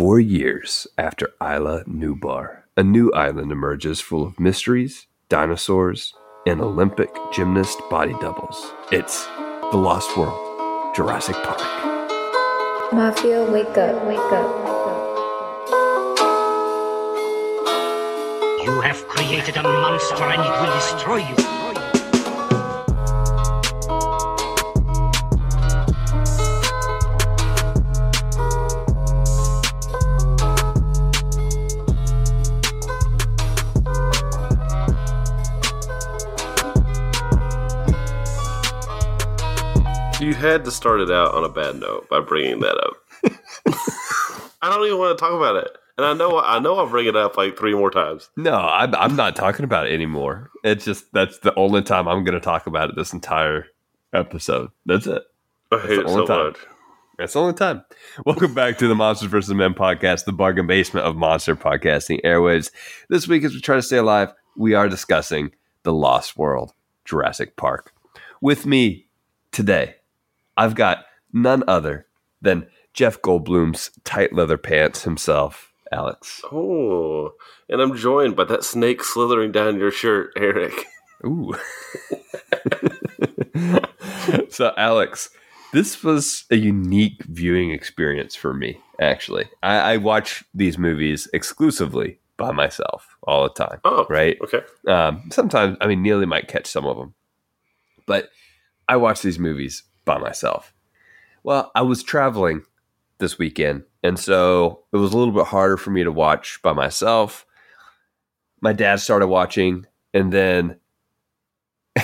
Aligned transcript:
Four 0.00 0.18
years 0.18 0.86
after 0.96 1.28
Isla 1.42 1.84
Nublar, 1.84 2.62
a 2.74 2.82
new 2.82 3.12
island 3.12 3.52
emerges 3.52 4.00
full 4.00 4.26
of 4.26 4.40
mysteries, 4.40 5.06
dinosaurs, 5.28 6.14
and 6.46 6.62
Olympic 6.62 7.10
gymnast 7.30 7.78
body 7.90 8.14
doubles. 8.14 8.72
It's 8.90 9.26
The 9.70 9.76
Lost 9.76 10.16
World, 10.16 10.96
Jurassic 10.96 11.36
Park. 11.42 11.60
Mafia, 12.94 13.44
wake 13.52 13.76
up, 13.76 14.02
wake 14.06 14.18
up. 14.32 14.48
You 18.64 18.80
have 18.80 19.06
created 19.06 19.58
a 19.58 19.62
monster 19.62 20.24
and 20.24 20.40
it 20.40 20.60
will 20.62 20.74
destroy 20.76 21.16
you. 21.16 21.59
Had 40.40 40.64
to 40.64 40.70
start 40.70 41.00
it 41.00 41.10
out 41.10 41.34
on 41.34 41.44
a 41.44 41.48
bad 41.48 41.76
note 41.76 42.08
by 42.08 42.20
bringing 42.20 42.60
that 42.60 42.76
up. 42.78 42.94
I 44.62 44.74
don't 44.74 44.86
even 44.86 44.98
want 44.98 45.16
to 45.16 45.22
talk 45.22 45.34
about 45.34 45.56
it, 45.56 45.68
and 45.96 46.06
I 46.06 46.14
know 46.14 46.38
I 46.38 46.58
know 46.58 46.76
I'll 46.76 46.88
bring 46.88 47.06
it 47.06 47.16
up 47.16 47.36
like 47.36 47.58
three 47.58 47.74
more 47.74 47.90
times. 47.90 48.30
No, 48.36 48.54
I'm, 48.54 48.94
I'm 48.94 49.16
not 49.16 49.36
talking 49.36 49.64
about 49.64 49.86
it 49.86 49.92
anymore. 49.92 50.50
It's 50.64 50.84
just 50.84 51.12
that's 51.12 51.38
the 51.40 51.54
only 51.56 51.82
time 51.82 52.08
I'm 52.08 52.24
going 52.24 52.38
to 52.38 52.44
talk 52.44 52.66
about 52.66 52.90
it 52.90 52.96
this 52.96 53.12
entire 53.12 53.66
episode. 54.12 54.70
That's 54.86 55.06
it. 55.06 55.22
I 55.70 55.78
hate 55.78 55.88
the 55.88 56.00
it 56.00 56.06
only 56.06 56.26
so 56.26 56.26
time. 56.26 56.46
much. 56.46 56.58
That's 57.18 57.34
the 57.34 57.40
only 57.40 57.54
time. 57.54 57.84
Welcome 58.24 58.54
back 58.54 58.78
to 58.78 58.88
the 58.88 58.94
Monsters 58.94 59.30
vs. 59.30 59.54
Men 59.54 59.74
podcast, 59.74 60.24
the 60.24 60.32
bargain 60.32 60.66
basement 60.66 61.06
of 61.06 61.16
monster 61.16 61.54
podcasting 61.54 62.22
airwaves. 62.22 62.70
This 63.10 63.28
week, 63.28 63.44
as 63.44 63.52
we 63.52 63.60
try 63.60 63.76
to 63.76 63.82
stay 63.82 63.98
alive, 63.98 64.32
we 64.56 64.72
are 64.72 64.88
discussing 64.88 65.52
The 65.82 65.92
Lost 65.92 66.38
World, 66.38 66.72
Jurassic 67.04 67.56
Park. 67.56 67.92
With 68.40 68.64
me 68.64 69.06
today, 69.52 69.96
I've 70.56 70.74
got 70.74 71.04
none 71.32 71.64
other 71.66 72.06
than 72.42 72.66
Jeff 72.94 73.20
Goldblum's 73.22 73.90
tight 74.04 74.32
leather 74.32 74.58
pants 74.58 75.04
himself, 75.04 75.72
Alex. 75.92 76.42
Oh, 76.50 77.32
and 77.68 77.80
I'm 77.80 77.96
joined 77.96 78.36
by 78.36 78.44
that 78.44 78.64
snake 78.64 79.02
slithering 79.04 79.52
down 79.52 79.78
your 79.78 79.90
shirt, 79.90 80.32
Eric. 80.36 80.86
Ooh. 81.24 81.54
so, 84.48 84.72
Alex, 84.76 85.30
this 85.72 86.02
was 86.02 86.44
a 86.50 86.56
unique 86.56 87.22
viewing 87.24 87.70
experience 87.70 88.34
for 88.34 88.54
me, 88.54 88.80
actually. 89.00 89.46
I, 89.62 89.92
I 89.92 89.96
watch 89.98 90.44
these 90.54 90.78
movies 90.78 91.28
exclusively 91.32 92.18
by 92.36 92.52
myself 92.52 93.16
all 93.22 93.42
the 93.44 93.50
time, 93.50 93.80
Oh, 93.84 94.06
right? 94.08 94.36
Okay. 94.42 94.62
Um, 94.88 95.28
sometimes, 95.30 95.76
I 95.80 95.86
mean, 95.86 96.02
Neely 96.02 96.26
might 96.26 96.48
catch 96.48 96.66
some 96.66 96.86
of 96.86 96.96
them, 96.96 97.14
but 98.06 98.30
I 98.88 98.96
watch 98.96 99.22
these 99.22 99.38
movies 99.38 99.82
by 100.14 100.18
myself. 100.18 100.72
Well, 101.42 101.70
I 101.74 101.82
was 101.82 102.02
traveling 102.02 102.62
this 103.18 103.38
weekend, 103.38 103.84
and 104.02 104.18
so 104.18 104.84
it 104.92 104.96
was 104.96 105.12
a 105.12 105.16
little 105.16 105.32
bit 105.34 105.46
harder 105.46 105.76
for 105.76 105.90
me 105.90 106.04
to 106.04 106.12
watch 106.12 106.60
by 106.62 106.72
myself. 106.72 107.46
My 108.60 108.72
dad 108.72 108.96
started 109.00 109.28
watching, 109.28 109.86
and 110.12 110.32
then 110.32 110.78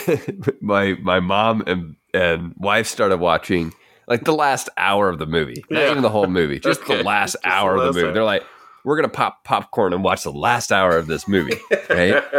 my 0.61 0.95
my 1.03 1.21
mom 1.21 1.62
and 1.67 1.97
and 2.15 2.55
wife 2.57 2.87
started 2.87 3.19
watching 3.19 3.73
like 4.09 4.25
the 4.25 4.34
last 4.34 4.69
hour 4.77 5.09
of 5.09 5.19
the 5.19 5.27
movie, 5.27 5.65
not 5.71 5.81
Yeah. 5.81 5.91
even 5.91 6.03
the 6.03 6.09
whole 6.11 6.27
movie, 6.29 6.59
just 6.59 6.81
Okay. 6.84 6.99
the 6.99 7.05
last 7.05 7.33
Just 7.33 7.43
the 7.43 7.49
hour 7.51 7.75
of 7.77 7.83
the 7.83 7.93
movie. 7.93 8.07
hour. 8.09 8.12
They're 8.15 8.25
like, 8.25 8.45
"We're 8.87 8.95
gonna 8.97 9.09
pop 9.09 9.42
popcorn 9.42 9.92
and 9.92 10.05
watch 10.05 10.23
the 10.23 10.31
last 10.33 10.70
hour 10.70 10.97
of 10.97 11.09
this 11.09 11.27
movie," 11.27 11.59
right? 11.91 12.23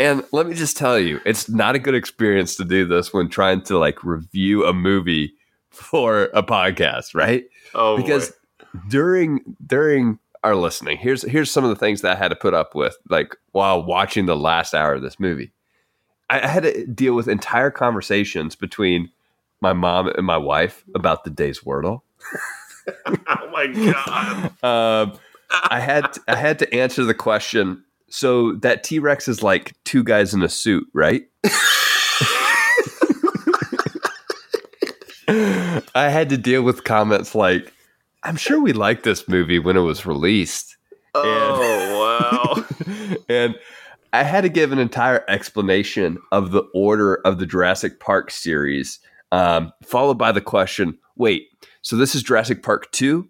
And 0.00 0.24
let 0.32 0.46
me 0.48 0.54
just 0.54 0.76
tell 0.76 0.98
you, 0.98 1.20
it's 1.24 1.48
not 1.48 1.76
a 1.76 1.78
good 1.78 1.94
experience 1.94 2.56
to 2.56 2.64
do 2.64 2.84
this 2.84 3.12
when 3.12 3.28
trying 3.28 3.62
to 3.62 3.78
like 3.78 4.02
review 4.02 4.64
a 4.66 4.72
movie 4.72 5.34
for 5.70 6.24
a 6.34 6.42
podcast, 6.42 7.14
right? 7.14 7.44
oh, 7.74 7.96
Because 7.96 8.32
during 8.88 9.56
during 9.64 10.18
our 10.42 10.56
listening, 10.56 10.96
here's 10.96 11.22
here's 11.22 11.50
some 11.50 11.62
of 11.62 11.70
the 11.70 11.76
things 11.76 12.00
that 12.00 12.16
I 12.16 12.18
had 12.18 12.28
to 12.28 12.36
put 12.36 12.54
up 12.54 12.74
with, 12.74 12.96
like 13.08 13.36
while 13.52 13.84
watching 13.84 14.26
the 14.26 14.36
last 14.36 14.74
hour 14.74 14.94
of 14.94 15.02
this 15.02 15.20
movie. 15.20 15.52
I, 16.28 16.40
I 16.40 16.46
had 16.48 16.64
to 16.64 16.86
deal 16.86 17.14
with 17.14 17.28
entire 17.28 17.70
conversations 17.70 18.56
between 18.56 19.10
my 19.60 19.72
mom 19.74 20.08
and 20.08 20.26
my 20.26 20.38
wife 20.38 20.84
about 20.94 21.22
the 21.24 21.30
day's 21.30 21.60
Wordle. 21.60 22.02
oh 23.06 23.50
my 23.52 23.66
god. 23.68 24.52
Um, 24.64 25.18
I 25.70 25.80
had 25.80 26.16
I 26.28 26.36
had 26.36 26.58
to 26.60 26.74
answer 26.74 27.04
the 27.04 27.14
question. 27.14 27.84
So 28.08 28.52
that 28.56 28.84
T 28.84 28.98
Rex 28.98 29.26
is 29.28 29.42
like 29.42 29.74
two 29.84 30.04
guys 30.04 30.34
in 30.34 30.42
a 30.42 30.48
suit, 30.48 30.86
right? 30.92 31.24
I 35.96 36.08
had 36.08 36.28
to 36.30 36.36
deal 36.36 36.62
with 36.62 36.84
comments 36.84 37.34
like, 37.34 37.72
"I'm 38.22 38.36
sure 38.36 38.60
we 38.60 38.72
liked 38.72 39.04
this 39.04 39.26
movie 39.28 39.58
when 39.58 39.76
it 39.76 39.80
was 39.80 40.06
released," 40.06 40.76
Oh 41.14 42.54
wow. 42.54 42.64
and 43.28 43.56
I 44.12 44.22
had 44.22 44.42
to 44.42 44.48
give 44.48 44.70
an 44.70 44.78
entire 44.78 45.24
explanation 45.28 46.18
of 46.30 46.52
the 46.52 46.62
order 46.72 47.16
of 47.24 47.38
the 47.38 47.46
Jurassic 47.46 47.98
Park 47.98 48.30
series, 48.30 49.00
um, 49.32 49.72
followed 49.82 50.18
by 50.18 50.30
the 50.30 50.40
question, 50.40 50.98
"Wait, 51.16 51.48
so 51.82 51.96
this 51.96 52.14
is 52.14 52.22
Jurassic 52.22 52.62
Park 52.62 52.90
two? 52.92 53.28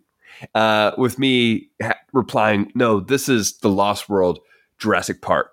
Uh, 0.55 0.93
with 0.99 1.19
me 1.19 1.69
ha- 1.83 1.99
replying, 2.13 2.71
"No, 2.75 3.01
this 3.01 3.29
is 3.29 3.59
the 3.59 3.69
Lost 3.69 4.09
World, 4.09 4.41
Jurassic 4.79 5.23
Park." 5.23 5.51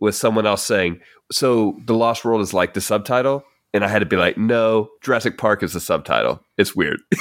With 0.00 0.14
someone 0.14 0.46
else 0.46 0.64
saying, 0.64 1.00
"So 1.30 1.76
the 1.86 1.94
Lost 1.94 2.24
World 2.24 2.40
is 2.40 2.54
like 2.54 2.74
the 2.74 2.80
subtitle," 2.80 3.44
and 3.72 3.84
I 3.84 3.88
had 3.88 4.00
to 4.00 4.06
be 4.06 4.16
like, 4.16 4.36
"No, 4.36 4.90
Jurassic 5.02 5.38
Park 5.38 5.62
is 5.62 5.72
the 5.72 5.80
subtitle." 5.80 6.42
It's 6.58 6.74
weird. 6.74 7.00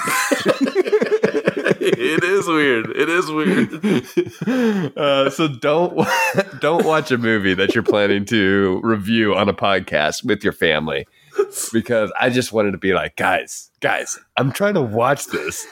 it 1.82 2.24
is 2.24 2.48
weird. 2.48 2.90
It 2.96 3.10
is 3.10 3.32
weird. 3.32 4.98
uh, 4.98 5.30
so 5.30 5.48
don't 5.48 6.08
don't 6.60 6.86
watch 6.86 7.12
a 7.12 7.18
movie 7.18 7.54
that 7.54 7.74
you're 7.74 7.84
planning 7.84 8.26
to 8.26 8.80
review 8.84 9.36
on 9.36 9.50
a 9.50 9.54
podcast 9.54 10.26
with 10.26 10.44
your 10.44 10.54
family 10.54 11.08
because 11.74 12.12
I 12.20 12.30
just 12.30 12.54
wanted 12.54 12.72
to 12.72 12.78
be 12.78 12.94
like, 12.94 13.16
guys, 13.16 13.72
guys, 13.80 14.20
I'm 14.38 14.52
trying 14.52 14.76
to 14.76 14.82
watch 14.82 15.28
this 15.28 15.66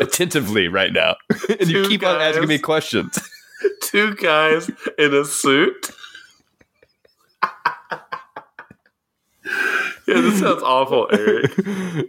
attentively 0.00 0.68
right 0.68 0.92
now, 0.92 1.16
and 1.48 1.68
you 1.68 1.88
keep 1.88 2.04
on 2.04 2.20
asking 2.20 2.48
me 2.48 2.58
questions. 2.58 3.18
two 3.82 4.14
guys 4.16 4.70
in 4.98 5.14
a 5.14 5.24
suit. 5.24 5.90
yeah, 7.42 8.00
this 10.06 10.40
sounds 10.40 10.62
awful, 10.62 11.08
Eric. 11.12 11.52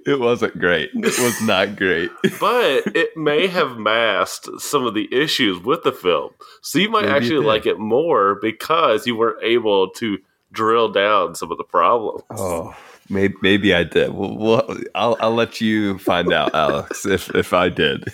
it 0.05 0.19
wasn't 0.19 0.57
great. 0.59 0.91
It 0.93 1.19
was 1.19 1.41
not 1.41 1.75
great. 1.75 2.11
But 2.39 2.95
it 2.95 3.15
may 3.15 3.47
have 3.47 3.77
masked 3.77 4.47
some 4.59 4.85
of 4.85 4.93
the 4.93 5.07
issues 5.13 5.59
with 5.63 5.83
the 5.83 5.91
film. 5.91 6.31
So 6.61 6.79
you 6.79 6.89
might 6.89 7.05
Maybe 7.05 7.15
actually 7.15 7.45
like 7.45 7.65
it 7.65 7.79
more 7.79 8.35
because 8.41 9.07
you 9.07 9.15
weren't 9.15 9.43
able 9.43 9.89
to 9.91 10.19
drill 10.51 10.89
down 10.91 11.35
some 11.35 11.51
of 11.51 11.57
the 11.57 11.63
problems. 11.63 12.23
Oh, 12.31 12.75
maybe, 13.11 13.35
maybe 13.41 13.73
I 13.73 13.83
did. 13.83 14.13
Well, 14.13 14.37
well, 14.37 14.77
I'll, 14.95 15.17
I'll 15.19 15.35
let 15.35 15.61
you 15.61 15.97
find 15.99 16.33
out, 16.33 16.53
Alex, 16.55 17.05
if 17.05 17.29
if 17.35 17.53
I 17.53 17.69
did. 17.69 18.05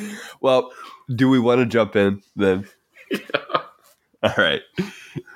well, 0.40 0.72
do 1.14 1.28
we 1.28 1.38
want 1.38 1.60
to 1.60 1.66
jump 1.66 1.96
in 1.96 2.22
then? 2.36 2.66
All 4.22 4.34
right. 4.38 4.62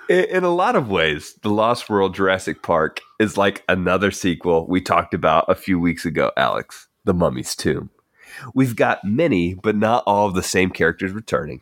In, 0.08 0.24
in 0.24 0.44
a 0.44 0.54
lot 0.54 0.76
of 0.76 0.90
ways, 0.90 1.34
The 1.42 1.50
Lost 1.50 1.90
World 1.90 2.14
Jurassic 2.14 2.62
Park 2.62 3.00
is 3.18 3.36
like 3.36 3.64
another 3.68 4.10
sequel 4.10 4.66
we 4.66 4.80
talked 4.80 5.12
about 5.12 5.44
a 5.48 5.54
few 5.54 5.78
weeks 5.78 6.06
ago, 6.06 6.32
Alex, 6.36 6.88
The 7.04 7.12
Mummy's 7.12 7.54
Tomb. 7.54 7.90
We've 8.54 8.76
got 8.76 9.04
many, 9.04 9.54
but 9.54 9.76
not 9.76 10.04
all 10.06 10.26
of 10.26 10.34
the 10.34 10.42
same 10.42 10.70
characters 10.70 11.12
returning. 11.12 11.60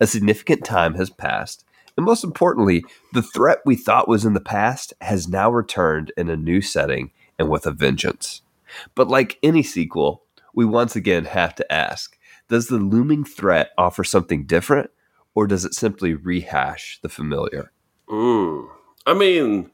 A 0.00 0.06
significant 0.06 0.64
time 0.64 0.94
has 0.94 1.10
passed, 1.10 1.64
and 1.98 2.06
most 2.06 2.22
importantly, 2.22 2.84
the 3.12 3.22
threat 3.22 3.58
we 3.66 3.74
thought 3.74 4.06
was 4.06 4.24
in 4.24 4.32
the 4.32 4.40
past 4.40 4.94
has 5.00 5.26
now 5.26 5.50
returned 5.50 6.12
in 6.16 6.30
a 6.30 6.36
new 6.36 6.60
setting 6.60 7.10
and 7.40 7.50
with 7.50 7.66
a 7.66 7.72
vengeance. 7.72 8.42
But 8.94 9.08
like 9.08 9.36
any 9.42 9.64
sequel, 9.64 10.22
we 10.54 10.64
once 10.64 10.94
again 10.94 11.24
have 11.24 11.56
to 11.56 11.72
ask 11.72 12.16
does 12.46 12.68
the 12.68 12.76
looming 12.76 13.24
threat 13.24 13.70
offer 13.76 14.04
something 14.04 14.44
different, 14.44 14.90
or 15.34 15.48
does 15.48 15.64
it 15.64 15.74
simply 15.74 16.14
rehash 16.14 17.00
the 17.02 17.08
familiar? 17.08 17.72
Mm. 18.08 18.68
I 19.04 19.14
mean, 19.14 19.72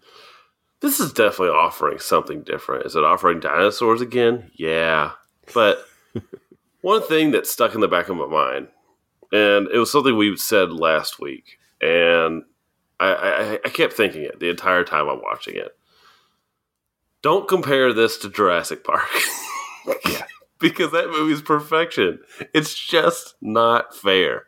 this 0.80 1.00
is 1.00 1.12
definitely 1.12 1.54
offering 1.54 1.98
something 1.98 2.42
different. 2.42 2.86
Is 2.86 2.96
it 2.96 3.04
offering 3.04 3.40
dinosaurs 3.40 4.00
again? 4.00 4.50
Yeah. 4.54 5.12
But 5.52 5.84
one 6.80 7.02
thing 7.02 7.32
that 7.32 7.46
stuck 7.46 7.74
in 7.74 7.82
the 7.82 7.86
back 7.86 8.08
of 8.08 8.16
my 8.16 8.26
mind, 8.26 8.68
and 9.30 9.68
it 9.68 9.78
was 9.78 9.92
something 9.92 10.16
we 10.16 10.34
said 10.38 10.72
last 10.72 11.20
week, 11.20 11.58
and 11.84 12.42
I, 12.98 13.06
I, 13.08 13.52
I 13.64 13.68
kept 13.68 13.92
thinking 13.92 14.22
it 14.22 14.40
the 14.40 14.48
entire 14.48 14.84
time 14.84 15.08
I'm 15.08 15.20
watching 15.20 15.56
it. 15.56 15.76
Don't 17.22 17.46
compare 17.46 17.92
this 17.92 18.16
to 18.18 18.30
Jurassic 18.30 18.84
Park. 18.84 19.08
Yeah. 20.06 20.22
because 20.60 20.92
that 20.92 21.10
movie's 21.10 21.42
perfection. 21.42 22.18
It's 22.54 22.72
just 22.74 23.34
not 23.42 23.94
fair. 23.94 24.46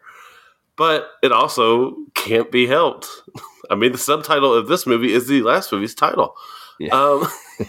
But 0.77 1.11
it 1.23 1.31
also 1.31 1.95
can't 2.15 2.51
be 2.51 2.67
helped. 2.67 3.07
I 3.71 3.75
mean, 3.75 3.93
the 3.93 3.99
subtitle 3.99 4.55
of 4.55 4.67
this 4.67 4.87
movie 4.87 5.13
is 5.13 5.27
the 5.27 5.43
last 5.43 5.71
movie's 5.73 5.95
title. 5.95 6.35
Yeah. 6.81 6.95
Um, 6.95 7.27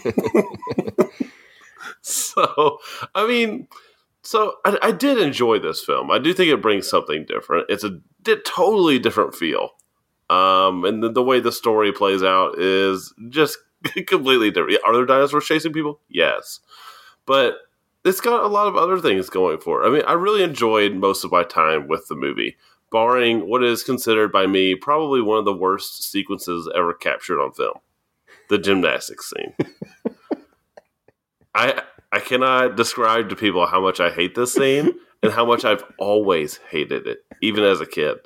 so, 2.00 2.78
I 3.14 3.26
mean, 3.26 3.68
so 4.28 4.56
I, 4.62 4.76
I 4.82 4.92
did 4.92 5.16
enjoy 5.16 5.58
this 5.58 5.82
film. 5.82 6.10
I 6.10 6.18
do 6.18 6.34
think 6.34 6.50
it 6.50 6.60
brings 6.60 6.86
something 6.86 7.24
different. 7.24 7.64
It's 7.70 7.82
a 7.82 7.98
di- 8.20 8.36
totally 8.44 8.98
different 8.98 9.34
feel. 9.34 9.70
Um, 10.28 10.84
and 10.84 11.02
the, 11.02 11.10
the 11.10 11.22
way 11.22 11.40
the 11.40 11.50
story 11.50 11.92
plays 11.92 12.22
out 12.22 12.58
is 12.58 13.14
just 13.30 13.56
completely 14.06 14.50
different. 14.50 14.80
Are 14.84 14.94
there 14.94 15.06
dinosaurs 15.06 15.46
chasing 15.46 15.72
people? 15.72 16.00
Yes. 16.10 16.60
But 17.24 17.54
it's 18.04 18.20
got 18.20 18.44
a 18.44 18.48
lot 18.48 18.66
of 18.66 18.76
other 18.76 18.98
things 18.98 19.30
going 19.30 19.60
for 19.60 19.82
it. 19.82 19.88
I 19.88 19.90
mean, 19.90 20.02
I 20.06 20.12
really 20.12 20.42
enjoyed 20.42 20.92
most 20.92 21.24
of 21.24 21.32
my 21.32 21.42
time 21.42 21.88
with 21.88 22.06
the 22.08 22.14
movie, 22.14 22.58
barring 22.92 23.48
what 23.48 23.64
is 23.64 23.82
considered 23.82 24.30
by 24.30 24.46
me 24.46 24.74
probably 24.74 25.22
one 25.22 25.38
of 25.38 25.46
the 25.46 25.56
worst 25.56 26.02
sequences 26.02 26.70
ever 26.76 26.92
captured 26.92 27.40
on 27.40 27.52
film 27.52 27.78
the 28.50 28.58
gymnastics 28.58 29.30
scene. 29.30 29.54
I 31.54 31.82
I 32.12 32.20
cannot 32.20 32.76
describe 32.76 33.28
to 33.28 33.36
people 33.36 33.66
how 33.66 33.80
much 33.80 34.00
I 34.00 34.10
hate 34.10 34.34
this 34.34 34.54
scene 34.54 34.94
and 35.22 35.32
how 35.32 35.44
much 35.44 35.64
I've 35.64 35.84
always 35.98 36.58
hated 36.70 37.06
it, 37.06 37.24
even 37.42 37.64
as 37.64 37.80
a 37.80 37.86
kid. 37.86 38.16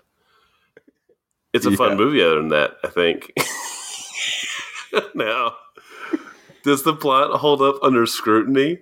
It's 1.52 1.66
a 1.66 1.70
Yeah. 1.70 1.76
fun 1.76 1.96
movie 1.96 2.22
other 2.22 2.36
than 2.36 2.48
that, 2.48 2.76
I 2.84 2.88
think. 2.88 3.32
now, 5.14 5.56
does 6.62 6.82
the 6.84 6.94
plot 6.94 7.38
hold 7.40 7.60
up 7.60 7.76
under 7.82 8.06
scrutiny? 8.06 8.78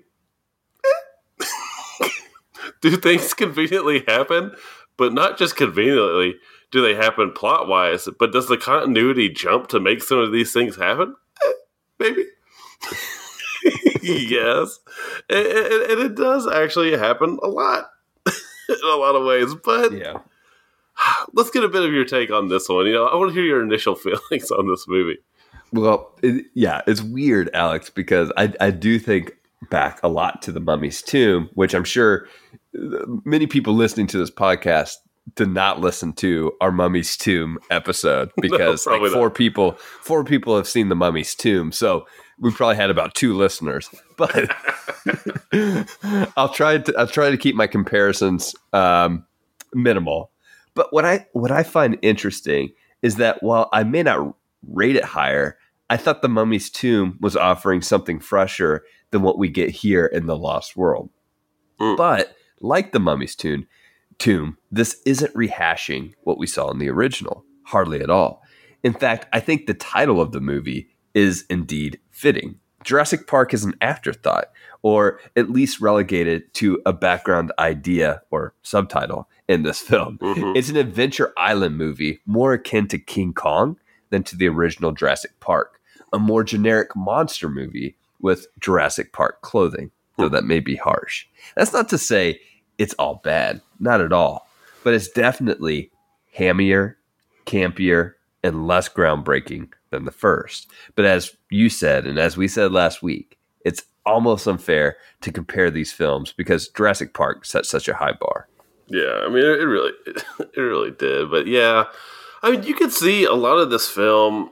Do 2.83 2.97
things 2.97 3.35
conveniently 3.35 4.05
happen? 4.07 4.53
But 4.97 5.13
not 5.15 5.39
just 5.39 5.57
conveniently 5.57 6.37
do 6.71 6.83
they 6.83 6.95
happen 6.95 7.33
plot 7.33 7.67
wise, 7.67 8.09
but 8.19 8.31
does 8.33 8.47
the 8.47 8.57
continuity 8.57 9.29
jump 9.29 9.67
to 9.69 9.81
make 9.81 10.03
some 10.03 10.19
of 10.19 10.31
these 10.31 10.53
things 10.53 10.77
happen? 10.77 11.17
Eh, 11.45 11.53
Maybe. 11.99 12.25
yes. 14.29 14.79
And, 15.29 15.47
and- 15.47 15.83
and 15.91 16.01
it 16.01 16.15
does 16.15 16.47
actually 16.49 16.97
happen 16.97 17.39
a 17.43 17.49
lot 17.49 17.91
in 18.27 18.77
a 18.85 18.97
lot 18.97 19.15
of 19.17 19.25
ways. 19.27 19.55
But 19.55 19.93
Yeah. 19.93 20.19
let's 21.35 21.51
get 21.51 21.65
a 21.65 21.69
bit 21.69 21.83
of 21.85 21.93
your 21.93 22.05
take 22.05 22.31
on 22.31 22.49
this 22.49 22.69
one. 22.69 22.87
You 22.87 22.93
know, 22.93 23.07
I 23.07 23.17
want 23.17 23.31
to 23.31 23.35
hear 23.35 23.45
your 23.45 23.63
initial 23.63 23.95
feelings 23.97 24.51
on 24.51 24.69
this 24.69 24.87
movie. 24.89 25.19
Well, 25.73 26.13
it, 26.23 26.47
yeah, 26.55 26.83
it's 26.87 27.01
weird, 27.03 27.49
Alex, 27.55 27.91
because 27.91 28.33
I, 28.37 28.53
I 28.61 28.71
do 28.71 28.99
think 28.99 29.33
back 29.71 30.01
a 30.03 30.09
lot 30.09 30.43
to 30.43 30.53
the 30.53 30.59
Mummy's 30.61 31.01
Tomb, 31.01 31.49
which 31.55 31.75
I'm 31.75 31.85
sure 31.85 32.27
uh, 32.77 33.05
many 33.25 33.47
people 33.47 33.75
listening 33.75 34.09
to 34.09 34.19
this 34.19 34.31
podcast 34.33 34.95
did 35.37 35.49
not 35.51 35.79
listen 35.81 36.13
to 36.15 36.51
our 36.61 36.73
Mummy's 36.73 37.17
Tomb 37.17 37.59
episode 37.71 38.31
because 38.41 38.85
like 38.87 38.95
probably 38.95 39.11
not. 39.11 39.17
four 39.17 39.31
people 39.31 39.73
four 40.03 40.25
people 40.25 40.57
have 40.57 40.67
seen 40.67 40.89
the 40.89 40.97
Mummy's 40.97 41.37
Tomb, 41.37 41.71
so 41.71 42.05
we 42.41 42.51
probably 42.51 42.77
had 42.77 42.91
about 42.91 43.15
two 43.15 43.37
listeners. 43.37 43.89
But 44.17 44.51
I'll 46.37 46.49
try 46.49 46.79
to 46.79 46.95
I'll 46.99 47.07
try 47.07 47.31
to 47.31 47.37
keep 47.37 47.55
my 47.55 47.67
comparisons 47.67 48.55
um, 48.73 49.25
minimal. 49.73 50.31
But 50.75 50.93
what 50.93 51.05
I 51.05 51.27
what 51.33 51.51
I 51.51 51.63
find 51.63 51.99
interesting 52.03 52.73
is 53.03 53.17
that 53.17 53.43
while 53.43 53.69
I 53.73 53.85
may 53.85 54.03
not 54.03 54.35
rate 54.67 54.97
it 54.97 55.05
higher, 55.05 55.59
I 55.89 55.97
thought 55.97 56.23
the 56.23 56.29
Mummy's 56.29 56.71
Tomb 56.71 57.19
was 57.21 57.37
offering 57.37 57.83
something 57.83 58.21
fresher 58.21 58.85
than 59.11 59.23
what 59.23 59.39
we 59.39 59.49
get 59.49 59.71
here 59.71 60.07
in 60.07 60.27
the 60.27 60.37
Lost 60.37 60.77
World. 60.77 61.11
Mm. 61.81 61.97
But 61.97 62.35
like 62.61 62.93
the 62.93 63.01
Mummy's 63.01 63.35
Tomb, 63.35 63.67
Tomb, 64.19 64.59
this 64.71 65.01
isn't 65.07 65.35
rehashing 65.35 66.15
what 66.23 66.39
we 66.39 66.47
saw 66.47 66.71
in 66.71 66.79
the 66.79 66.91
original, 66.91 67.45
hardly 67.65 68.01
at 68.01 68.11
all. 68.11 68.43
In 68.83 68.93
fact, 68.93 69.27
I 69.33 69.41
think 69.41 69.67
the 69.67 69.75
title 69.75 70.21
of 70.21 70.33
the 70.33 70.41
movie 70.41 70.91
is 71.15 71.45
indeed 71.51 71.99
fitting. 72.11 72.59
Jurassic 72.85 73.27
Park 73.27 73.53
is 73.53 73.65
an 73.65 73.75
afterthought, 73.81 74.47
or 74.83 75.21
at 75.37 75.51
least 75.51 75.81
relegated 75.81 76.53
to 76.55 76.81
a 76.87 76.93
background 76.93 77.53
idea 77.59 78.23
or 78.31 78.55
subtitle 78.63 79.29
in 79.49 79.63
this 79.63 79.81
film. 79.81 80.19
Mhm. 80.19 80.57
It's 80.57 80.71
an 80.71 80.77
adventure 80.77 81.33
island 81.37 81.77
movie 81.77 82.21
more 82.25 82.55
akin 82.55 82.89
to 82.89 82.99
King 82.99 83.35
Kong 83.35 83.79
than 84.09 84.23
to 84.25 84.37
the 84.37 84.49
original 84.49 84.93
Jurassic 84.93 85.39
Park, 85.41 85.81
a 86.13 86.19
more 86.19 86.43
generic 86.43 86.97
monster 86.97 87.49
movie 87.51 87.97
with 88.21 88.47
Jurassic 88.59 89.13
Park 89.13 89.43
clothing, 89.43 89.91
though 90.17 90.29
that 90.29 90.45
may 90.45 90.61
be 90.61 90.77
harsh. 90.77 91.27
That's 91.57 91.73
not 91.73 91.89
to 91.91 91.99
say 91.99 92.41
it's 92.79 92.95
all 92.95 93.21
bad, 93.23 93.61
not 93.79 94.01
at 94.01 94.13
all, 94.13 94.49
but 94.85 94.95
it's 94.95 95.09
definitely 95.09 95.91
hammier, 96.39 96.97
campier, 97.47 98.15
and 98.43 98.67
less 98.67 98.89
groundbreaking 98.89 99.73
than 99.91 100.05
the 100.05 100.11
first. 100.11 100.71
But 100.95 101.05
as 101.05 101.37
you 101.51 101.69
said, 101.69 102.07
and 102.07 102.19
as 102.19 102.37
we 102.37 102.49
said 102.49 102.73
last 102.73 103.03
week, 103.03 103.39
it's 103.65 103.83
almost 104.07 104.47
unfair 104.47 104.97
to 105.21 105.33
compare 105.33 105.71
these 105.71 105.93
films 105.93 106.33
because 106.33 106.69
Jurassic 106.69 107.13
Park 107.15 107.45
set 107.45 107.67
such 107.67 107.89
a 107.89 107.95
high 107.95 108.15
bar. 108.19 108.49
Yeah, 108.87 109.23
I 109.25 109.29
mean, 109.29 109.45
it, 109.45 109.65
really, 109.65 109.93
it 110.07 110.61
really 110.61 110.91
did. 110.91 111.31
But 111.31 111.47
yeah, 111.47 111.85
I 112.43 112.51
mean, 112.51 112.63
you 112.63 112.75
can 112.75 112.91
see 112.91 113.25
a 113.25 113.35
lot 113.35 113.59
of 113.59 113.71
this 113.71 113.89
film 113.89 114.51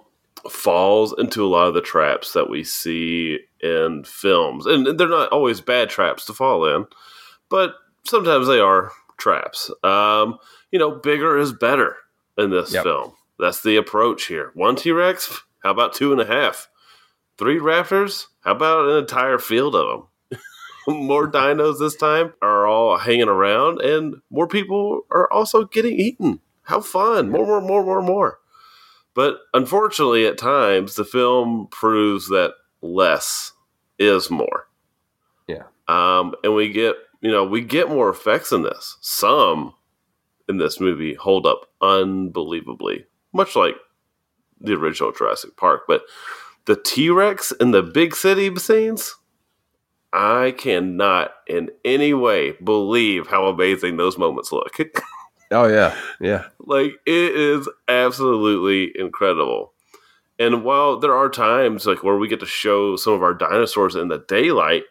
falls 0.50 1.14
into 1.18 1.44
a 1.44 1.48
lot 1.48 1.66
of 1.66 1.74
the 1.74 1.80
traps 1.80 2.32
that 2.32 2.48
we 2.48 2.62
see 2.62 3.40
in 3.60 4.04
films, 4.04 4.66
and 4.66 4.98
they're 4.98 5.08
not 5.08 5.32
always 5.32 5.60
bad 5.60 5.90
traps 5.90 6.24
to 6.26 6.32
fall 6.32 6.64
in, 6.76 6.86
but 7.48 7.74
sometimes 8.06 8.46
they 8.46 8.60
are 8.60 8.92
traps. 9.16 9.70
Um, 9.82 10.38
you 10.70 10.78
know, 10.78 10.92
bigger 10.92 11.36
is 11.38 11.52
better 11.52 11.96
in 12.36 12.50
this 12.50 12.72
Yep. 12.72 12.84
film. 12.84 13.12
That's 13.38 13.62
the 13.62 13.76
approach 13.76 14.26
here. 14.26 14.50
One 14.54 14.76
T 14.76 14.90
Rex, 14.90 15.42
how 15.62 15.70
about 15.70 15.94
two 15.94 16.12
and 16.12 16.20
a 16.20 16.26
half? 16.26 16.68
Three 17.36 17.58
raptors, 17.58 18.26
how 18.40 18.52
about 18.52 18.88
an 18.88 18.98
entire 18.98 19.38
field 19.38 19.76
of 19.76 20.08
them? 20.30 20.40
more 20.88 21.30
dinos 21.30 21.78
this 21.78 21.94
time 21.94 22.32
are 22.42 22.66
all 22.66 22.98
hanging 22.98 23.28
around, 23.28 23.80
and 23.80 24.16
more 24.30 24.48
people 24.48 25.02
are 25.10 25.30
also 25.32 25.64
getting 25.64 25.98
eaten. 25.98 26.40
How 26.62 26.80
fun! 26.80 27.30
More, 27.30 27.46
more, 27.46 27.60
more, 27.60 27.84
more, 27.84 28.02
more. 28.02 28.38
But 29.14 29.38
unfortunately, 29.54 30.26
at 30.26 30.38
times, 30.38 30.94
the 30.94 31.04
film 31.04 31.68
proves 31.70 32.28
that 32.28 32.52
less 32.82 33.52
is 33.98 34.30
more. 34.30 34.68
Yeah. 35.48 35.64
Um, 35.88 36.34
and 36.44 36.54
we 36.54 36.68
get, 36.70 36.94
you 37.20 37.30
know, 37.30 37.44
we 37.44 37.62
get 37.62 37.88
more 37.88 38.10
effects 38.10 38.52
in 38.52 38.62
this. 38.62 38.96
Some 39.00 39.74
in 40.48 40.58
this 40.58 40.78
movie 40.78 41.14
hold 41.14 41.46
up 41.46 41.66
unbelievably, 41.80 43.06
much 43.32 43.56
like 43.56 43.74
the 44.60 44.74
original 44.74 45.12
Jurassic 45.12 45.56
Park. 45.56 45.82
But 45.86 46.02
the 46.66 46.76
T 46.76 47.10
Rex 47.10 47.52
in 47.52 47.70
the 47.70 47.82
big 47.82 48.14
city 48.14 48.54
scenes, 48.56 49.14
I 50.12 50.54
cannot 50.56 51.32
in 51.46 51.70
any 51.84 52.14
way 52.14 52.52
believe 52.52 53.28
how 53.28 53.46
amazing 53.46 53.96
those 53.96 54.18
moments 54.18 54.52
look. 54.52 54.76
Oh 55.50 55.66
yeah, 55.66 55.96
yeah, 56.20 56.44
like 56.58 56.92
it 57.06 57.34
is 57.34 57.68
absolutely 57.88 58.92
incredible. 58.94 59.72
And 60.38 60.62
while 60.62 60.98
there 60.98 61.16
are 61.16 61.30
times 61.30 61.86
like 61.86 62.02
where 62.02 62.18
we 62.18 62.28
get 62.28 62.40
to 62.40 62.46
show 62.46 62.96
some 62.96 63.14
of 63.14 63.22
our 63.22 63.32
dinosaurs 63.32 63.96
in 63.96 64.08
the 64.08 64.24
daylight, 64.28 64.84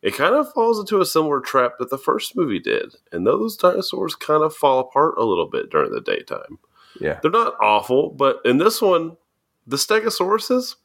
it 0.00 0.14
kind 0.14 0.34
of 0.34 0.50
falls 0.52 0.80
into 0.80 1.00
a 1.00 1.06
similar 1.06 1.40
trap 1.40 1.74
that 1.78 1.90
the 1.90 1.98
first 1.98 2.34
movie 2.34 2.58
did. 2.58 2.94
And 3.12 3.26
those 3.26 3.56
dinosaurs 3.56 4.14
kind 4.14 4.42
of 4.42 4.54
fall 4.54 4.78
apart 4.80 5.14
a 5.18 5.24
little 5.24 5.48
bit 5.48 5.70
during 5.70 5.92
the 5.92 6.00
daytime. 6.00 6.58
Yeah. 7.00 7.18
They're 7.22 7.30
not 7.30 7.54
awful, 7.60 8.10
but 8.10 8.40
in 8.44 8.58
this 8.58 8.80
one, 8.80 9.16
the 9.66 9.76
Stegosauruses, 9.76 10.76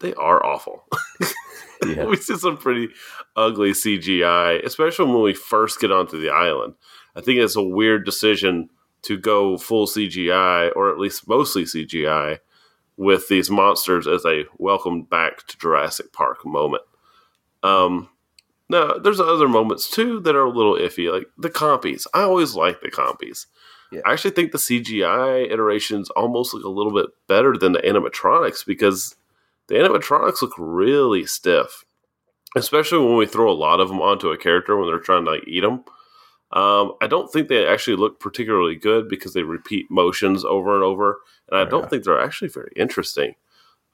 they 0.00 0.14
are 0.14 0.44
awful. 0.44 0.84
Yeah. 1.84 2.04
we 2.06 2.16
see 2.16 2.36
some 2.36 2.56
pretty 2.56 2.88
ugly 3.36 3.72
CGI, 3.72 4.64
especially 4.64 5.12
when 5.12 5.22
we 5.22 5.34
first 5.34 5.80
get 5.80 5.92
onto 5.92 6.18
the 6.18 6.30
island. 6.30 6.74
I 7.14 7.20
think 7.20 7.40
it's 7.40 7.56
a 7.56 7.62
weird 7.62 8.06
decision 8.06 8.70
to 9.02 9.18
go 9.18 9.58
full 9.58 9.86
CGI, 9.86 10.70
or 10.74 10.90
at 10.90 10.98
least 10.98 11.28
mostly 11.28 11.64
CGI, 11.64 12.38
with 12.96 13.28
these 13.28 13.50
monsters 13.50 14.06
as 14.06 14.24
a 14.24 14.44
welcome 14.56 15.02
back 15.02 15.46
to 15.48 15.58
Jurassic 15.58 16.12
Park 16.12 16.46
moment. 16.46 16.84
Um, 17.62 18.08
now, 18.68 18.94
there's 18.94 19.20
other 19.20 19.48
moments 19.48 19.90
too 19.90 20.20
that 20.20 20.36
are 20.36 20.44
a 20.44 20.50
little 20.50 20.76
iffy, 20.76 21.12
like 21.12 21.26
the 21.36 21.50
compies. 21.50 22.06
I 22.14 22.22
always 22.22 22.54
like 22.54 22.80
the 22.80 22.90
compies. 22.90 23.46
Yeah. 23.94 24.00
I 24.04 24.12
actually 24.12 24.32
think 24.32 24.52
the 24.52 24.58
CGI 24.58 25.50
iterations 25.50 26.10
almost 26.10 26.52
look 26.54 26.64
a 26.64 26.68
little 26.68 26.92
bit 26.92 27.06
better 27.28 27.56
than 27.56 27.72
the 27.72 27.80
animatronics 27.80 28.64
because 28.66 29.16
the 29.68 29.74
animatronics 29.76 30.42
look 30.42 30.52
really 30.58 31.24
stiff, 31.26 31.84
especially 32.56 33.04
when 33.04 33.16
we 33.16 33.26
throw 33.26 33.50
a 33.50 33.54
lot 33.54 33.80
of 33.80 33.88
them 33.88 34.00
onto 34.00 34.30
a 34.30 34.36
character 34.38 34.76
when 34.76 34.86
they're 34.88 34.98
trying 34.98 35.24
to 35.24 35.30
like 35.30 35.46
eat 35.48 35.60
them. 35.60 35.84
Um, 36.52 36.92
I 37.00 37.06
don't 37.08 37.32
think 37.32 37.48
they 37.48 37.66
actually 37.66 37.96
look 37.96 38.20
particularly 38.20 38.76
good 38.76 39.08
because 39.08 39.32
they 39.34 39.42
repeat 39.42 39.90
motions 39.90 40.44
over 40.44 40.74
and 40.74 40.84
over, 40.84 41.18
and 41.50 41.58
I 41.58 41.64
don't 41.64 41.82
Yeah. 41.82 41.88
think 41.88 42.04
they're 42.04 42.20
actually 42.20 42.48
very 42.48 42.72
interesting. 42.76 43.34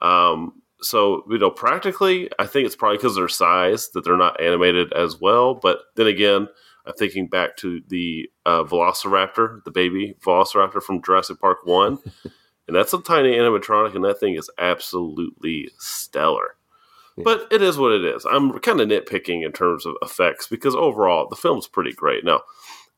Um, 0.01 0.61
so 0.81 1.23
you 1.29 1.37
know, 1.37 1.49
practically, 1.49 2.29
I 2.39 2.45
think 2.47 2.65
it's 2.65 2.75
probably 2.75 2.97
because 2.97 3.13
of 3.13 3.21
their 3.21 3.29
size 3.29 3.89
that 3.91 4.03
they're 4.03 4.17
not 4.17 4.39
animated 4.41 4.93
as 4.93 5.19
well. 5.19 5.53
But 5.55 5.79
then 5.95 6.07
again, 6.07 6.49
I'm 6.85 6.93
thinking 6.93 7.27
back 7.27 7.57
to 7.57 7.81
the 7.87 8.29
uh, 8.45 8.63
Velociraptor, 8.63 9.63
the 9.63 9.71
baby 9.71 10.15
Velociraptor 10.21 10.81
from 10.81 11.01
Jurassic 11.01 11.39
Park 11.39 11.59
One, 11.65 11.99
and 12.67 12.75
that's 12.75 12.93
a 12.93 13.01
tiny 13.01 13.33
animatronic, 13.33 13.95
and 13.95 14.03
that 14.05 14.19
thing 14.19 14.35
is 14.35 14.49
absolutely 14.57 15.69
stellar. 15.77 16.55
But 17.23 17.47
it 17.51 17.61
is 17.61 17.77
what 17.77 17.91
it 17.91 18.03
is. 18.03 18.25
I'm 18.25 18.57
kind 18.59 18.81
of 18.81 18.87
nitpicking 18.87 19.45
in 19.45 19.51
terms 19.51 19.85
of 19.85 19.93
effects 20.01 20.47
because 20.47 20.73
overall 20.73 21.27
the 21.29 21.35
film's 21.35 21.67
pretty 21.67 21.91
great. 21.91 22.23
Now, 22.25 22.41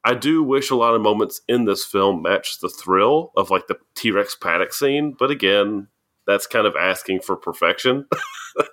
I 0.06 0.14
do 0.14 0.42
wish 0.44 0.70
a 0.70 0.76
lot 0.76 0.94
of 0.96 1.02
moments 1.02 1.42
in 1.50 1.66
this 1.66 1.84
film 1.84 2.22
matched 2.22 2.62
the 2.62 2.70
thrill 2.70 3.32
of 3.36 3.50
like 3.50 3.68
the 3.68 3.78
T 3.96 4.12
Rex 4.12 4.34
paddock 4.36 4.72
scene, 4.74 5.14
but 5.18 5.30
again, 5.30 5.88
that's 6.26 6.48
kind 6.48 6.66
of 6.68 6.76
asking 6.78 7.20
for 7.22 7.36
perfection. 7.36 8.06
and 8.58 8.68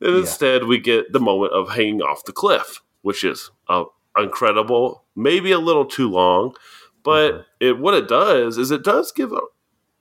Yeah. 0.00 0.18
instead, 0.18 0.64
we 0.64 0.78
get 0.78 1.12
the 1.12 1.20
moment 1.20 1.52
of 1.54 1.70
hanging 1.70 2.02
off 2.02 2.24
the 2.24 2.32
cliff, 2.32 2.82
which 3.02 3.24
is 3.24 3.50
uh, 3.68 3.84
incredible, 4.22 5.04
maybe 5.16 5.52
a 5.52 5.58
little 5.58 5.84
too 5.84 6.08
long, 6.10 6.54
but 7.04 7.46
it 7.60 7.78
what 7.78 7.94
it 7.94 8.08
does 8.08 8.58
is 8.58 8.70
it 8.70 8.82
does 8.84 9.12
give 9.12 9.32
a, 9.32 9.40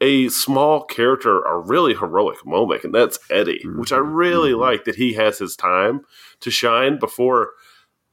a 0.01 0.29
small 0.29 0.83
character 0.83 1.41
a 1.43 1.57
really 1.59 1.93
heroic 1.95 2.45
moment, 2.45 2.83
and 2.83 2.93
that's 2.93 3.19
Eddie, 3.31 3.63
which 3.65 3.91
I 3.91 3.97
really 3.97 4.51
Mhm. 4.51 4.59
like 4.59 4.83
that 4.85 4.95
he 4.95 5.13
has 5.13 5.39
his 5.39 5.55
time 5.55 6.01
to 6.41 6.51
shine 6.51 6.99
before 6.99 7.51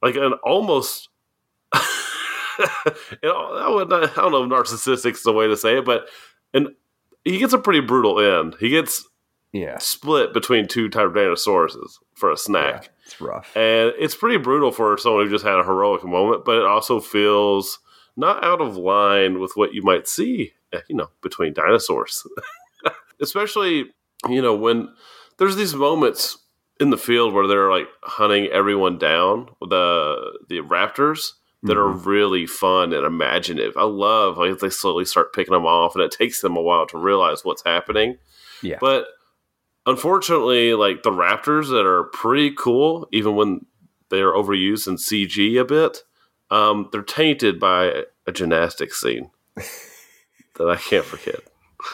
like 0.01 0.15
an 0.15 0.33
almost 0.43 1.09
you 1.75 1.79
know, 3.23 3.53
I, 3.55 3.69
would 3.69 3.89
not, 3.89 4.03
I 4.17 4.21
don't 4.21 4.31
know 4.31 4.43
if 4.43 4.49
narcissistic 4.49 5.11
is 5.13 5.23
the 5.23 5.33
way 5.33 5.47
to 5.47 5.57
say 5.57 5.79
it, 5.79 5.85
but 5.85 6.07
and 6.53 6.69
he 7.23 7.37
gets 7.37 7.53
a 7.53 7.57
pretty 7.57 7.81
brutal 7.81 8.19
end. 8.19 8.55
He 8.59 8.69
gets 8.69 9.07
Yeah. 9.51 9.77
split 9.79 10.33
between 10.33 10.67
two 10.67 10.89
Tyrannosaurus 10.89 11.97
for 12.13 12.31
a 12.31 12.37
snack. 12.37 12.89
It's 13.05 13.21
rough. 13.21 13.55
And 13.55 13.93
it's 13.99 14.15
pretty 14.15 14.37
brutal 14.37 14.71
for 14.71 14.97
someone 14.97 15.25
who 15.25 15.29
just 15.29 15.45
had 15.45 15.59
a 15.59 15.63
heroic 15.63 16.03
moment, 16.03 16.43
but 16.43 16.57
it 16.57 16.65
also 16.65 16.99
feels 16.99 17.79
not 18.17 18.43
out 18.43 18.61
of 18.61 18.77
line 18.77 19.39
with 19.39 19.51
what 19.55 19.73
you 19.73 19.83
might 19.83 20.07
see, 20.07 20.53
eh, 20.73 20.79
you 20.87 20.95
know, 20.95 21.09
between 21.21 21.53
dinosaurs. 21.53 22.25
Especially, 23.21 23.91
you 24.27 24.41
know, 24.41 24.55
when 24.55 24.89
there's 25.37 25.55
these 25.55 25.75
moments 25.75 26.37
in 26.79 26.89
the 26.89 26.97
field 26.97 27.33
where 27.33 27.47
they're 27.47 27.71
like 27.71 27.87
hunting 28.03 28.47
everyone 28.47 28.97
down, 28.97 29.49
the 29.61 30.39
the 30.49 30.59
raptors 30.61 31.33
that 31.65 31.77
are 31.77 31.87
really 31.87 32.45
fun 32.45 32.93
and 32.93 33.05
imaginative. 33.05 33.75
I 33.75 33.83
love 33.83 34.37
like 34.37 34.59
they 34.59 34.69
slowly 34.69 35.03
start 35.03 35.33
picking 35.33 35.53
them 35.53 35.65
off 35.65 35.95
and 35.95 36.03
it 36.03 36.11
takes 36.11 36.41
them 36.41 36.55
a 36.55 36.61
while 36.61 36.85
to 36.87 36.97
realize 36.97 37.43
what's 37.43 37.63
happening. 37.63 38.17
Yeah. 38.61 38.77
But 38.79 39.07
unfortunately, 39.85 40.73
like 40.73 41.03
the 41.03 41.11
Raptors 41.11 41.69
that 41.69 41.85
are 41.85 42.05
pretty 42.05 42.51
cool, 42.51 43.07
even 43.11 43.35
when 43.35 43.65
they 44.09 44.21
are 44.21 44.33
overused 44.33 44.87
in 44.87 44.95
CG 44.95 45.59
a 45.59 45.65
bit, 45.65 46.03
um, 46.51 46.89
they're 46.91 47.01
tainted 47.01 47.59
by 47.59 48.03
a 48.27 48.31
gymnastics 48.31 49.01
scene 49.01 49.31
that 49.55 50.69
I 50.69 50.75
can't 50.77 51.05
forget. 51.05 51.41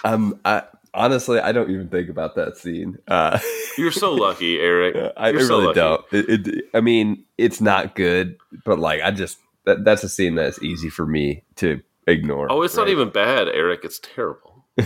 Um, 0.04 0.40
I, 0.46 0.64
honestly, 0.94 1.40
I 1.40 1.52
don't 1.52 1.70
even 1.72 1.90
think 1.90 2.10
about 2.10 2.36
that 2.36 2.58
scene. 2.58 2.98
Uh, 3.08 3.40
You're 3.78 3.92
so 3.92 4.14
lucky, 4.14 4.60
Eric. 4.60 5.14
I 5.18 5.30
You're 5.30 5.42
so 5.42 5.60
really 5.60 5.76
lucky. 5.76 5.80
don't. 5.80 6.06
It, 6.12 6.48
it, 6.48 6.66
I 6.74 6.82
mean, 6.82 7.26
it's 7.38 7.62
not 7.62 7.96
good, 7.96 8.38
but 8.66 8.80
like, 8.80 9.02
I 9.02 9.12
just 9.12 9.38
that, 9.66 9.84
that's 9.84 10.04
a 10.04 10.10
scene 10.10 10.36
that's 10.36 10.62
easy 10.62 10.90
for 10.90 11.06
me 11.06 11.44
to 11.58 11.82
ignore. 12.08 12.52
Oh, 12.52 12.62
it's 12.64 12.76
not 12.76 12.90
even 12.90 13.10
bad, 13.10 13.48
Eric. 13.48 13.82
It's 13.84 14.00
terrible. 14.00 14.51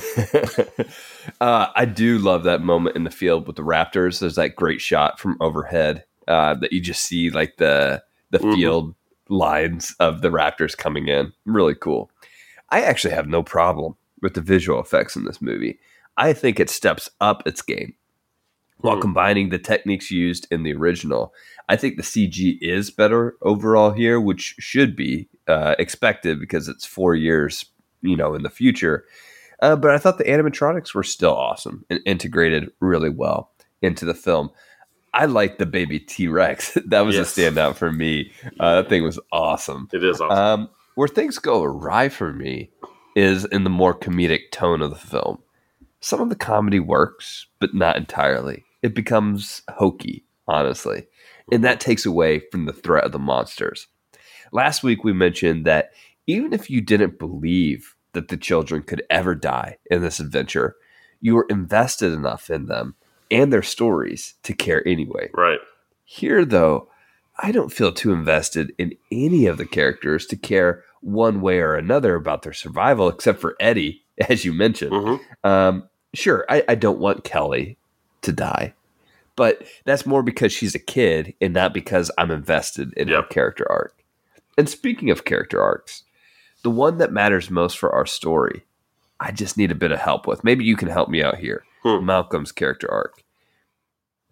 uh, 1.41 1.67
I 1.75 1.85
do 1.85 2.17
love 2.17 2.43
that 2.43 2.61
moment 2.61 2.95
in 2.95 3.03
the 3.03 3.11
field 3.11 3.47
with 3.47 3.55
the 3.55 3.61
Raptors. 3.63 4.19
There's 4.19 4.35
that 4.35 4.55
great 4.55 4.81
shot 4.81 5.19
from 5.19 5.37
overhead 5.39 6.03
uh, 6.27 6.55
that 6.55 6.73
you 6.73 6.81
just 6.81 7.03
see 7.03 7.29
like 7.29 7.57
the 7.57 8.03
the 8.31 8.39
Mhm. 8.39 8.55
field 8.55 8.95
lines 9.29 9.95
of 9.99 10.21
the 10.21 10.29
Raptors 10.29 10.75
coming 10.77 11.07
in. 11.07 11.31
Really 11.45 11.75
cool. 11.75 12.09
I 12.69 12.81
actually 12.81 13.13
have 13.13 13.27
no 13.27 13.43
problem 13.43 13.95
with 14.21 14.33
the 14.33 14.41
visual 14.41 14.79
effects 14.79 15.15
in 15.15 15.25
this 15.25 15.41
movie. 15.41 15.79
I 16.17 16.33
think 16.33 16.59
it 16.59 16.69
steps 16.69 17.09
up 17.21 17.45
its 17.45 17.61
game 17.61 17.93
while 18.79 18.95
Hmm. 18.95 19.01
combining 19.01 19.49
the 19.49 19.59
techniques 19.59 20.09
used 20.11 20.47
in 20.51 20.63
the 20.63 20.73
original. 20.73 21.33
I 21.69 21.75
think 21.75 21.95
the 21.97 22.03
CG 22.03 22.57
is 22.61 22.89
better 22.91 23.35
overall 23.41 23.91
here, 23.91 24.19
which 24.19 24.55
should 24.59 24.95
be 24.95 25.27
uh, 25.47 25.75
expected 25.77 26.39
because 26.39 26.67
it's 26.67 26.85
four 26.85 27.13
years, 27.15 27.65
you 28.01 28.15
know, 28.17 28.33
in 28.33 28.41
the 28.43 28.49
future. 28.49 29.05
Uh, 29.61 29.75
but 29.75 29.91
I 29.91 29.97
thought 29.97 30.17
the 30.17 30.23
animatronics 30.25 30.93
were 30.93 31.03
still 31.03 31.35
awesome 31.35 31.85
and 31.89 31.99
integrated 32.05 32.71
really 32.79 33.09
well 33.09 33.51
into 33.81 34.05
the 34.05 34.13
film. 34.13 34.49
I 35.13 35.25
like 35.25 35.57
the 35.57 35.65
baby 35.65 35.99
T 35.99 36.27
Rex. 36.27 36.77
that 36.87 37.01
was 37.01 37.15
Yes. 37.15 37.37
a 37.37 37.41
standout 37.41 37.75
for 37.75 37.91
me. 37.91 38.31
Uh, 38.59 38.75
that 38.81 38.89
thing 38.89 39.03
was 39.03 39.19
awesome. 39.31 39.87
It 39.93 40.03
is 40.03 40.19
awesome. 40.19 40.37
Um, 40.61 40.69
where 40.95 41.07
things 41.07 41.39
go 41.39 41.63
awry 41.63 42.09
for 42.09 42.33
me 42.33 42.71
is 43.15 43.45
in 43.45 43.63
the 43.63 43.69
more 43.69 43.97
comedic 43.97 44.51
tone 44.51 44.81
of 44.81 44.89
the 44.89 44.95
film. 44.97 45.39
Some 46.01 46.19
of 46.21 46.29
the 46.29 46.35
comedy 46.35 46.79
works, 46.79 47.47
but 47.59 47.73
not 47.73 47.95
entirely. 47.97 48.63
It 48.83 48.93
becomes 48.93 49.61
hokey, 49.69 50.25
honestly, 50.47 51.07
and 51.51 51.63
that 51.63 51.79
takes 51.79 52.05
away 52.05 52.39
from 52.51 52.65
the 52.65 52.73
threat 52.73 53.05
of 53.05 53.11
the 53.13 53.19
monsters. 53.19 53.87
Last 54.51 54.83
week 54.83 55.03
we 55.03 55.13
mentioned 55.13 55.65
that 55.65 55.91
even 56.27 56.53
if 56.53 56.69
you 56.69 56.81
didn't 56.81 57.17
believe 57.19 57.94
that 58.15 58.29
the 58.29 58.37
children 58.37 58.81
could 58.81 59.03
ever 59.09 59.35
die 59.35 59.77
in 59.91 60.01
this 60.01 60.19
adventure, 60.19 60.75
you 61.21 61.35
were 61.35 61.45
invested 61.49 62.11
enough 62.11 62.49
in 62.49 62.65
them 62.65 62.95
and 63.31 63.53
their 63.53 63.63
stories 63.63 64.35
to 64.43 64.53
care 64.53 64.85
anyway. 64.87 65.29
right. 65.33 65.59
Here, 66.03 66.45
though, 66.45 66.89
I 67.39 67.51
don't 67.51 67.73
feel 67.73 67.91
too 67.91 68.13
invested 68.13 68.71
in 68.77 68.93
any 69.11 69.47
of 69.47 69.57
the 69.57 69.65
characters 69.65 70.25
to 70.27 70.35
care 70.37 70.83
one 71.01 71.41
way 71.41 71.59
or 71.59 71.75
another 71.75 72.15
about 72.15 72.43
their 72.43 72.53
survival, 72.53 73.07
except 73.09 73.39
for 73.41 73.55
Eddie, 73.59 74.03
as 74.29 74.45
you 74.45 74.53
mentioned. 74.53 74.91
Mhm. 74.91 75.19
Um, 75.43 75.89
sure, 76.13 76.45
I, 76.49 76.63
I 76.69 76.75
don't 76.75 76.99
want 76.99 77.23
Kelly 77.23 77.77
to 78.21 78.31
die, 78.31 78.73
but 79.35 79.63
that's 79.83 80.05
more 80.05 80.21
because 80.23 80.53
she's 80.53 80.75
a 80.75 80.79
kid 80.79 81.33
and 81.41 81.53
not 81.53 81.73
because 81.73 82.11
I'm 82.17 82.31
invested 82.31 82.93
in 82.95 83.07
her 83.09 83.23
character 83.23 83.65
arc. 83.69 84.03
And 84.57 84.69
speaking 84.69 85.09
of 85.09 85.25
character 85.25 85.61
arcs, 85.61 86.03
the 86.65 86.71
one 86.71 86.97
that 86.97 87.13
matters 87.13 87.51
most 87.51 87.77
for 87.77 87.93
our 87.93 88.07
story, 88.07 88.65
I 89.19 89.31
just 89.31 89.55
need 89.55 89.69
a 89.69 89.75
bit 89.75 89.91
of 89.91 89.99
help 89.99 90.25
with. 90.25 90.43
Maybe 90.43 90.65
you 90.65 90.75
can 90.75 90.87
help 90.87 91.09
me 91.09 91.21
out 91.21 91.37
here. 91.37 91.63
Hmm. 91.83 92.03
Malcolm's 92.03 92.51
character 92.51 92.91
arc. 92.91 93.23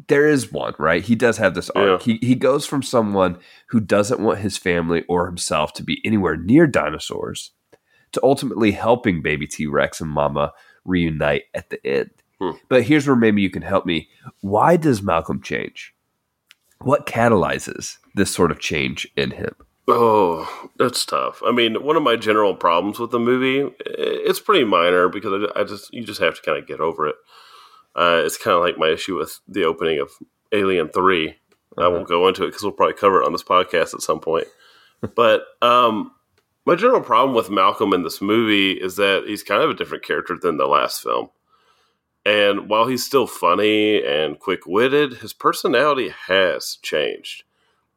There 0.08 0.28
is 0.28 0.52
one, 0.52 0.74
right? 0.80 1.04
He 1.04 1.14
does 1.14 1.38
have 1.38 1.54
this 1.54 1.70
arc. 1.70 2.02
He 2.02 2.18
he 2.24 2.34
goes 2.34 2.66
from 2.66 2.82
someone 2.82 3.38
who 3.68 3.80
doesn't 3.80 4.20
want 4.20 4.40
his 4.40 4.58
family 4.58 5.04
or 5.08 5.28
himself 5.28 5.74
to 5.74 5.84
be 5.84 6.02
anywhere 6.04 6.36
near 6.36 6.66
dinosaurs 6.66 7.52
to 8.14 8.24
ultimately 8.24 8.72
helping 8.72 9.22
baby 9.22 9.46
T 9.46 9.68
Rex 9.68 10.02
and 10.02 10.10
Mama 10.10 10.54
reunite 10.86 11.44
at 11.54 11.70
the 11.70 11.86
end. 11.86 12.10
Hmm. 12.42 12.58
But 12.68 12.82
here's 12.82 13.06
where 13.06 13.16
maybe 13.16 13.44
you 13.44 13.52
can 13.52 13.62
help 13.62 13.86
me. 13.86 14.10
Why 14.42 14.76
does 14.76 15.04
Malcolm 15.04 15.40
change? 15.40 15.94
What 16.80 17.06
catalyzes 17.06 17.98
this 18.16 18.32
sort 18.32 18.50
of 18.50 18.60
change 18.60 19.08
in 19.16 19.30
him? 19.30 19.54
Oh, 19.88 20.70
that's 20.78 21.06
tough. 21.06 21.42
I 21.46 21.52
mean, 21.52 21.84
one 21.84 21.98
of 21.98 22.04
my 22.04 22.16
general 22.16 22.56
problems 22.56 23.00
with 23.00 23.12
the 23.12 23.20
movie, 23.20 23.70
it's 23.86 24.40
pretty 24.40 24.64
minor 24.64 25.10
because 25.10 25.50
I 25.56 25.62
I 25.62 25.64
just 25.66 25.94
you 25.94 26.06
just 26.06 26.22
have 26.22 26.36
to 26.36 26.42
kind 26.42 26.58
of 26.58 26.68
get 26.68 26.80
over 26.80 27.08
it. 27.08 27.16
Uh, 27.96 28.22
it's 28.26 28.38
kind 28.38 28.56
of 28.56 28.62
like 28.62 28.78
my 28.78 28.90
issue 28.90 29.18
with 29.18 29.40
the 29.48 29.66
opening 29.66 30.00
of 30.00 30.10
Alien 30.52 30.90
Three. 30.90 31.36
I 31.78 31.88
won't 31.88 32.08
go 32.08 32.28
into 32.28 32.44
it 32.44 32.48
because 32.48 32.64
we'll 32.64 32.72
probably 32.72 32.96
cover 32.96 33.22
it 33.22 33.26
on 33.26 33.34
this 33.34 33.44
podcast 33.44 33.94
at 33.94 34.02
some 34.02 34.20
point. 34.20 34.48
but 35.16 35.46
um, 35.62 36.12
my 36.66 36.76
general 36.76 37.02
problem 37.02 37.36
with 37.36 37.50
Malcolm 37.50 37.94
in 37.94 38.04
this 38.04 38.22
movie 38.22 38.72
is 38.72 38.96
that 38.96 39.26
he's 39.28 39.44
kind 39.44 39.62
of 39.62 39.70
a 39.70 39.74
different 39.74 40.06
character 40.06 40.38
than 40.40 40.58
the 40.58 40.68
last 40.68 41.02
film. 41.02 41.30
And 42.26 42.70
while 42.70 42.88
he's 42.88 43.06
still 43.06 43.28
funny 43.28 44.02
and 44.02 44.40
quick 44.40 44.66
witted, 44.66 45.16
his 45.16 45.34
personality 45.34 46.14
has 46.28 46.78
changed 46.82 47.44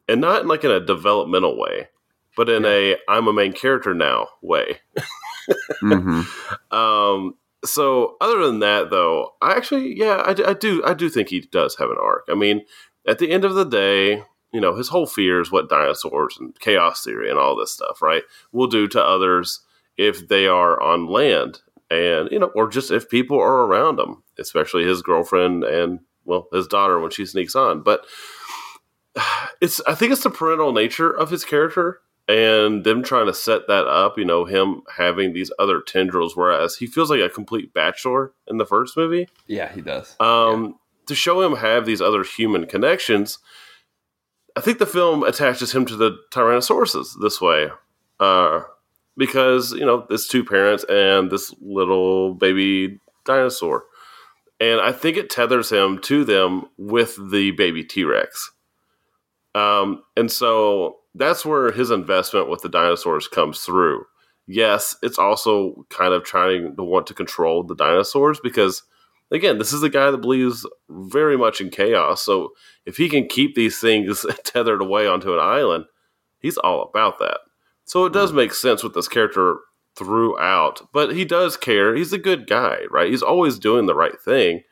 and 0.09 0.21
not 0.21 0.43
in 0.43 0.49
like 0.49 0.65
in 0.65 0.71
a 0.71 0.81
developmental 0.81 1.59
way, 1.59 1.89
but 2.37 2.49
in 2.49 2.65
a 2.65 2.97
I'm 3.09 3.29
a 3.29 3.33
main 3.33 3.53
character 3.53 3.95
now 3.95 4.29
way. 4.43 4.81
Mm-hmm. 5.83 6.23
Um, 6.77 7.35
so 7.65 8.17
other 8.21 8.45
than 8.45 8.61
that, 8.61 8.91
though, 8.91 9.35
I 9.41 9.53
actually, 9.53 9.97
yeah, 9.97 10.23
I 10.25 10.53
do, 10.53 10.83
I 10.85 10.95
do 10.95 11.09
think 11.09 11.29
he 11.29 11.41
does 11.41 11.77
have 11.77 11.91
an 11.91 11.97
arc. 12.01 12.25
I 12.29 12.35
mean, 12.35 12.63
at 13.07 13.19
the 13.19 13.31
end 13.31 13.45
of 13.45 13.55
the 13.55 13.65
day, 13.65 14.23
you 14.53 14.61
know, 14.61 14.75
his 14.75 14.89
whole 14.89 15.07
fear 15.07 15.41
is 15.41 15.51
what 15.51 15.69
dinosaurs 15.69 16.37
and 16.39 16.59
chaos 16.61 17.03
theory 17.05 17.31
and 17.31 17.39
all 17.39 17.57
this 17.57 17.73
stuff, 17.73 18.03
right, 18.03 18.23
will 18.53 18.67
do 18.67 18.89
to 18.89 19.03
others 19.03 19.61
if 19.97 20.29
they 20.29 20.47
are 20.47 20.81
on 20.83 21.07
land, 21.07 21.61
and 21.91 22.31
you 22.31 22.39
know, 22.39 22.51
or 22.55 22.69
just 22.69 22.91
if 22.91 23.09
people 23.09 23.39
are 23.39 23.65
around 23.65 23.99
him, 23.99 24.23
especially 24.39 24.85
his 24.85 25.03
girlfriend 25.03 25.65
and 25.65 26.01
well, 26.25 26.49
his 26.53 26.67
daughter 26.67 27.01
when 27.01 27.11
she 27.11 27.25
sneaks 27.25 27.55
on, 27.55 27.83
but 27.83 28.05
it's 29.61 29.81
I 29.87 29.95
think 29.95 30.13
it's 30.13 30.23
the 30.23 30.31
parental 30.31 30.73
nature 30.73 31.11
of 31.11 31.31
his 31.31 31.45
character 31.45 32.01
and 32.29 32.85
them 32.85 33.03
trying 33.03 33.27
to 33.27 33.35
set 33.35 33.69
that 33.69 33.87
up, 33.87 34.19
you 34.19 34.25
know, 34.25 34.45
him 34.45 34.83
having 34.97 35.33
these 35.33 35.53
other 35.59 35.81
tendrils, 35.81 36.37
whereas 36.37 36.77
he 36.77 36.87
feels 36.87 37.09
like 37.09 37.21
a 37.21 37.29
complete 37.29 37.73
bachelor 37.73 38.33
in 38.49 38.57
the 38.57 38.67
first 38.67 38.97
movie. 38.97 39.29
Yeah, 39.47 39.73
he 39.73 39.81
does. 39.81 40.17
Um, 40.19 40.77
to 41.07 41.15
show 41.15 41.41
him 41.43 41.57
have 41.57 41.87
these 41.87 42.01
other 42.01 42.25
human 42.25 42.67
connections, 42.67 43.39
I 44.57 44.61
think 44.61 44.79
the 44.79 44.87
film 44.87 45.23
attaches 45.23 45.73
him 45.73 45.87
to 45.87 45.97
the 45.97 46.19
Tyrannosauruses 46.33 47.21
this 47.21 47.41
way. 47.41 47.69
Uh, 48.19 48.63
because, 49.17 49.73
you 49.73 49.87
know, 49.87 50.05
there's 50.09 50.27
two 50.27 50.45
parents 50.45 50.85
and 50.89 51.31
this 51.31 51.55
little 51.61 52.35
baby 52.35 53.01
dinosaur. 53.25 53.85
And 54.59 54.81
I 54.81 54.93
think 54.93 55.17
it 55.17 55.31
tethers 55.31 55.71
him 55.71 56.01
to 56.03 56.25
them 56.25 56.65
with 56.77 57.19
the 57.31 57.53
baby 57.53 57.85
T 57.85 58.05
Rex. 58.05 58.53
Um, 59.57 60.03
and 60.19 60.31
so 60.31 60.99
that's 61.15 61.47
where 61.47 61.73
his 61.73 61.91
investment 61.91 62.51
with 62.51 62.61
the 62.61 62.69
dinosaurs 62.69 63.27
comes 63.27 63.61
through. 63.61 64.05
Yes, 64.47 64.95
it's 65.03 65.19
also 65.19 65.87
kind 65.89 66.13
of 66.13 66.25
trying 66.25 66.77
to 66.77 66.85
want 66.85 67.07
to 67.07 67.15
control 67.15 67.63
the 67.63 67.75
dinosaurs 67.75 68.39
because, 68.39 68.83
again, 69.31 69.57
this 69.57 69.73
is 69.73 69.83
a 69.83 69.89
guy 69.89 70.11
that 70.11 70.21
believes 70.21 70.67
very 70.91 71.39
much 71.39 71.63
in 71.63 71.71
chaos. 71.71 72.23
So 72.23 72.51
if 72.85 72.99
he 72.99 73.09
can 73.09 73.27
keep 73.29 73.55
these 73.55 73.81
things 73.81 74.27
tethered 74.45 74.83
away 74.83 75.07
onto 75.07 75.33
an 75.33 75.41
island, 75.41 75.87
he's 76.39 76.59
all 76.59 76.83
about 76.83 77.19
that. 77.21 77.39
So 77.87 78.05
it 78.05 78.13
does 78.13 78.35
make 78.35 78.53
sense 78.53 78.83
with 78.85 78.93
this 78.93 79.09
character 79.09 79.57
throughout, 79.97 80.87
but 80.93 81.15
he 81.15 81.25
does 81.25 81.57
care. 81.57 81.95
He's 81.95 82.13
a 82.13 82.19
good 82.19 82.47
guy, 82.47 82.81
right? 82.91 83.09
He's 83.09 83.23
always 83.23 83.59
doing 83.59 83.87
the 83.87 83.95
right 83.95 84.21
thing, 84.21 84.65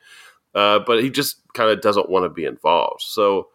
uh, 0.53 0.79
but 0.85 1.01
he 1.01 1.09
just 1.09 1.41
kind 1.55 1.71
of 1.71 1.81
doesn't 1.81 2.09
want 2.09 2.25
to 2.25 2.29
be 2.29 2.45
involved. 2.45 3.01
So 3.01 3.47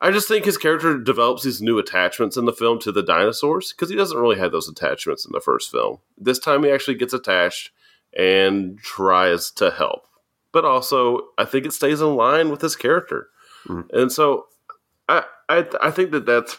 I 0.00 0.10
just 0.10 0.28
think 0.28 0.44
his 0.44 0.58
character 0.58 0.98
develops 0.98 1.42
these 1.44 1.62
new 1.62 1.78
attachments 1.78 2.36
in 2.36 2.44
the 2.44 2.52
film 2.52 2.78
to 2.80 2.92
the 2.92 3.02
dinosaurs 3.02 3.72
because 3.72 3.88
he 3.88 3.96
doesn't 3.96 4.18
really 4.18 4.38
have 4.38 4.52
those 4.52 4.68
attachments 4.68 5.24
in 5.24 5.32
the 5.32 5.40
first 5.40 5.70
film. 5.70 5.98
This 6.18 6.38
time 6.38 6.62
he 6.64 6.70
actually 6.70 6.96
gets 6.96 7.14
attached 7.14 7.70
and 8.16 8.78
tries 8.80 9.50
to 9.52 9.70
help, 9.70 10.06
but 10.52 10.64
also 10.64 11.28
I 11.38 11.44
think 11.44 11.64
it 11.66 11.72
stays 11.72 12.00
in 12.00 12.16
line 12.16 12.50
with 12.50 12.60
his 12.60 12.76
character, 12.76 13.28
Mhm. 13.66 13.88
and 13.92 14.12
so 14.12 14.46
I 15.08 15.24
I 15.48 15.66
I 15.80 15.90
think 15.90 16.10
that 16.10 16.26
that's 16.26 16.58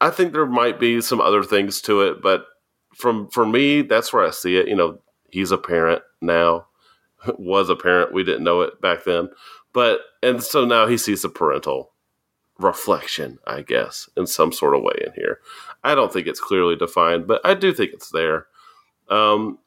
I 0.00 0.10
think 0.10 0.32
there 0.32 0.46
might 0.46 0.78
be 0.78 1.00
some 1.00 1.20
other 1.20 1.42
things 1.42 1.80
to 1.82 2.02
it, 2.02 2.20
but 2.22 2.46
from 2.94 3.28
for 3.28 3.44
me, 3.46 3.82
that's 3.82 4.12
where 4.12 4.24
I 4.24 4.30
see 4.30 4.56
it. 4.56 4.68
You 4.68 4.76
know, 4.76 4.98
he's 5.30 5.50
a 5.50 5.58
parent 5.58 6.02
now, 6.20 6.66
was 7.38 7.68
a 7.68 7.76
parent. 7.76 8.12
We 8.12 8.22
didn't 8.22 8.44
know 8.44 8.60
it 8.62 8.80
back 8.80 9.04
then, 9.04 9.30
but 9.72 10.00
and 10.22 10.42
so 10.42 10.64
now 10.64 10.86
he 10.86 10.96
sees 10.98 11.22
the 11.22 11.28
parental 11.28 11.92
reflection, 12.58 13.38
I 13.46 13.62
guess, 13.62 14.08
in 14.16 14.26
some 14.26 14.52
sort 14.52 14.74
of 14.74 14.82
way 14.82 14.94
in 15.06 15.12
here. 15.14 15.40
I 15.84 15.94
don't 15.94 16.12
think 16.12 16.26
it's 16.26 16.40
clearly 16.40 16.76
defined, 16.76 17.26
but 17.26 17.40
I 17.44 17.54
do 17.54 17.72
think 17.72 17.92
it's 17.92 18.10
there. 18.10 18.46
Um, 19.08 19.58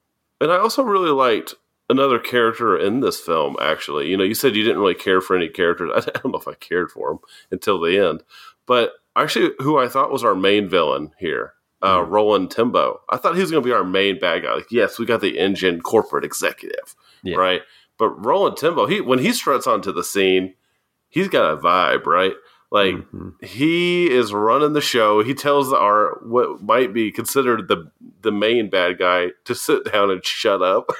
and 0.41 0.51
I 0.51 0.57
also 0.57 0.83
really 0.83 1.11
liked 1.11 1.55
another 1.89 2.19
character 2.19 2.77
in 2.77 2.99
this 2.99 3.19
film. 3.19 3.55
Actually, 3.61 4.09
you 4.09 4.17
know, 4.17 4.23
you 4.23 4.33
said 4.35 4.55
you 4.55 4.63
didn't 4.63 4.79
really 4.79 4.95
care 4.95 5.21
for 5.21 5.35
any 5.35 5.49
characters. 5.49 5.91
I 5.95 6.01
don't 6.19 6.31
know 6.31 6.39
if 6.39 6.47
I 6.47 6.53
cared 6.55 6.91
for 6.91 7.09
them 7.09 7.19
until 7.51 7.79
the 7.79 7.97
end, 7.97 8.23
but 8.65 8.93
actually, 9.15 9.51
who 9.59 9.77
I 9.77 9.87
thought 9.87 10.11
was 10.11 10.23
our 10.23 10.35
main 10.35 10.67
villain 10.69 11.11
here, 11.19 11.53
uh, 11.83 12.01
Roland 12.03 12.51
Timbo. 12.51 13.01
I 13.09 13.17
thought 13.17 13.35
he 13.35 13.41
was 13.41 13.51
going 13.51 13.63
to 13.63 13.67
be 13.67 13.73
our 13.73 13.83
main 13.83 14.19
bad 14.19 14.43
guy. 14.43 14.55
Like, 14.55 14.71
yes, 14.71 14.97
we 14.99 15.05
got 15.05 15.21
the 15.21 15.37
InGen 15.37 15.81
corporate 15.81 16.25
executive, 16.25 16.95
Yeah. 17.23 17.37
right? 17.37 17.61
But 17.97 18.25
Roland 18.25 18.57
Timbo, 18.57 18.85
he 18.85 19.01
when 19.01 19.19
he 19.19 19.33
struts 19.33 19.67
onto 19.67 19.91
the 19.91 20.03
scene, 20.03 20.55
he's 21.09 21.27
got 21.27 21.51
a 21.53 21.57
vibe, 21.57 22.05
right? 22.05 22.33
Like 22.71 22.95
Mhm. 22.95 23.43
he 23.43 24.11
is 24.11 24.31
running 24.33 24.73
the 24.73 24.81
show. 24.81 25.23
He 25.23 25.33
tells 25.33 25.73
our 25.73 26.19
what 26.23 26.61
might 26.61 26.93
be 26.93 27.11
considered 27.11 27.67
the 27.67 27.89
the 28.21 28.31
main 28.31 28.69
bad 28.69 28.99
guy 28.99 29.31
to 29.45 29.55
sit 29.55 29.91
down 29.91 30.11
and 30.11 30.23
shut 30.23 30.61
up. 30.61 30.91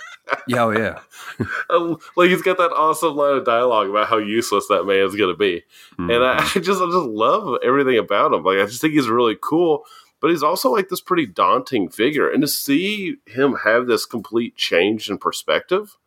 Yeah, 0.47 0.65
oh, 0.65 0.69
yeah. 0.71 0.99
like 2.15 2.29
he's 2.29 2.41
got 2.41 2.57
that 2.57 2.71
awesome 2.71 3.15
line 3.15 3.38
of 3.38 3.45
dialogue 3.45 3.89
about 3.89 4.07
how 4.07 4.17
useless 4.17 4.67
that 4.67 4.85
man 4.85 4.97
is 5.05 5.15
going 5.15 5.31
to 5.33 5.38
be, 5.38 5.63
and 5.97 6.11
I, 6.23 6.38
Mhm. 6.38 6.57
I 6.57 6.59
just 6.59 6.81
I 6.81 6.85
just 6.85 7.07
love 7.07 7.59
everything 7.63 7.97
about 7.97 8.33
him. 8.33 8.43
Like 8.43 8.59
I 8.59 8.65
just 8.65 8.81
think 8.81 8.93
he's 8.93 9.09
really 9.09 9.38
cool, 9.41 9.85
but 10.21 10.29
he's 10.31 10.43
also 10.43 10.71
like 10.71 10.89
this 10.89 11.01
pretty 11.01 11.25
daunting 11.27 11.89
figure, 11.89 12.29
and 12.29 12.41
to 12.41 12.47
see 12.47 13.17
him 13.27 13.57
have 13.63 13.85
this 13.88 14.05
complete 14.05 14.55
change 14.55 15.09
in 15.09 15.17
perspective. 15.19 15.97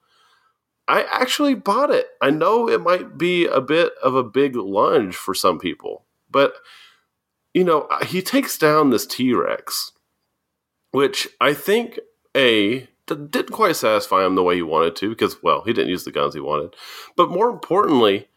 I 0.88 1.04
actually 1.04 1.54
bought 1.54 1.90
it. 1.90 2.06
I 2.20 2.30
know 2.30 2.68
it 2.68 2.80
might 2.80 3.16
be 3.16 3.46
a 3.46 3.60
bit 3.60 3.92
of 4.02 4.14
a 4.14 4.24
big 4.24 4.56
lunge 4.56 5.14
for 5.14 5.34
some 5.34 5.58
people, 5.58 6.04
but 6.30 6.54
you 7.54 7.64
know, 7.64 7.86
he 8.06 8.22
takes 8.22 8.56
down 8.56 8.90
this 8.90 9.06
T 9.06 9.32
Rex, 9.34 9.92
which 10.90 11.28
I 11.40 11.54
think 11.54 11.98
a 12.36 12.88
didn't 13.06 13.50
quite 13.50 13.76
satisfy 13.76 14.24
him 14.24 14.34
the 14.34 14.42
way 14.42 14.56
he 14.56 14.62
wanted 14.62 14.96
to 14.96 15.10
because, 15.10 15.42
well, 15.42 15.62
he 15.62 15.72
didn't 15.72 15.90
use 15.90 16.04
the 16.04 16.12
guns 16.12 16.34
he 16.34 16.40
wanted, 16.40 16.74
but 17.16 17.30
more 17.30 17.50
importantly, 17.50 18.28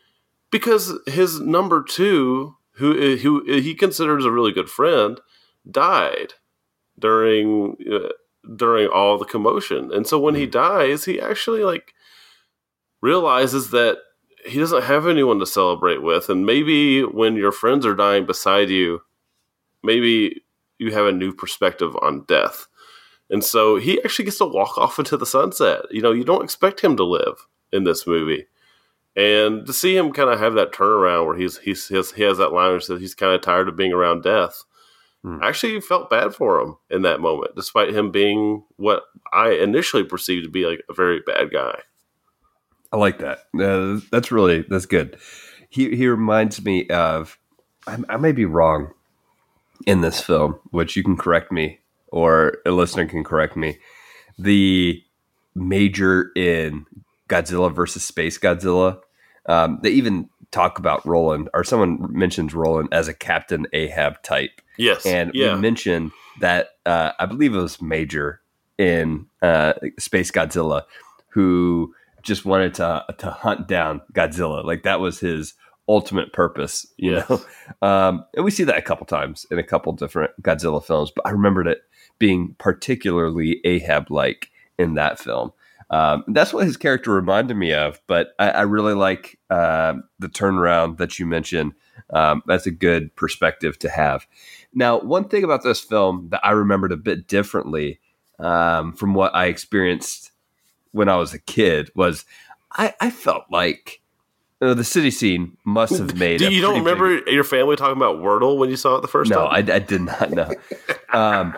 because 0.52 1.00
his 1.08 1.40
number 1.40 1.84
two, 1.84 2.58
who 2.74 3.00
eh, 3.00 3.18
who 3.18 3.46
eh, 3.50 3.62
he 3.62 3.74
considers 3.74 4.26
a 4.26 4.32
really 4.32 4.52
good 4.52 4.70
friend, 4.70 5.20
died 5.70 6.34
during 7.00 7.78
uh, 7.92 8.10
during 8.56 8.88
all 8.88 9.18
the 9.18 9.26
commotion, 9.26 9.92
and 9.94 10.06
so 10.06 10.20
when 10.20 10.36
he 10.36 10.46
hmm. 10.46 10.52
dies, 10.52 11.06
he 11.06 11.20
actually 11.20 11.64
like 11.64 11.94
realizes 13.06 13.70
that 13.70 13.98
he 14.46 14.60
doesn't 14.60 14.84
have 14.84 15.08
anyone 15.08 15.40
to 15.40 15.46
celebrate 15.46 16.02
with 16.02 16.30
and 16.30 16.46
maybe 16.46 17.02
when 17.04 17.36
your 17.36 17.52
friends 17.52 17.86
are 17.86 17.96
dying 17.96 18.26
beside 18.26 18.70
you 18.70 19.02
maybe 19.84 20.44
you 20.80 20.92
have 20.92 21.06
a 21.06 21.12
new 21.12 21.32
perspective 21.32 21.96
on 22.02 22.26
death. 22.26 22.68
And 23.30 23.44
so 23.44 23.78
he 23.78 24.02
actually 24.04 24.26
gets 24.26 24.40
to 24.40 24.46
walk 24.46 24.78
off 24.78 25.00
into 25.00 25.18
the 25.18 25.26
sunset. 25.26 25.82
You 25.92 26.02
know 26.02 26.12
you 26.12 26.24
don't 26.24 26.44
expect 26.44 26.82
him 26.82 26.98
to 26.98 27.04
live 27.04 27.48
in 27.72 27.84
this 27.84 28.06
movie. 28.08 28.48
And 29.16 29.66
to 29.66 29.74
see 29.74 29.96
him 29.96 30.12
kind 30.12 30.30
of 30.30 30.40
have 30.40 30.56
that 30.56 30.74
turnaround 30.74 31.26
where 31.26 31.38
he's, 31.38 31.58
he's 31.60 31.88
he 31.88 31.96
has, 31.96 32.12
he 32.12 32.24
has 32.24 32.38
that 32.38 32.52
line 32.52 32.72
where 32.72 32.80
he 32.80 32.86
says 32.86 33.00
he's 33.00 33.16
kind 33.16 33.34
of 33.34 33.42
tired 33.42 33.70
of 33.70 33.78
being 33.78 33.94
around 33.94 34.24
death 34.24 34.64
Hmm. 35.26 35.40
I 35.42 35.48
actually 35.48 35.82
felt 35.82 36.12
bad 36.12 36.36
for 36.36 36.62
him 36.62 36.78
in 36.92 37.02
that 37.02 37.20
moment 37.20 37.56
despite 37.56 37.96
him 37.96 38.12
being 38.12 38.64
what 38.76 39.04
i 39.34 39.50
initially 39.54 40.04
perceived 40.04 40.44
to 40.44 40.52
be 40.52 40.68
like 40.68 40.84
a 40.88 40.94
very 40.94 41.20
bad 41.26 41.52
guy 41.52 41.80
I 42.96 42.98
like 42.98 43.20
that. 43.20 43.40
Uh, 43.60 44.00
that's 44.10 44.32
really 44.32 44.64
that's 44.70 44.86
good. 44.86 45.18
He 45.70 45.94
he 45.98 46.08
reminds 46.08 46.64
me 46.64 46.88
of. 46.88 47.38
I, 47.86 47.98
I 48.08 48.16
may 48.16 48.32
be 48.32 48.46
wrong 48.46 48.94
in 49.86 50.00
this 50.00 50.22
film, 50.22 50.60
which 50.72 50.96
you 50.96 51.04
can 51.04 51.18
correct 51.18 51.52
me, 51.52 51.80
or 52.08 52.60
a 52.66 52.72
listener 52.72 53.06
can 53.06 53.26
correct 53.26 53.58
me. 53.58 53.80
The 54.40 55.04
major 55.56 56.32
in 56.38 56.86
Godzilla 57.28 57.74
versus 57.74 58.06
Space 58.06 58.40
Godzilla. 58.40 59.02
Um, 59.48 59.80
they 59.84 59.90
even 59.90 60.30
talk 60.52 60.80
about 60.80 61.06
Roland, 61.06 61.50
or 61.54 61.66
someone 61.66 62.08
mentions 62.18 62.54
Roland 62.54 62.90
as 62.94 63.10
a 63.10 63.14
Captain 63.14 63.68
Ahab 63.74 64.24
type. 64.24 64.62
yes 64.78 65.06
And 65.06 65.32
yeah 65.34 65.56
we 65.56 65.60
mentioned 65.60 66.12
that 66.40 66.70
uh, 66.86 67.12
I 67.20 67.26
believe 67.26 67.54
it 67.54 67.60
was 67.60 67.82
Major 67.82 68.40
in 68.78 69.26
uh, 69.42 69.74
Space 70.00 70.32
Godzilla 70.32 70.84
who 71.36 71.94
just 72.26 72.46
wanted 72.46 72.74
to 72.76 73.06
to 73.20 73.32
hunt 73.32 73.68
down 73.68 74.02
Godzilla. 74.14 74.64
Like 74.66 74.84
that 74.84 75.00
was 75.00 75.20
his 75.20 75.54
ultimate 75.88 76.34
purpose, 76.34 76.86
you 76.98 77.14
Yes. 77.14 77.30
know. 77.30 77.42
Um, 77.88 78.26
and 78.36 78.44
we 78.44 78.52
see 78.52 78.64
that 78.64 78.78
a 78.78 78.82
couple 78.82 79.06
times 79.06 79.46
in 79.52 79.60
a 79.60 79.64
couple 79.64 79.94
different 79.94 80.32
Godzilla 80.42 80.84
films. 80.84 81.12
But 81.16 81.28
I 81.28 81.32
remembered 81.32 81.68
it 81.68 81.82
being 82.20 82.56
particularly 82.58 83.62
Ahab 83.64 84.10
like 84.10 84.50
in 84.80 84.96
that 84.96 85.20
film. 85.20 85.52
Um, 85.92 86.24
that's 86.28 86.52
what 86.54 86.66
his 86.66 86.78
character 86.78 87.12
reminded 87.12 87.56
me 87.58 87.74
of. 87.74 88.02
But 88.08 88.30
I, 88.40 88.50
I 88.50 88.62
really 88.64 88.94
like 88.96 89.38
uh, 89.50 89.94
the 90.20 90.28
turnaround 90.30 90.98
that 90.98 91.20
you 91.20 91.26
mentioned. 91.28 91.74
Um, 92.12 92.42
that's 92.48 92.66
a 92.66 92.72
good 92.72 93.16
perspective 93.16 93.78
to 93.80 93.90
have. 93.90 94.26
Now, 94.74 95.00
one 95.00 95.28
thing 95.28 95.44
about 95.44 95.64
this 95.64 95.80
film 95.80 96.28
that 96.32 96.42
I 96.44 96.52
remembered 96.52 96.92
a 96.92 96.98
bit 96.98 97.28
differently 97.28 98.00
um, 98.40 98.94
from 98.94 99.14
what 99.14 99.34
I 99.36 99.46
experienced 99.46 100.32
when 100.96 101.10
I 101.10 101.18
was 101.18 101.34
a 101.34 101.40
kid 101.40 101.92
was 101.94 102.26
I, 102.72 102.94
I 103.02 103.10
felt 103.10 103.44
like 103.52 104.02
uh, 104.62 104.74
the 104.74 104.84
city 104.84 105.12
scene 105.12 105.58
must 105.66 105.98
have 105.98 106.18
made. 106.18 106.40
Do 106.40 106.52
you 106.52 106.62
don't 106.62 106.84
pretty 106.84 106.86
big- 106.86 107.02
remember 107.02 107.32
your 107.32 107.44
family 107.44 107.76
talking 107.76 107.98
about 107.98 108.18
Wordle 108.18 108.58
when 108.58 108.70
you 108.70 108.78
saw 108.78 108.96
it 108.96 109.02
the 109.02 109.08
first 109.08 109.30
no, 109.30 109.48
I, 109.48 109.62
time? 109.62 109.76
I 109.76 109.80
did 109.80 110.02
not 110.02 110.32
know. 110.32 110.52
um, 111.14 111.58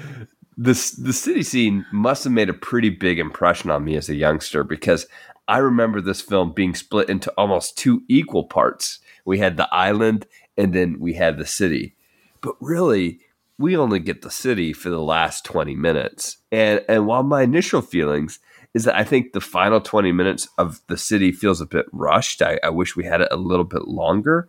this 0.57 0.93
the 0.93 1.13
city 1.13 1.43
scene 1.43 1.85
must 1.93 2.23
have 2.23 2.33
made 2.33 2.49
a 2.49 2.55
pretty 2.55 2.91
big 2.91 3.19
impression 3.19 3.71
on 3.71 3.85
me 3.85 3.97
as 3.97 4.09
a 4.09 4.15
youngster 4.15 4.63
because 4.63 5.07
I 5.49 5.59
remember 5.59 6.01
this 6.01 6.21
film 6.21 6.53
being 6.53 6.77
split 6.77 7.11
into 7.11 7.33
almost 7.37 7.77
two 7.77 8.05
equal 8.09 8.45
parts. 8.45 9.01
We 9.25 9.39
had 9.39 9.57
the 9.57 9.69
island 9.75 10.27
and 10.57 10.73
then 10.73 11.01
we 11.01 11.15
had 11.15 11.39
the 11.39 11.47
city, 11.47 11.97
but 12.41 12.55
really 12.61 13.21
we 13.59 13.77
only 13.77 13.99
get 13.99 14.23
the 14.23 14.31
city 14.31 14.73
for 14.73 14.91
the 14.91 15.03
last 15.03 15.45
twenty 15.45 15.75
minutes. 15.77 16.39
And 16.51 16.85
and 16.89 17.07
while 17.07 17.23
my 17.23 17.43
initial 17.43 17.83
feelings 17.83 18.39
is 18.75 18.85
that 18.85 18.97
I 18.97 19.05
think 19.05 19.33
the 19.33 19.41
final 19.41 19.81
twenty 19.81 20.13
minutes 20.13 20.49
of 20.59 20.81
the 20.89 20.97
city 20.97 21.33
feels 21.33 21.61
a 21.61 21.67
bit 21.67 21.87
rushed. 21.93 22.43
I, 22.43 22.59
I 22.63 22.71
wish 22.71 22.97
we 22.97 23.05
had 23.05 23.21
it 23.21 23.29
a 23.31 23.37
little 23.37 23.65
bit 23.67 23.87
longer 23.89 24.49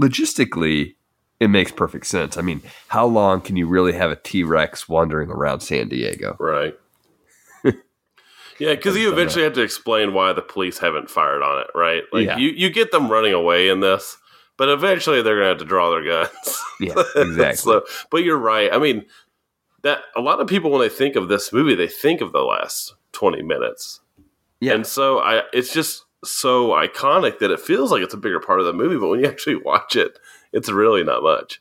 logistically, 0.00 0.94
it 1.40 1.48
makes 1.48 1.70
perfect 1.70 2.06
sense. 2.06 2.36
I 2.36 2.42
mean, 2.42 2.62
how 2.88 3.06
long 3.06 3.40
can 3.40 3.56
you 3.56 3.66
really 3.66 3.92
have 3.92 4.10
a 4.10 4.16
T 4.16 4.42
Rex 4.42 4.88
wandering 4.88 5.30
around 5.30 5.60
San 5.60 5.88
Diego? 5.88 6.36
Right. 6.38 6.76
Yeah, 8.58 8.74
because 8.74 8.96
you 8.96 9.10
eventually 9.10 9.42
have 9.42 9.54
to 9.54 9.62
explain 9.62 10.12
why 10.14 10.32
the 10.34 10.42
police 10.42 10.78
haven't 10.78 11.10
fired 11.10 11.42
on 11.42 11.62
it, 11.62 11.66
right? 11.74 12.02
Like 12.12 12.26
Yeah. 12.26 12.36
you, 12.36 12.50
you 12.50 12.70
get 12.70 12.92
them 12.92 13.10
running 13.10 13.32
away 13.32 13.68
in 13.68 13.80
this, 13.80 14.18
but 14.56 14.68
eventually 14.68 15.22
they're 15.22 15.36
gonna 15.36 15.48
have 15.48 15.58
to 15.58 15.64
draw 15.64 15.90
their 15.90 16.04
guns. 16.04 16.62
Yeah, 16.80 16.94
exactly. 17.16 17.56
so, 17.56 17.84
but 18.10 18.24
you're 18.24 18.38
right. 18.38 18.72
I 18.72 18.78
mean, 18.78 19.04
that 19.82 20.00
a 20.16 20.20
lot 20.20 20.40
of 20.40 20.46
people 20.46 20.70
when 20.70 20.80
they 20.80 20.88
think 20.88 21.16
of 21.16 21.28
this 21.28 21.52
movie, 21.52 21.74
they 21.74 21.88
think 21.88 22.20
of 22.20 22.32
the 22.32 22.40
last 22.42 22.94
twenty 23.12 23.42
minutes, 23.42 24.00
yeah, 24.60 24.74
and 24.74 24.86
so 24.86 25.18
I, 25.18 25.42
it's 25.52 25.72
just 25.72 26.04
so 26.24 26.68
iconic 26.70 27.40
that 27.40 27.50
it 27.50 27.60
feels 27.60 27.90
like 27.90 28.02
it's 28.02 28.14
a 28.14 28.18
bigger 28.18 28.38
part 28.40 28.60
of 28.60 28.66
the 28.66 28.72
movie. 28.72 28.96
But 28.96 29.08
when 29.08 29.20
you 29.20 29.26
actually 29.26 29.56
watch 29.56 29.96
it, 29.96 30.18
it's 30.52 30.70
really 30.70 31.02
not 31.02 31.22
much. 31.22 31.60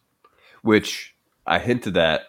which 0.62 1.16
I 1.48 1.58
hinted 1.60 1.98
at 1.98 2.22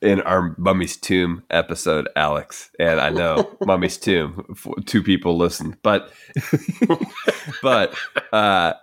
in 0.00 0.20
our 0.22 0.54
Mummy's 0.58 0.96
Tomb 0.96 1.42
episode, 1.50 2.08
Alex. 2.16 2.70
And 2.78 3.00
I 3.00 3.10
know 3.10 3.56
Mummy's 3.64 3.96
Tomb, 3.96 4.56
two 4.86 5.02
people 5.02 5.36
listened, 5.36 5.76
but 5.82 6.12
but 7.62 7.94
uh, 8.32 8.74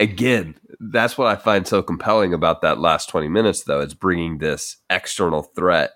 again, 0.00 0.56
that's 0.80 1.16
what 1.16 1.28
I 1.28 1.36
find 1.36 1.66
so 1.68 1.82
compelling 1.82 2.34
about 2.34 2.62
that 2.62 2.78
last 2.80 3.08
twenty 3.08 3.28
minutes, 3.28 3.62
though. 3.62 3.80
It's 3.80 3.94
bringing 3.94 4.38
this 4.38 4.78
external 4.90 5.42
threat 5.42 5.92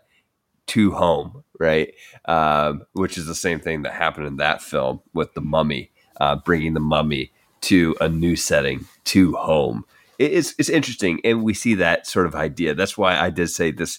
to 0.69 0.93
home, 0.93 1.43
right? 1.59 1.93
Um, 2.27 2.83
which 2.93 3.19
is 3.19 3.27
the 3.27 3.35
same 3.35 3.59
thing 3.61 3.83
that 3.83 3.95
happened 3.95 4.27
in 4.27 4.37
that 4.37 4.63
film 4.63 5.01
with 5.13 5.35
the 5.35 5.41
Mummy, 5.41 5.91
uh, 6.21 6.37
bringing 6.37 6.75
the 6.75 6.81
Mummy 6.81 7.33
to 7.63 7.97
a 8.01 8.09
new 8.09 8.37
setting, 8.37 8.87
to 9.05 9.33
home. 9.35 9.85
It- 10.19 10.33
It's 10.33 10.55
it's 10.59 10.69
interesting, 10.69 11.21
and 11.25 11.43
we 11.43 11.55
see 11.55 11.75
that 11.75 12.07
sort 12.07 12.27
of 12.27 12.35
idea. 12.35 12.75
That's 12.75 12.97
why 12.97 13.19
I 13.19 13.31
did 13.31 13.49
say 13.49 13.73
this 13.73 13.99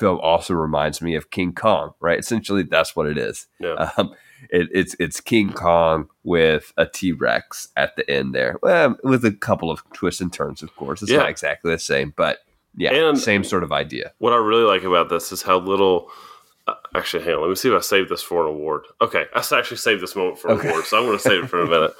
film 0.00 0.18
also 0.20 0.54
reminds 0.54 1.00
me 1.00 1.14
of 1.14 1.30
King 1.30 1.52
Kong, 1.52 1.92
right? 2.00 2.18
Essentially, 2.18 2.64
that's 2.64 2.96
what 2.96 3.06
it 3.06 3.16
is. 3.18 3.46
Yeah. 3.60 3.90
Um, 3.96 4.12
it, 4.50 4.68
it's 4.72 4.96
it's 4.98 5.20
King 5.20 5.52
Kong 5.52 6.08
with 6.24 6.72
a 6.78 6.86
T 6.86 7.12
Rex 7.12 7.68
at 7.76 7.94
the 7.96 8.10
end 8.10 8.34
there, 8.34 8.56
well, 8.62 8.96
with 9.04 9.24
a 9.24 9.32
couple 9.32 9.70
of 9.70 9.82
twists 9.92 10.20
and 10.22 10.32
turns. 10.32 10.62
Of 10.62 10.74
course, 10.76 11.02
it's 11.02 11.10
Yeah. 11.12 11.18
not 11.18 11.28
exactly 11.30 11.70
the 11.70 11.78
same, 11.78 12.14
but 12.16 12.38
yeah, 12.76 12.92
And- 12.92 13.18
same 13.18 13.44
sort 13.44 13.62
of 13.62 13.70
idea. 13.72 14.12
What 14.18 14.32
I 14.32 14.36
really 14.36 14.64
like 14.64 14.82
about 14.82 15.10
this 15.10 15.30
is 15.30 15.42
how 15.42 15.58
little. 15.58 16.10
Uh, 16.66 16.74
actually, 16.94 17.24
hang 17.24 17.34
on. 17.34 17.40
Let 17.40 17.48
me 17.48 17.54
see 17.54 17.68
if 17.70 17.74
I 17.74 17.80
saved 17.80 18.10
this 18.10 18.22
for 18.22 18.42
an 18.44 18.48
award. 18.50 18.82
Okay, 19.00 19.24
I 19.34 19.38
actually 19.38 19.76
saved 19.78 20.02
this 20.02 20.14
moment 20.14 20.38
for 20.38 20.50
an 20.52 20.58
Okay. 20.58 20.68
award, 20.68 20.84
so 20.84 20.98
I'm 20.98 21.04
going 21.06 21.16
to 21.16 21.22
save 21.22 21.44
it 21.44 21.48
for 21.50 21.60
a 21.62 21.66
minute. 21.74 21.92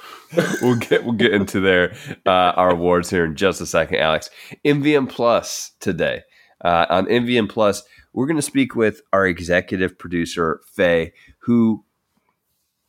we'll 0.61 0.75
get 0.77 1.03
we'll 1.03 1.13
get 1.13 1.33
into 1.33 1.59
their 1.59 1.93
uh, 2.25 2.53
our 2.55 2.71
awards 2.71 3.09
here 3.09 3.25
in 3.25 3.35
just 3.35 3.59
a 3.61 3.65
second, 3.65 3.97
Alex. 3.97 4.29
MVM 4.65 5.09
Plus 5.09 5.71
today 5.79 6.21
uh, 6.63 6.85
on 6.89 7.05
MVM 7.05 7.49
Plus, 7.49 7.83
we're 8.13 8.27
going 8.27 8.35
to 8.37 8.41
speak 8.41 8.75
with 8.75 9.01
our 9.13 9.25
executive 9.25 9.97
producer 9.97 10.61
Faye, 10.65 11.13
who 11.39 11.83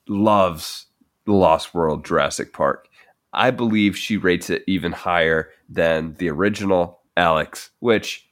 loves 0.09 0.87
the 1.25 1.33
Lost 1.33 1.75
World 1.75 2.05
Jurassic 2.05 2.53
Park. 2.53 2.89
I 3.33 3.51
believe 3.51 3.97
she 3.97 4.17
rates 4.17 4.51
it 4.51 4.63
even 4.67 4.93
higher 4.93 5.51
than 5.69 6.15
the 6.19 6.29
original 6.29 7.01
Alex, 7.17 7.71
which 7.81 8.29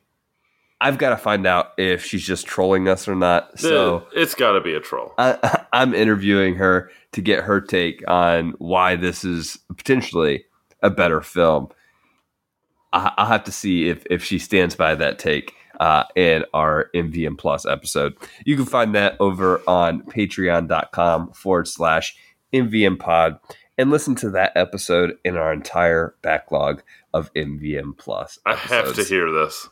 I've 0.81 0.99
got 0.99 1.11
to 1.11 1.17
find 1.17 1.47
out 1.47 1.73
if 1.79 2.05
she's 2.05 2.27
just 2.27 2.47
trolling 2.47 2.89
us 2.89 3.07
or 3.07 3.15
not. 3.15 3.59
So. 3.59 4.07
it's 4.15 4.35
got 4.35 4.53
to 4.53 4.61
be 4.61 4.75
a 4.75 4.81
troll. 4.81 5.15
I, 5.19 5.65
I'm 5.73 5.95
interviewing 5.95 6.57
her 6.57 6.91
to 7.13 7.21
get 7.21 7.45
her 7.45 7.61
take 7.61 8.03
on 8.09 8.55
why 8.59 8.97
this 8.97 9.25
is 9.25 9.59
potentially 9.77 10.45
a 10.83 10.91
better 10.91 11.21
film. 11.21 11.69
I, 12.93 13.13
I'll 13.19 13.27
have 13.27 13.45
to 13.45 13.53
see 13.53 13.89
if 13.89 14.05
if 14.11 14.23
she 14.25 14.39
stands 14.39 14.75
by 14.75 14.95
that 14.97 15.19
take 15.19 15.55
uh, 15.79 16.05
in 16.17 16.45
our 16.53 16.91
MVM 16.95 17.39
Plus 17.39 17.65
episode. 17.67 18.15
You 18.45 18.57
can 18.57 18.67
find 18.67 18.95
that 18.95 19.17
over 19.21 19.63
on 19.67 20.03
patreon.com 20.03 21.33
forward 21.33 21.69
slash 21.69 22.17
MVM 22.53 22.99
pod 22.99 23.39
and 23.79 23.91
listen 23.91 24.15
to 24.17 24.31
that 24.31 24.53
episode 24.57 25.15
in 25.25 25.37
our 25.37 25.53
entire 25.53 26.15
backlog 26.23 26.83
of 27.15 27.33
MVM 27.35 27.97
Plus. 27.97 28.39
I 28.45 28.55
have 28.57 28.95
to 28.95 29.05
hear 29.05 29.31
this. 29.33 29.69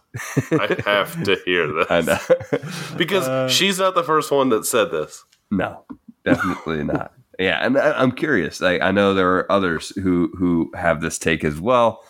I 0.53 0.77
have 0.87 1.23
to 1.25 1.37
hear 1.45 1.67
this. 1.73 1.87
I 1.91 2.01
know. 2.01 2.19
Because 2.97 3.29
Uh, 3.29 3.49
she's 3.49 3.79
not 3.79 3.95
the 3.95 4.03
first 4.05 4.31
one 4.31 4.49
that 4.51 4.65
said 4.65 4.91
this. 4.91 5.25
No, 5.51 5.85
definitely 6.25 6.85
not. 6.85 7.13
Yeah, 7.39 7.59
and 7.65 7.79
I, 7.79 7.93
I'm 7.93 8.13
curious. 8.13 8.63
I, 8.63 8.79
I 8.79 8.91
know 8.93 9.13
there 9.15 9.37
are 9.37 9.53
others 9.53 9.91
who 9.97 10.31
who 10.39 10.71
have 10.75 11.01
this 11.01 11.19
take 11.19 11.45
as 11.45 11.61
well. 11.61 12.03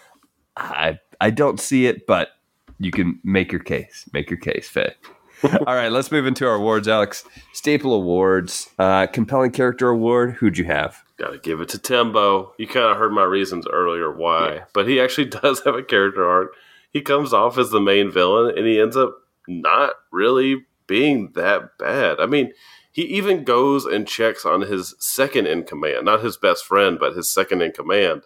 I 0.58 0.98
I 1.20 1.30
don't 1.30 1.60
see 1.60 1.86
it, 1.86 2.06
but 2.06 2.30
you 2.78 2.90
can 2.90 3.20
make 3.24 3.52
your 3.52 3.60
case. 3.60 4.08
Make 4.12 4.30
your 4.30 4.38
case, 4.38 4.68
Faye. 4.68 4.94
All 5.44 5.74
right, 5.74 5.92
let's 5.92 6.10
move 6.10 6.26
into 6.26 6.46
our 6.46 6.56
awards, 6.56 6.88
Alex. 6.88 7.24
Staple 7.52 7.94
Awards, 7.94 8.70
uh, 8.78 9.06
compelling 9.06 9.52
character 9.52 9.88
award. 9.88 10.34
Who'd 10.34 10.58
you 10.58 10.64
have? 10.64 11.04
Got 11.16 11.30
to 11.30 11.38
give 11.38 11.60
it 11.60 11.68
to 11.70 11.78
Timbo. 11.78 12.54
You 12.58 12.66
kind 12.66 12.90
of 12.90 12.96
heard 12.96 13.12
my 13.12 13.22
reasons 13.22 13.66
earlier 13.66 14.10
why, 14.10 14.62
but 14.72 14.88
he 14.88 15.00
actually 15.00 15.26
does 15.42 15.62
have 15.64 15.76
a 15.76 15.82
character 15.82 16.28
arc. 16.28 16.54
He 16.90 17.02
comes 17.02 17.32
off 17.32 17.56
as 17.56 17.70
the 17.70 17.80
main 17.80 18.10
villain, 18.10 18.56
and 18.56 18.66
he 18.66 18.80
ends 18.80 18.96
up 18.96 19.14
not 19.46 19.92
really 20.10 20.66
being 20.86 21.32
that 21.34 21.78
bad. 21.78 22.18
I 22.18 22.26
mean, 22.26 22.52
he 22.90 23.02
even 23.02 23.44
goes 23.44 23.84
and 23.84 24.08
checks 24.08 24.44
on 24.44 24.62
his 24.62 24.96
second 24.98 25.46
in 25.46 25.62
command, 25.64 26.06
not 26.06 26.24
his 26.24 26.36
best 26.36 26.64
friend, 26.64 26.98
but 26.98 27.14
his 27.14 27.32
second 27.32 27.62
in 27.62 27.70
command. 27.70 28.22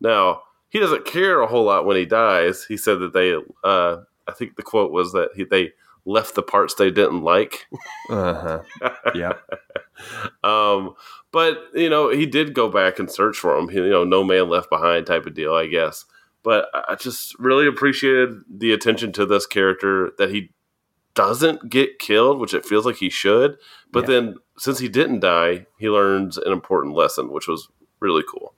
Now, 0.00 0.42
he 0.68 0.78
doesn't 0.78 1.04
care 1.04 1.40
a 1.40 1.46
whole 1.46 1.64
lot 1.64 1.84
when 1.86 1.96
he 1.96 2.04
dies. 2.06 2.64
He 2.64 2.76
said 2.76 2.98
that 3.00 3.12
they, 3.12 3.34
uh, 3.64 3.98
I 4.26 4.32
think 4.32 4.56
the 4.56 4.62
quote 4.62 4.90
was 4.92 5.12
that 5.12 5.30
he, 5.36 5.44
they 5.44 5.72
left 6.04 6.34
the 6.34 6.42
parts 6.42 6.74
they 6.74 6.90
didn't 6.90 7.22
like. 7.22 7.66
Uh 8.08 8.60
huh. 8.80 8.90
Yeah. 9.14 9.32
Um, 10.44 10.94
but 11.32 11.58
you 11.74 11.90
know, 11.90 12.10
he 12.10 12.26
did 12.26 12.54
go 12.54 12.68
back 12.68 12.98
and 12.98 13.10
search 13.10 13.36
for 13.36 13.56
him. 13.56 13.68
He, 13.68 13.78
you 13.78 13.90
know, 13.90 14.04
no 14.04 14.22
man 14.22 14.48
left 14.48 14.70
behind 14.70 15.06
type 15.06 15.26
of 15.26 15.34
deal, 15.34 15.54
I 15.54 15.66
guess. 15.66 16.04
But 16.42 16.68
I 16.72 16.84
I 16.90 16.94
just 16.94 17.36
really 17.38 17.66
appreciated 17.66 18.42
the 18.48 18.72
attention 18.72 19.10
to 19.12 19.26
this 19.26 19.46
character 19.46 20.12
that 20.18 20.30
he 20.30 20.50
doesn't 21.14 21.68
get 21.70 21.98
killed, 21.98 22.38
which 22.38 22.54
it 22.54 22.64
feels 22.66 22.86
like 22.86 22.96
he 22.96 23.10
should. 23.10 23.56
But 23.90 24.00
Yeah. 24.02 24.06
then, 24.06 24.34
since 24.58 24.78
he 24.78 24.88
didn't 24.88 25.20
die, 25.20 25.66
he 25.78 25.88
learns 25.88 26.36
an 26.38 26.52
important 26.52 26.94
lesson, 26.94 27.30
which 27.32 27.48
was 27.48 27.68
really 28.00 28.22
cool. 28.28 28.54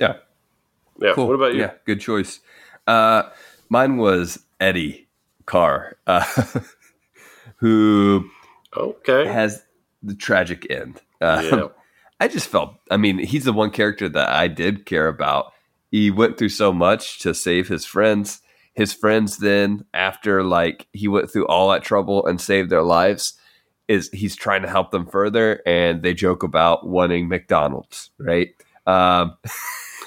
Yeah. 0.00 0.16
Yeah. 1.00 1.12
Cool. 1.14 1.26
What 1.28 1.34
about 1.34 1.54
you? 1.54 1.60
Yeah, 1.60 1.72
good 1.84 2.00
choice. 2.00 2.40
Uh, 2.86 3.24
mine 3.68 3.96
was 3.96 4.38
Eddie 4.60 5.08
Carr, 5.46 5.96
uh, 6.06 6.24
who 7.56 8.28
Okay. 8.76 9.26
has 9.26 9.62
the 10.02 10.14
tragic 10.14 10.66
end. 10.70 11.00
Uh, 11.20 11.40
Yeah. 11.42 11.68
I 12.20 12.28
just 12.28 12.46
felt, 12.46 12.76
I 12.90 12.96
mean, 12.96 13.18
he's 13.18 13.44
the 13.44 13.52
one 13.52 13.70
character 13.70 14.08
that 14.08 14.28
I 14.28 14.46
did 14.46 14.86
care 14.86 15.08
about. 15.08 15.52
He 15.90 16.10
went 16.12 16.38
through 16.38 16.50
so 16.50 16.72
much 16.72 17.18
to 17.20 17.34
save 17.34 17.66
his 17.68 17.84
friends. 17.84 18.40
His 18.74 18.92
friends 18.92 19.38
then, 19.38 19.84
after 19.92 20.42
like 20.44 20.86
he 20.92 21.08
went 21.08 21.30
through 21.30 21.46
all 21.48 21.70
that 21.70 21.82
trouble 21.82 22.24
and 22.24 22.40
saved 22.40 22.70
their 22.70 22.82
lives, 22.82 23.34
is 23.88 24.10
he's 24.12 24.36
trying 24.36 24.62
to 24.62 24.68
help 24.68 24.90
them 24.92 25.06
further, 25.06 25.60
and 25.66 26.02
they 26.02 26.14
joke 26.14 26.42
about 26.44 26.86
wanting 26.86 27.28
McDonald's, 27.28 28.10
right? 28.18 28.50
Um, 28.86 29.36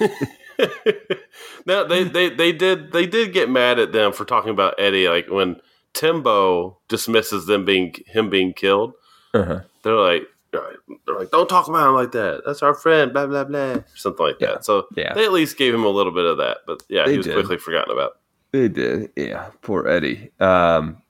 now 1.66 1.84
they, 1.84 2.04
they 2.04 2.30
they 2.30 2.52
did 2.52 2.92
they 2.92 3.06
did 3.06 3.32
get 3.32 3.48
mad 3.50 3.78
at 3.78 3.92
them 3.92 4.12
for 4.12 4.24
talking 4.24 4.50
about 4.50 4.74
Eddie 4.78 5.08
like 5.08 5.28
when 5.30 5.60
Timbo 5.94 6.78
dismisses 6.88 7.46
them 7.46 7.64
being 7.64 7.94
him 8.06 8.30
being 8.30 8.52
killed. 8.52 8.94
uh-huh. 9.34 9.60
They're 9.82 9.94
like 9.94 10.22
they're 10.52 11.18
like 11.18 11.30
don't 11.30 11.48
talk 11.48 11.68
about 11.68 11.88
him 11.88 11.94
like 11.94 12.12
that. 12.12 12.42
That's 12.46 12.62
our 12.62 12.74
friend. 12.74 13.12
Blah 13.12 13.26
blah 13.26 13.44
blah. 13.44 13.76
Something 13.94 14.26
like 14.26 14.36
Yeah. 14.40 14.52
that. 14.54 14.64
So 14.64 14.86
Yeah. 14.96 15.14
they 15.14 15.24
at 15.24 15.32
least 15.32 15.56
gave 15.58 15.74
him 15.74 15.84
a 15.84 15.88
little 15.88 16.12
bit 16.12 16.24
of 16.24 16.38
that. 16.38 16.58
But 16.66 16.82
yeah, 16.88 17.04
They 17.04 17.12
he 17.12 17.16
was 17.18 17.26
did. 17.26 17.34
quickly 17.34 17.58
forgotten 17.58 17.92
about. 17.92 18.18
They 18.52 18.68
did, 18.68 19.10
yeah. 19.14 19.50
Poor 19.60 19.86
Eddie. 19.86 20.30
Um, 20.40 21.02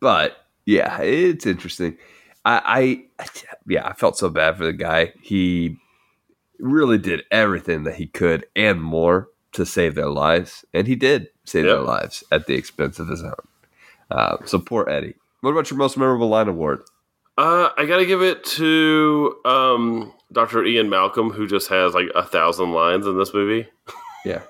but 0.00 0.36
yeah, 0.64 1.00
it's 1.02 1.44
interesting. 1.46 1.98
I, 2.46 3.04
I, 3.18 3.26
yeah, 3.66 3.86
I 3.86 3.92
felt 3.92 4.16
so 4.16 4.30
bad 4.30 4.56
for 4.56 4.64
the 4.64 4.72
guy. 4.72 5.12
He 5.20 5.76
really 6.58 6.98
did 6.98 7.22
everything 7.30 7.84
that 7.84 7.96
he 7.96 8.06
could 8.06 8.46
and 8.56 8.82
more 8.82 9.28
to 9.52 9.64
save 9.66 9.94
their 9.94 10.10
lives, 10.10 10.64
and 10.74 10.86
he 10.86 10.94
did 10.96 11.28
save 11.44 11.64
Yep. 11.64 11.74
their 11.76 11.82
lives 11.84 12.24
at 12.30 12.46
the 12.46 12.54
expense 12.54 12.98
of 12.98 13.08
his 13.08 13.22
own. 13.22 13.34
Uh, 14.10 14.36
so 14.44 14.58
poor 14.58 14.88
Eddie. 14.88 15.14
What 15.40 15.50
about 15.52 15.70
your 15.70 15.78
most 15.78 15.96
memorable 15.96 16.28
line 16.28 16.48
award? 16.48 16.82
Uh, 17.38 17.70
I 17.76 17.84
got 17.86 17.98
to 17.98 18.06
give 18.06 18.22
it 18.22 18.44
to 18.44 19.36
um, 19.44 20.12
Dr. 20.32 20.64
Ian 20.64 20.88
Malcolm, 20.88 21.30
who 21.30 21.46
just 21.46 21.68
has 21.68 21.94
like 21.94 22.08
a 22.14 22.22
thousand 22.24 22.72
lines 22.72 23.06
in 23.06 23.18
this 23.18 23.32
movie. 23.34 23.68
Yeah, 24.24 24.42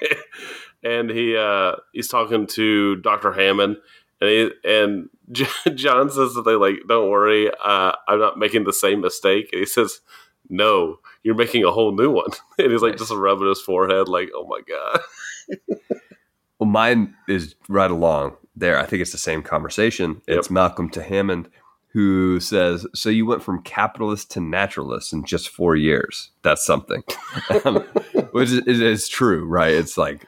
and 0.82 1.10
he 1.10 1.36
uh, 1.36 1.76
he's 1.92 2.08
talking 2.08 2.46
to 2.48 2.96
Dr. 2.96 3.32
Hammond, 3.32 3.76
and 4.20 4.30
he, 4.30 4.50
and 4.64 5.08
John 5.76 6.10
says 6.10 6.34
that 6.34 6.42
they 6.44 6.54
like, 6.54 6.76
don't 6.88 7.10
worry, 7.10 7.50
uh, 7.50 7.92
I'm 8.08 8.18
not 8.18 8.38
making 8.38 8.64
the 8.64 8.72
same 8.72 9.00
mistake. 9.00 9.50
And 9.52 9.60
he 9.60 9.66
says, 9.66 10.00
No, 10.50 10.98
you're 11.22 11.34
making 11.34 11.64
a 11.64 11.70
whole 11.70 11.92
new 11.92 12.10
one. 12.10 12.30
And 12.58 12.70
he's 12.72 12.82
like 12.82 12.92
Nice. 12.92 13.00
just 13.08 13.12
rubbing 13.12 13.48
his 13.48 13.60
forehead, 13.62 14.08
like, 14.08 14.28
Oh 14.34 14.46
my 14.46 14.60
god. 14.68 15.00
Well, 16.58 16.68
mine 16.68 17.14
is 17.28 17.54
right 17.68 17.90
along 17.90 18.36
there. 18.54 18.78
I 18.78 18.84
think 18.84 19.00
it's 19.00 19.12
the 19.12 19.18
same 19.18 19.42
conversation. 19.42 20.20
It's 20.28 20.50
Malcolm 20.50 20.90
to 20.90 21.02
Hammond. 21.02 21.48
who 21.92 22.38
says, 22.38 22.86
"So 22.94 23.08
you 23.08 23.26
went 23.26 23.42
from 23.42 23.62
capitalist 23.62 24.30
to 24.32 24.40
naturalist 24.40 25.12
in 25.12 25.24
just 25.24 25.48
four 25.48 25.74
years. 25.74 26.30
That's 26.42 26.64
something." 26.64 27.02
um, 27.64 27.76
which 28.32 28.50
is, 28.50 28.80
is 28.80 29.08
true, 29.08 29.44
right? 29.46 29.72
It's 29.72 29.96
like, 29.98 30.24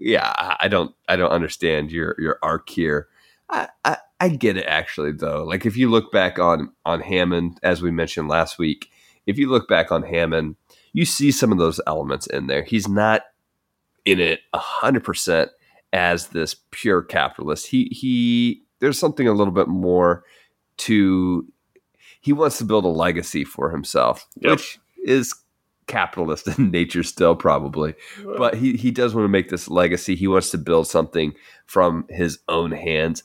yeah, 0.00 0.32
I- 0.36 0.56
I 0.60 0.68
don't, 0.68 0.94
I 1.08 1.16
don't 1.16 1.30
understand 1.30 1.92
your 1.92 2.16
your 2.18 2.38
arc 2.42 2.68
here. 2.70 3.08
I, 3.50 3.68
I, 3.84 3.98
I 4.18 4.28
get 4.30 4.56
it 4.56 4.64
actually 4.66 5.12
though. 5.12 5.44
Like 5.44 5.66
if 5.66 5.76
you 5.76 5.90
look 5.90 6.10
back 6.10 6.38
on 6.38 6.72
on 6.86 7.00
Hammond, 7.00 7.60
as 7.62 7.82
we 7.82 7.90
mentioned 7.92 8.28
last 8.28 8.58
week, 8.58 8.88
if 9.26 9.38
you 9.38 9.48
look 9.50 9.68
back 9.68 9.90
on 9.92 10.02
Hammond, 10.02 10.56
you 10.92 11.04
see 11.04 11.30
some 11.30 11.52
of 11.52 11.58
those 11.58 11.80
elements 11.86 12.26
in 12.26 12.46
there. 12.46 12.62
He's 12.62 12.88
not 12.88 13.22
in 14.04 14.20
it 14.20 14.40
a 14.52 14.58
hundred 14.58 15.04
percent 15.04 15.50
as 15.92 16.28
this 16.28 16.56
pure 16.70 17.02
capitalist. 17.02 17.66
He 17.66 17.84
he 17.86 18.62
there's 18.80 18.98
something 18.98 19.26
a 19.28 19.32
little 19.32 19.52
bit 19.54 19.68
more 19.68 20.24
to 20.78 21.46
he 22.20 22.32
wants 22.32 22.58
to 22.58 22.64
build 22.64 22.84
a 22.84 22.88
legacy 22.88 23.44
for 23.44 23.70
himself, 23.70 24.26
Yep. 24.40 24.50
which 24.52 24.78
is 25.04 25.34
capitalist 25.86 26.48
in 26.58 26.70
nature 26.70 27.02
still 27.02 27.36
probably. 27.36 27.94
But 28.38 28.54
he 28.54 28.76
he 28.76 28.90
does 28.90 29.14
want 29.14 29.24
to 29.24 29.28
make 29.28 29.48
this 29.48 29.68
legacy. 29.68 30.14
He 30.16 30.26
wants 30.28 30.50
to 30.50 30.58
build 30.58 30.86
something 30.86 31.34
from 31.66 32.06
his 32.10 32.38
own 32.48 32.72
hands. 32.72 33.22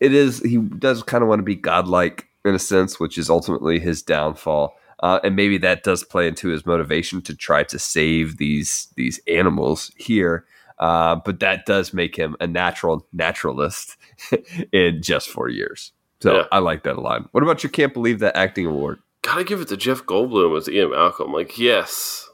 It 0.00 0.12
is 0.12 0.40
he 0.40 0.58
does 0.58 1.02
kind 1.02 1.22
of 1.22 1.28
want 1.28 1.38
to 1.40 1.44
be 1.44 1.54
godlike 1.56 2.28
in 2.44 2.54
a 2.54 2.58
sense, 2.58 2.98
which 3.00 3.16
is 3.16 3.30
ultimately 3.30 3.78
his 3.80 4.02
downfall. 4.02 4.74
Uh, 5.00 5.20
and 5.24 5.36
maybe 5.36 5.58
that 5.58 5.82
does 5.82 6.02
play 6.04 6.26
into 6.28 6.48
his 6.48 6.64
motivation 6.64 7.20
to 7.22 7.34
try 7.34 7.62
to 7.64 7.78
save 7.78 8.38
these 8.38 8.88
these 8.96 9.20
animals 9.28 9.90
here. 9.96 10.44
Uh, 10.78 11.16
but 11.24 11.40
that 11.40 11.66
does 11.66 11.92
make 11.92 12.16
him 12.16 12.36
a 12.40 12.46
natural 12.46 13.06
naturalist 13.12 13.96
in 14.72 15.02
just 15.02 15.28
four 15.28 15.48
years. 15.48 15.92
So 16.20 16.36
Yeah. 16.36 16.44
I 16.50 16.58
like 16.58 16.82
that 16.84 16.96
a 16.96 17.00
lot. 17.00 17.28
What 17.32 17.42
about 17.42 17.62
your 17.62 17.70
can't 17.70 17.94
believe 17.94 18.18
that 18.20 18.36
acting 18.36 18.66
award? 18.66 18.98
Gotta 19.22 19.44
give 19.44 19.60
it 19.60 19.68
to 19.68 19.76
Jeff 19.76 20.04
Goldblum 20.04 20.56
as 20.56 20.68
Ian 20.68 20.90
Malcolm. 20.90 21.32
Like, 21.32 21.58
yes, 21.58 22.28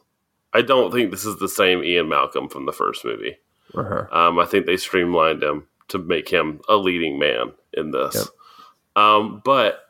I 0.53 0.63
don't 0.63 0.91
think 0.91 1.11
this 1.11 1.25
is 1.25 1.39
the 1.39 1.49
same 1.49 1.85
Ian 1.85 2.09
Malcolm 2.09 2.49
from 2.49 2.67
the 2.67 2.73
first 2.73 3.05
movie. 3.05 3.37
Uh-huh. 3.75 4.07
Um, 4.11 4.39
I 4.39 4.47
think 4.47 4.67
they 4.67 4.77
streamlined 4.77 5.43
him 5.43 5.67
to 5.89 5.99
make 5.99 6.29
him 6.29 6.61
a 6.69 6.77
leading 6.77 7.19
man 7.19 7.53
in 7.73 7.91
this. 7.93 8.15
Yep. 8.17 8.25
Um, 8.97 9.43
but 9.45 9.81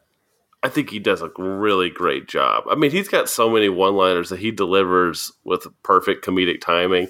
I 0.63 0.69
think 0.69 0.91
he 0.91 0.99
does 0.99 1.23
a 1.23 1.31
really 1.39 1.89
great 1.89 2.29
job. 2.29 2.65
I 2.71 2.75
mean, 2.75 2.91
he's 2.91 3.09
got 3.09 3.31
so 3.31 3.49
many 3.49 3.69
one-liners 3.69 4.29
that 4.29 4.41
he 4.41 4.51
delivers 4.51 5.33
with 5.45 5.67
perfect 5.83 6.25
comedic 6.25 6.61
timing, 6.61 7.09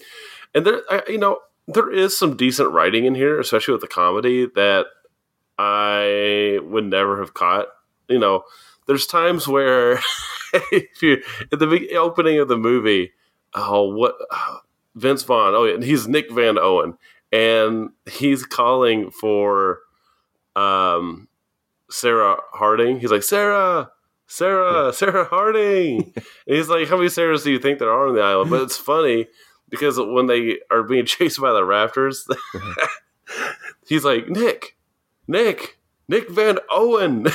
and 0.54 0.64
there, 0.64 0.82
I, 0.88 1.02
you 1.08 1.18
know, 1.18 1.38
there 1.66 1.90
is 1.90 2.16
some 2.16 2.36
decent 2.36 2.72
writing 2.72 3.04
in 3.04 3.14
here, 3.14 3.38
especially 3.38 3.72
with 3.72 3.80
the 3.80 3.88
comedy 3.88 4.46
that 4.54 4.86
I 5.58 6.58
would 6.62 6.84
never 6.84 7.20
have 7.20 7.34
caught. 7.34 7.66
You 8.08 8.18
know, 8.18 8.44
there's 8.86 9.06
times 9.06 9.46
where 9.46 10.00
if 10.72 11.02
you 11.02 11.22
at 11.52 11.58
the 11.58 11.96
opening 11.96 12.38
of 12.38 12.48
the 12.48 12.56
movie, 12.56 13.12
oh 13.54 13.88
what 13.94 14.16
Vince 14.94 15.22
Vaughn, 15.22 15.54
oh 15.54 15.64
yeah, 15.64 15.84
he's 15.84 16.08
Nick 16.08 16.30
Van 16.32 16.58
Owen, 16.58 16.96
and 17.32 17.90
he's 18.10 18.44
calling 18.44 19.10
for 19.10 19.80
um 20.56 21.28
Sarah 21.90 22.37
Harding. 22.53 23.00
He's 23.00 23.11
like 23.11 23.22
Sarah, 23.22 23.90
Sarah, 24.26 24.92
Sarah 24.92 25.24
Harding, 25.24 26.12
and 26.16 26.24
he's 26.46 26.68
like, 26.68 26.88
how 26.88 26.96
many 26.96 27.09
Sarahs 27.09 27.44
do 27.44 27.50
you 27.50 27.59
think 27.59 27.79
there 27.79 27.90
are 27.90 28.09
on 28.09 28.14
the 28.14 28.22
island? 28.22 28.50
But 28.50 28.62
it's 28.62 28.76
funny 28.76 29.26
because 29.68 29.98
when 29.98 30.26
they 30.26 30.59
are 30.70 30.83
being 30.83 31.07
chased 31.07 31.40
by 31.40 31.53
the 31.53 31.62
raptors, 31.62 32.29
he's 33.88 34.05
like 34.05 34.29
Nick, 34.29 34.76
Nick, 35.26 35.79
Nick 36.09 36.31
Van 36.31 36.59
Owen, 36.70 37.26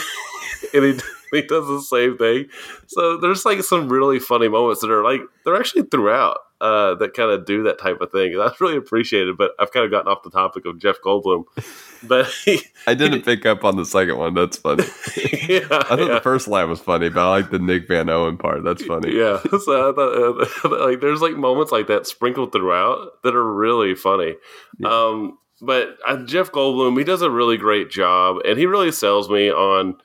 and 0.73 0.85
he 0.85 0.99
he 1.31 1.41
does 1.41 1.67
the 1.67 1.81
same 1.81 2.17
thing. 2.17 2.47
So 2.87 3.17
there's 3.17 3.45
like 3.45 3.61
some 3.63 3.89
really 3.89 4.19
funny 4.19 4.47
moments 4.47 4.81
that 4.81 4.91
are 4.91 5.03
like 5.03 5.21
they're 5.43 5.55
actually 5.55 5.83
throughout 5.83 6.37
uh, 6.61 6.95
that 6.95 7.13
kind 7.13 7.31
of 7.31 7.45
do 7.45 7.63
that 7.63 7.79
type 7.79 7.99
of 7.99 8.11
thing. 8.11 8.37
That's 8.37 8.61
really 8.61 8.77
appreciated. 8.77 9.37
But 9.37 9.51
I've 9.59 9.71
kind 9.71 9.85
of 9.85 9.91
gotten 9.91 10.11
off 10.11 10.23
the 10.23 10.29
topic 10.29 10.65
of 10.65 10.79
Jeff 10.79 11.01
Goldblum, 11.03 11.43
but 12.03 12.27
he, 12.45 12.61
I 12.87 12.93
didn't 12.93 13.23
pick 13.23 13.45
up 13.45 13.63
on 13.63 13.75
the 13.75 13.85
second 13.85 14.17
one. 14.17 14.33
That's 14.33 14.57
funny. 14.57 14.83
yeah, 15.47 15.67
I 15.69 15.83
thought 15.83 15.99
yeah. 15.99 16.13
the 16.15 16.21
first 16.23 16.47
line 16.47 16.69
was 16.69 16.79
funny, 16.79 17.09
but 17.09 17.21
I 17.21 17.29
like 17.29 17.51
the 17.51 17.59
Nick 17.59 17.87
Van 17.87 18.09
Owen 18.09 18.37
part. 18.37 18.63
That's 18.63 18.83
funny. 18.83 19.15
Yeah, 19.15 19.41
so 19.63 19.89
I 19.89 19.93
thought, 19.93 20.71
uh, 20.71 20.85
like 20.85 21.01
there's 21.01 21.21
like 21.21 21.35
moments 21.35 21.71
like 21.71 21.87
that 21.87 22.07
sprinkled 22.07 22.51
throughout 22.51 23.21
that 23.23 23.35
are 23.35 23.53
really 23.53 23.95
funny. 23.95 24.35
Um, 24.83 25.37
but 25.61 25.97
uh, 26.07 26.17
Jeff 26.25 26.51
Goldblum, 26.51 26.97
he 26.97 27.03
does 27.03 27.21
a 27.21 27.29
really 27.31 27.57
great 27.57 27.89
job, 27.89 28.37
and 28.45 28.57
he 28.57 28.65
really 28.65 28.91
sells 28.91 29.29
me 29.29 29.51
on 29.51 29.97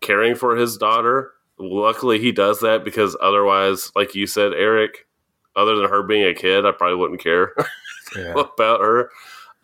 caring 0.00 0.34
for 0.34 0.56
his 0.56 0.76
daughter. 0.76 1.32
Luckily, 1.58 2.20
he 2.20 2.30
does 2.30 2.60
that 2.60 2.84
because 2.84 3.16
otherwise, 3.20 3.90
like 3.96 4.14
you 4.14 4.26
said, 4.26 4.52
Eric, 4.52 5.07
other 5.56 5.76
than 5.76 5.88
her 5.88 6.02
being 6.02 6.24
a 6.26 6.34
kid, 6.34 6.64
I 6.66 6.72
probably 6.72 6.96
wouldn't 6.96 7.20
care 7.20 7.52
Yeah. 8.16 8.32
about 8.32 8.80
her. 8.80 9.10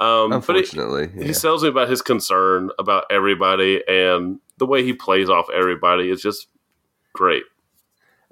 Um, 0.01 0.31
but 0.31 0.31
he, 0.31 0.35
Unfortunately, 0.37 1.09
he 1.25 1.33
tells 1.33 1.63
me 1.63 1.69
about 1.69 1.89
his 1.89 2.03
concern 2.03 2.71
about 2.79 3.05
everybody 3.11 3.83
and 3.89 4.39
the 4.59 4.67
way 4.67 4.83
he 4.85 4.93
plays 4.93 5.31
off 5.31 5.47
everybody 5.55 6.11
is 6.11 6.21
just 6.21 6.49
great. 7.13 7.45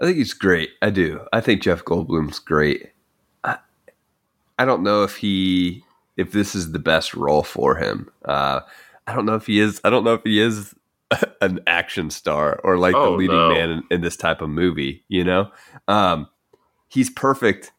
I 0.00 0.04
think 0.04 0.16
he's 0.18 0.34
great. 0.34 0.70
I 0.82 0.90
do. 0.90 1.20
I 1.32 1.40
think 1.40 1.62
Jeff 1.62 1.84
Goldblum's 1.84 2.40
great. 2.40 2.90
I, 3.44 3.58
I 4.58 4.64
don't 4.64 4.82
know 4.82 5.04
if 5.04 5.16
he 5.16 5.84
if 6.16 6.32
this 6.32 6.54
is 6.54 6.72
the 6.72 6.78
best 6.80 7.14
role 7.14 7.42
for 7.44 7.76
him. 7.76 8.10
Uh, 8.24 8.60
I 9.06 9.14
don't 9.14 9.24
know 9.24 9.36
if 9.36 9.46
he 9.46 9.60
is. 9.60 9.80
I 9.84 9.90
don't 9.90 10.04
know 10.04 10.14
if 10.14 10.22
he 10.24 10.40
is 10.40 10.74
an 11.40 11.60
action 11.68 12.10
star 12.10 12.60
or 12.64 12.76
like 12.76 12.94
the 12.94 12.98
Oh, 13.00 13.14
leading 13.14 13.36
no. 13.36 13.50
man 13.50 13.70
in, 13.70 13.82
in 13.90 14.00
this 14.00 14.16
type 14.16 14.40
of 14.42 14.50
movie. 14.50 15.04
You 15.08 15.24
know, 15.24 15.50
um, 15.88 16.26
he's 16.92 17.10
perfect 17.10 17.72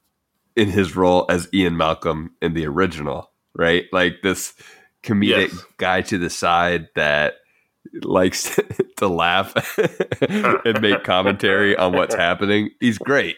in 0.55 0.69
his 0.69 0.95
role 0.95 1.25
as 1.29 1.47
Ian 1.53 1.77
Malcolm 1.77 2.31
in 2.41 2.53
the 2.53 2.65
original. 2.65 3.29
Right, 3.55 3.85
like 3.91 4.21
this 4.23 4.53
comedic 5.03 5.51
Yes. 5.51 5.65
guy 5.77 6.01
to 6.01 6.17
the 6.17 6.29
side 6.31 6.87
that 6.95 7.35
likes 8.01 8.59
to 8.97 9.07
laugh 9.07 9.53
and 10.65 10.81
make 10.81 11.03
commentary 11.03 11.75
on 11.75 11.93
what's 11.93 12.15
happening. 12.27 12.71
He's 12.79 12.97
great. 12.97 13.35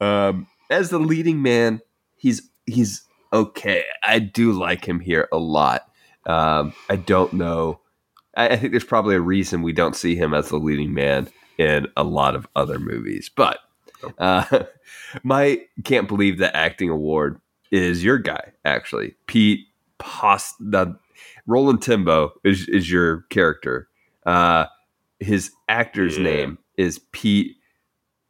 um, 0.00 0.46
as 0.70 0.90
the 0.90 0.98
leading 0.98 1.42
man, 1.42 1.80
he's 2.14 2.48
he's 2.66 3.02
okay. 3.32 3.84
I 4.04 4.18
do 4.18 4.52
like 4.52 4.86
him 4.86 5.00
here 5.00 5.28
a 5.32 5.38
lot. 5.38 5.82
Um, 6.26 6.72
I 6.88 6.96
don't 6.96 7.32
know. 7.32 7.80
I, 8.36 8.48
I 8.50 8.56
think 8.56 8.72
there's 8.72 8.84
probably 8.84 9.16
a 9.16 9.20
reason 9.20 9.62
we 9.62 9.72
don't 9.72 9.96
see 9.96 10.16
him 10.16 10.34
as 10.34 10.48
the 10.48 10.58
leading 10.58 10.94
man 10.94 11.28
in 11.58 11.86
a 11.96 12.04
lot 12.04 12.34
of 12.34 12.46
other 12.56 12.78
movies. 12.78 13.30
But 13.34 13.58
uh, 14.18 14.64
my 15.22 15.60
can't 15.84 16.08
believe 16.08 16.38
that 16.38 16.54
acting 16.56 16.88
award 16.90 17.40
is 17.70 18.04
your 18.04 18.18
guy 18.18 18.52
actually, 18.64 19.14
Pete 19.26 19.66
Post. 19.98 20.54
The 20.60 20.96
Roland 21.46 21.82
Timbo 21.82 22.32
is 22.44 22.68
is 22.68 22.90
your 22.90 23.22
character. 23.30 23.88
Uh, 24.24 24.66
his 25.20 25.50
actor's 25.68 26.16
Yeah. 26.18 26.24
name 26.24 26.58
is 26.76 27.00
Pete 27.12 27.56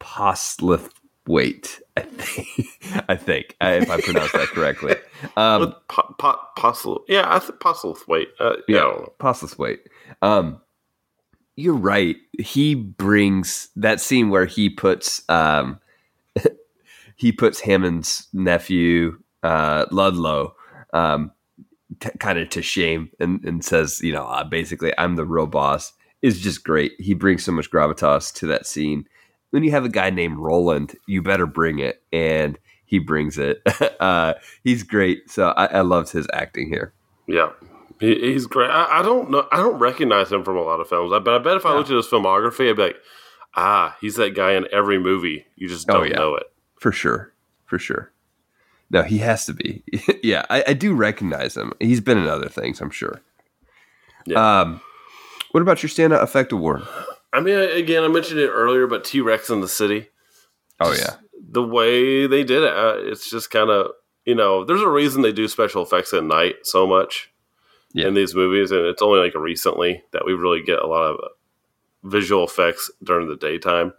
Postlethwaite. 0.01 1.81
I 1.97 2.01
think. 2.03 2.67
I 3.09 3.17
think 3.17 3.57
I, 3.61 3.73
if 3.75 3.91
I 3.91 4.01
pronounce 4.01 4.33
that 4.33 4.49
correctly. 4.49 4.95
Um, 5.37 5.75
po- 5.89 6.15
po- 6.19 6.39
Postle, 6.57 7.03
yeah, 7.09 7.25
I 7.35 7.39
think 7.39 7.59
Postlethwaite. 7.59 8.27
Uh, 8.39 8.57
yeah, 8.69 8.81
don't. 8.81 9.19
Postlethwaite. 9.19 9.79
Um, 10.23 10.61
you're 11.57 11.75
right. 11.75 12.17
He 12.39 12.75
brings 12.75 13.71
that 13.77 14.01
scene 14.01 14.29
where 14.29 14.45
he 14.45 14.69
puts 14.69 15.23
um, 15.29 15.81
he 17.17 17.33
puts 17.33 17.61
Hammond's 17.61 18.29
nephew 18.33 19.19
uh, 19.43 19.87
Ludlow 19.91 20.55
um, 20.93 21.33
t- 22.01 22.11
kind 22.21 22.39
of 22.39 22.51
to 22.51 22.63
shame 22.63 23.11
and, 23.19 23.43
and 23.45 23.65
says, 23.65 24.01
you 24.03 24.13
know, 24.13 24.27
uh, 24.27 24.45
basically, 24.45 24.93
I'm 24.99 25.17
the 25.17 25.25
real 25.25 25.47
boss. 25.47 25.93
Is 26.23 26.41
just 26.41 26.65
great. 26.65 26.93
He 26.99 27.15
brings 27.15 27.45
so 27.45 27.53
much 27.53 27.71
gravitas 27.71 28.33
to 28.35 28.47
that 28.47 28.67
scene. 28.67 29.07
When 29.51 29.63
you 29.63 29.71
have 29.71 29.85
a 29.85 29.89
guy 29.91 30.11
named 30.11 30.39
Roland, 30.39 30.97
you 31.07 31.23
better 31.23 31.47
bring 31.47 31.79
it, 31.79 32.03
and 32.13 32.59
he 32.85 32.99
brings 32.99 33.39
it. 33.39 33.63
uh, 34.01 34.35
he's 34.65 34.83
great. 34.83 35.31
So 35.31 35.49
I, 35.51 35.67
I 35.67 35.81
loved 35.83 36.11
his 36.11 36.27
acting 36.33 36.69
here. 36.69 36.93
yeah. 37.27 37.51
He, 38.01 38.15
he's 38.33 38.47
great. 38.47 38.71
I, 38.71 38.99
I 39.01 39.03
don't 39.03 39.31
know. 39.31 39.47
I 39.53 39.57
don't 39.57 39.79
recognize 39.79 40.31
him 40.31 40.45
from 40.45 40.57
a 40.57 40.63
lot 40.63 40.81
of 40.81 40.89
films. 40.89 41.13
I, 41.13 41.19
but 41.19 41.35
I 41.35 41.39
bet 41.39 41.57
if 41.57 41.65
I 41.67 41.71
Yeah. 41.71 41.77
looked 41.77 41.91
at 41.91 41.97
his 41.97 42.07
filmography, 42.07 42.69
I'd 42.71 42.77
be 42.77 42.83
like, 42.83 42.97
ah, 43.55 43.97
he's 44.01 44.17
that 44.17 44.35
guy 44.35 44.53
in 44.53 44.67
every 44.73 44.99
movie. 44.99 45.47
You 45.57 45.69
just 45.69 45.89
Oh, 45.91 45.95
don't 45.99 46.11
yeah. 46.11 46.17
know 46.17 46.35
it. 46.37 46.45
for 46.79 46.93
sure 46.93 47.33
for 47.65 47.79
sure 47.79 48.13
no 48.91 49.03
he 49.03 49.19
has 49.19 49.45
to 49.47 49.53
be 49.55 49.83
yeah 50.23 50.45
I, 50.51 50.63
I 50.69 50.73
do 50.75 50.95
recognize 50.95 51.57
him 51.57 51.73
he's 51.81 52.01
been 52.01 52.17
in 52.19 52.29
other 52.29 52.49
things 52.49 52.81
i'm 52.81 52.91
sure 52.91 53.23
Yeah. 54.27 54.61
um 54.61 54.81
what 55.51 55.63
about 55.63 55.83
your 55.83 55.89
stand-up 55.91 56.23
effect 56.23 56.53
award 56.53 56.83
I 57.33 57.41
mean, 57.41 57.59
again, 57.59 58.03
I 58.05 58.09
mentioned 58.09 58.41
it 58.41 58.49
earlier, 58.49 58.87
but 58.87 59.05
T 59.05 59.21
Rex 59.21 59.51
in 59.51 59.61
the 59.61 59.69
City. 59.69 60.09
oh 60.81 60.91
Just 60.95 61.03
yeah 61.03 61.17
the 61.51 61.63
way 61.63 62.27
they 62.27 62.45
did 62.45 62.63
it, 62.63 62.73
uh, 62.73 62.95
it's 62.99 63.29
just 63.31 63.51
kind 63.51 63.69
of 63.71 63.91
you 64.25 64.35
know, 64.35 64.65
there's 64.65 64.81
a 64.83 64.89
reason 64.89 65.23
they 65.23 65.33
do 65.33 65.49
special 65.49 65.83
effects 65.83 66.13
at 66.15 66.25
night 66.25 66.57
so 66.63 66.87
much. 66.87 67.31
Yeah. 67.97 68.09
in 68.09 68.15
these 68.15 68.35
movies, 68.35 68.71
and 68.71 68.83
it's 68.83 69.01
only 69.01 69.21
like 69.21 69.35
recently 69.35 70.03
that 70.13 70.27
we 70.27 70.35
really 70.35 70.63
get 70.63 70.81
a 70.81 70.87
lot 70.87 71.05
of 71.11 71.19
visual 72.05 72.45
effects 72.45 72.91
during 73.03 73.27
the 73.29 73.37
daytime 73.37 73.93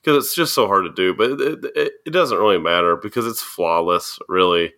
because 0.00 0.24
it's 0.24 0.34
just 0.34 0.54
so 0.54 0.66
hard 0.68 0.84
to 0.84 0.92
do. 0.92 1.14
But 1.14 1.32
it, 1.32 1.64
it, 1.76 1.92
it 2.06 2.10
doesn't 2.10 2.38
really 2.38 2.58
matter 2.58 2.96
because 2.96 3.26
it's 3.26 3.42
flawless, 3.42 4.18
really, 4.28 4.72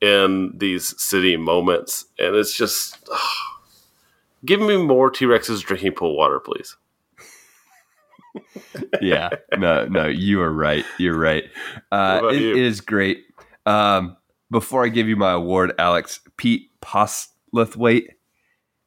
in 0.00 0.52
these 0.56 0.94
city 1.02 1.36
moments, 1.36 2.06
and 2.18 2.36
it's 2.36 2.56
just 2.56 3.08
give 4.44 4.60
me 4.60 4.76
more 4.76 5.10
T 5.10 5.24
Rexes 5.24 5.62
drinking 5.62 5.92
pool 5.92 6.16
water, 6.16 6.38
please. 6.40 6.76
yeah, 9.00 9.30
no, 9.56 9.86
no, 9.86 10.06
you 10.06 10.40
are 10.40 10.52
right. 10.52 10.84
You're 10.98 11.18
right. 11.18 11.44
Uh, 11.90 12.28
it- 12.30 12.40
you? 12.40 12.50
it 12.52 12.56
is 12.58 12.80
great. 12.80 13.24
Um, 13.66 14.16
before 14.50 14.84
I 14.84 14.88
give 14.88 15.08
you 15.08 15.16
my 15.16 15.32
award, 15.32 15.72
Alex, 15.78 16.20
Pete 16.36 16.70
Postlethwaite, 17.64 18.08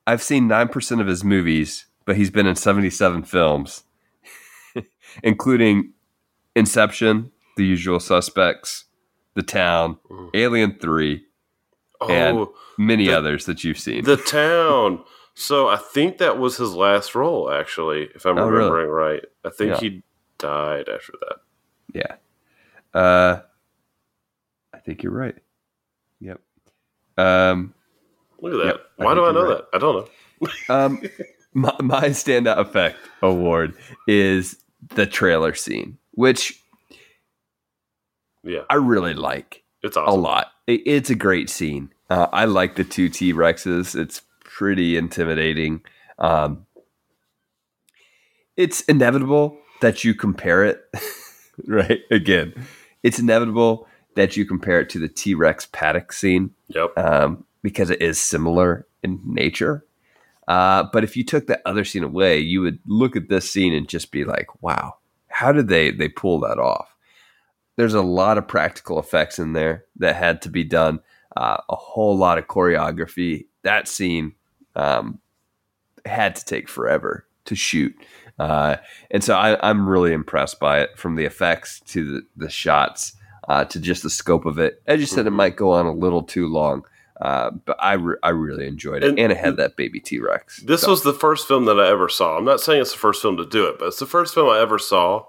I've 0.06 0.22
seen 0.22 0.48
9% 0.48 1.02
of 1.02 1.08
his 1.08 1.24
movies, 1.24 1.86
but 2.06 2.16
he's 2.16 2.30
been 2.30 2.48
in 2.48 2.56
77 2.56 3.24
films, 3.24 3.84
including 5.24 5.94
Inception, 6.56 7.32
The 7.56 7.66
Usual 7.66 8.00
Suspects, 8.00 8.86
The 9.36 9.44
Town, 9.44 9.98
Mm. 10.10 10.30
Alien 10.34 10.78
3, 10.80 11.24
Oh, 12.00 12.08
And- 12.10 12.48
many 12.78 13.08
The- 13.08 13.14
others 13.18 13.46
that 13.48 13.64
you've 13.64 13.80
seen. 13.80 14.04
the 14.04 14.18
town. 14.18 15.04
So 15.34 15.68
I 15.68 15.78
think 15.78 16.20
that 16.20 16.38
was 16.38 16.58
his 16.58 16.74
last 16.74 17.16
role, 17.16 17.52
actually, 17.52 18.10
if 18.16 18.26
I'm 18.26 18.38
Oh, 18.38 18.48
really? 18.48 18.66
remembering 18.70 18.90
right. 18.90 19.26
I 19.44 19.50
think 19.50 19.72
Yeah. 19.72 19.80
he 19.80 20.04
died 20.38 20.90
after 20.90 21.14
that. 21.22 21.38
Yeah. 21.94 22.16
Uh, 23.00 23.42
I 24.74 24.78
think 24.80 25.02
you're 25.04 25.12
right. 25.12 25.36
Yep. 26.20 26.40
Um, 27.18 27.74
Look 28.42 28.54
at 28.54 28.58
that. 28.58 28.66
Yep, 28.66 28.82
I 29.00 29.04
Why 29.06 29.14
do 29.16 29.26
I 29.26 29.32
know 29.32 29.44
right. 29.48 29.58
that? 29.58 29.66
I 29.74 29.78
don't 29.80 30.10
know. 30.40 30.50
um, 30.70 31.02
my, 31.54 31.74
my 31.82 32.04
standout 32.10 32.58
effect 32.60 32.98
award 33.22 33.76
is 34.08 34.58
the 34.90 35.06
trailer 35.06 35.56
scene, 35.56 35.98
which 36.12 36.62
Yeah, 38.44 38.62
I 38.70 38.76
really 38.76 39.14
like 39.14 39.64
it's 39.84 39.98
a 39.98 40.02
lot. 40.02 40.48
It, 40.68 40.82
it's 40.86 41.10
a 41.10 41.16
great 41.16 41.50
scene. 41.50 41.92
Uh, 42.10 42.28
I 42.32 42.46
like 42.46 42.76
the 42.76 42.84
two 42.84 43.10
T 43.10 43.34
Rexes. 43.34 44.00
It's 44.00 44.22
pretty 44.44 44.98
intimidating. 44.98 45.82
Um, 46.20 46.66
it's 48.56 48.82
inevitable 48.82 49.58
that 49.82 50.04
you 50.04 50.14
compare 50.16 50.64
it, 50.64 50.82
right? 51.68 52.02
Again, 52.12 52.54
it's 53.04 53.20
inevitable 53.20 53.88
that 54.16 54.36
you 54.38 54.46
compare 54.46 54.80
it 54.80 54.90
to 54.92 55.00
the 55.00 55.08
T 55.08 55.34
Rex 55.36 55.68
paddock 55.72 56.12
scene 56.14 56.52
Yep. 56.70 56.98
um, 56.98 57.46
because 57.68 57.90
it 57.90 58.02
is 58.02 58.18
similar 58.18 58.88
in 59.04 59.20
nature. 59.26 59.84
Uh, 60.48 60.86
but 60.94 61.04
if 61.04 61.18
you 61.18 61.24
took 61.26 61.48
that 61.48 61.62
other 61.66 61.84
scene 61.84 62.04
away, 62.06 62.40
you 62.40 62.62
would 62.62 62.80
look 62.86 63.18
at 63.18 63.28
this 63.28 63.52
scene 63.52 63.74
and 63.74 63.90
just 63.90 64.10
be 64.10 64.24
like, 64.24 64.48
"Wow, 64.62 64.96
how 65.28 65.52
did 65.52 65.68
they 65.68 65.92
they 65.92 66.08
pull 66.08 66.40
that 66.40 66.60
off?" 66.60 66.96
There's 67.76 67.94
a 67.94 68.02
lot 68.02 68.38
of 68.38 68.48
practical 68.48 68.98
effects 69.00 69.38
in 69.38 69.52
there 69.52 69.84
that 69.98 70.16
had 70.16 70.42
to 70.44 70.50
be 70.50 70.64
done. 70.64 71.02
Uh, 71.36 71.58
a 71.70 71.76
whole 71.76 72.18
lot 72.18 72.38
of 72.38 72.48
choreography. 72.48 73.48
That 73.64 73.90
scene 73.90 74.34
um, 74.78 75.20
had 76.06 76.38
to 76.38 76.46
take 76.46 76.70
forever 76.70 77.26
to 77.44 77.54
shoot, 77.56 77.94
uh, 78.40 78.78
and 79.12 79.22
so 79.22 79.36
I, 79.36 79.58
I'm 79.70 79.90
really 79.90 80.14
impressed 80.14 80.62
by 80.62 80.80
it. 80.80 80.98
From 80.98 81.16
the 81.16 81.26
effects 81.26 81.82
to 81.88 82.00
the, 82.14 82.22
the 82.46 82.50
shots 82.50 83.18
uh, 83.50 83.66
to 83.66 83.82
just 83.82 84.04
the 84.04 84.10
scope 84.10 84.46
of 84.46 84.58
it. 84.60 84.82
As 84.88 85.02
you 85.02 85.06
said, 85.06 85.28
it 85.28 85.32
Mhm. 85.34 85.42
might 85.44 85.58
go 85.58 85.72
on 85.72 85.86
a 85.86 85.92
little 85.92 86.24
too 86.24 86.48
long, 86.48 86.86
uh, 87.22 87.52
but 87.52 87.76
I, 87.80 87.94
re- 87.94 88.18
I 88.24 88.30
really 88.30 88.68
enjoyed 88.68 89.04
it, 89.04 89.10
and, 89.10 89.20
And- 89.20 89.32
it 89.32 89.38
had 89.38 89.58
that 89.58 89.76
baby 89.76 90.00
T 90.00 90.20
Rex. 90.20 90.62
This 90.62 90.86
was 90.86 91.04
the 91.04 91.14
first 91.14 91.48
film 91.48 91.66
that 91.66 91.80
I 91.80 91.88
ever 91.90 92.10
saw. 92.10 92.38
I'm 92.38 92.46
not 92.46 92.60
saying 92.62 92.82
it's 92.82 92.92
the 92.92 92.98
first 93.00 93.22
film 93.22 93.38
to 93.38 93.46
do 93.46 93.66
it, 93.68 93.80
but 93.80 93.88
it's 93.88 94.00
the 94.00 94.06
first 94.06 94.34
film 94.34 94.50
I 94.50 94.60
ever 94.60 94.78
saw 94.80 95.26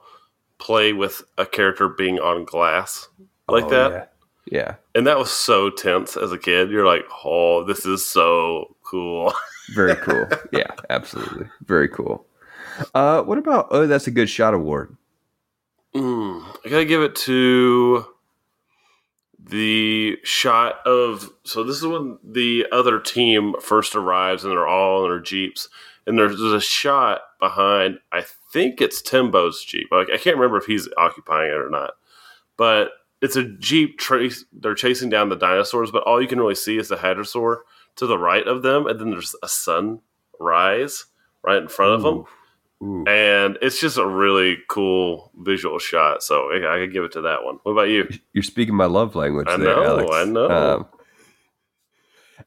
play 0.59 0.93
with 0.93 1.23
a 1.39 1.47
character 1.47 1.89
being 1.89 2.19
on 2.19 2.45
glass 2.45 3.09
like 3.49 3.69
that. 3.69 3.93
Oh, 3.93 4.07
Yeah. 4.51 4.75
And 4.95 5.07
that 5.07 5.17
was 5.19 5.31
so 5.31 5.71
tense 5.71 6.17
as 6.17 6.33
a 6.33 6.39
kid. 6.39 6.71
You're 6.71 6.85
like, 6.87 7.05
oh, 7.25 7.63
this 7.65 7.87
is 7.87 8.05
so 8.05 8.75
cool. 8.83 9.33
very 9.75 9.95
cool. 9.97 10.27
yeah, 10.53 10.71
absolutely, 10.91 11.47
very 11.65 11.89
cool. 11.89 12.27
Uh, 12.95 13.23
what 13.23 13.39
about? 13.39 13.69
Oh, 13.71 13.87
that's 13.87 14.07
a 14.07 14.11
good 14.11 14.29
shot 14.29 14.53
award. 14.55 14.97
Mm, 15.95 16.43
I 16.65 16.69
gotta 16.69 16.85
give 16.85 17.03
it 17.03 17.17
to 17.17 18.05
the 19.39 20.19
shot 20.25 20.87
of. 20.87 21.31
So 21.45 21.63
this 21.63 21.77
is 21.77 21.87
when 21.87 22.19
the 22.23 22.67
other 22.73 22.99
team 22.99 23.55
first 23.61 23.95
arrives, 23.95 24.45
and 24.45 24.53
they're 24.53 24.67
all 24.67 25.05
in 25.05 25.11
their 25.11 25.21
jeeps, 25.21 25.69
and 26.07 26.19
there's, 26.19 26.39
there's 26.39 26.53
a 26.53 26.61
shot 26.61 27.21
behind. 27.41 27.99
I 28.13 28.25
think 28.53 28.81
it's 28.81 29.03
Tembo's 29.03 29.65
jeep. 29.65 29.89
Like 29.91 30.09
I 30.13 30.19
can't 30.19 30.37
remember 30.37 30.59
if 30.59 30.67
he's 30.67 30.89
occupying 30.97 31.51
it 31.51 31.61
or 31.61 31.71
not, 31.71 31.93
but 32.57 32.91
it's 33.21 33.37
a 33.37 33.45
jeep. 33.45 33.99
Trace. 33.99 34.45
They're 34.53 34.75
chasing 34.75 35.11
down 35.11 35.29
the 35.29 35.37
dinosaurs, 35.37 35.91
but 35.91 36.05
all 36.05 36.21
you 36.21 36.29
can 36.29 36.39
really 36.41 36.55
see 36.55 36.79
is 36.79 36.89
the 36.89 36.97
hadrosaur 36.97 37.59
to 37.97 38.07
the 38.07 38.19
right 38.19 38.47
of 38.47 38.63
them, 38.63 38.87
and 38.87 39.01
then 39.01 39.11
there's 39.11 39.35
a 39.43 39.49
sun 39.49 40.01
rise 40.41 41.07
right 41.43 41.61
in 41.63 41.69
front 41.69 41.95
of 41.95 42.03
them 42.03 42.25
Ooh. 42.83 43.05
and 43.09 43.59
it's 43.61 43.81
just 43.81 43.99
a 43.99 44.07
really 44.07 44.59
cool 44.69 45.33
visual 45.39 45.79
shot. 45.79 46.23
So 46.23 46.53
I 46.53 46.77
I 46.77 46.79
could 46.79 46.93
give 46.93 47.05
it 47.05 47.13
to 47.13 47.23
that 47.23 47.45
one. 47.45 47.59
What 47.65 47.73
about 47.73 47.89
you? 47.89 48.09
You're 48.33 48.45
speaking 48.45 48.75
my 48.75 48.87
love 48.87 49.17
language. 49.17 49.49
I 49.49 49.57
there, 49.57 49.75
know, 49.75 49.85
Alex. 49.85 50.11
I 50.13 50.25
know. 50.25 50.51
Um, 50.51 50.87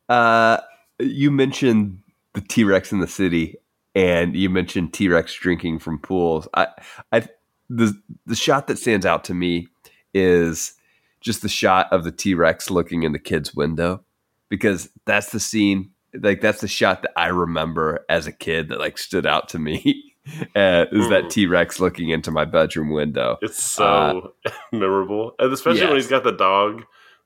uh, 0.08 0.58
you 1.00 1.32
mentioned 1.32 2.00
the 2.34 2.42
T 2.42 2.64
Rex 2.64 2.92
in 2.92 3.00
the 3.00 3.08
city, 3.08 3.58
and 3.94 4.36
you 4.36 4.50
mentioned 4.50 4.94
T 4.94 5.10
Rex 5.10 5.34
drinking 5.34 5.80
from 5.80 6.00
pools. 6.00 6.48
I, 6.54 6.68
I, 7.12 7.28
the 7.70 8.00
the 8.26 8.36
shot 8.36 8.68
that 8.68 8.80
stands 8.80 9.06
out 9.06 9.26
to 9.26 9.34
me 9.34 9.68
is 10.14 10.74
just 11.20 11.42
the 11.42 11.50
shot 11.50 11.92
of 11.92 12.04
the 12.04 12.12
T 12.12 12.36
Rex 12.36 12.70
looking 12.70 13.04
in 13.04 13.12
the 13.12 13.20
kid's 13.20 13.54
window, 13.54 14.04
because 14.48 14.90
that's 15.06 15.32
the 15.32 15.40
scene. 15.40 15.92
Like 16.14 16.40
that's 16.40 16.62
the 16.62 16.68
shot 16.68 17.02
that 17.02 17.12
I 17.18 17.28
remember 17.28 18.06
as 18.08 18.28
a 18.28 18.32
kid 18.32 18.70
that 18.70 18.80
like 18.80 18.98
stood 18.98 19.26
out 19.26 19.50
to 19.50 19.60
me. 19.60 20.06
Uh, 20.56 20.86
is 20.92 21.10
that 21.10 21.26
Mhm. 21.26 21.30
T 21.32 21.46
Rex 21.48 21.80
looking 21.80 22.10
into 22.10 22.30
my 22.32 22.46
bedroom 22.46 22.92
window? 22.92 23.38
It's 23.42 23.64
so 23.64 24.34
memorable, 24.72 25.34
and 25.40 25.52
especially 25.52 25.82
when 25.82 25.92
Uh, 25.92 25.96
he's 25.96 26.08
got 26.08 26.24
the 26.24 26.32
dog, 26.32 26.84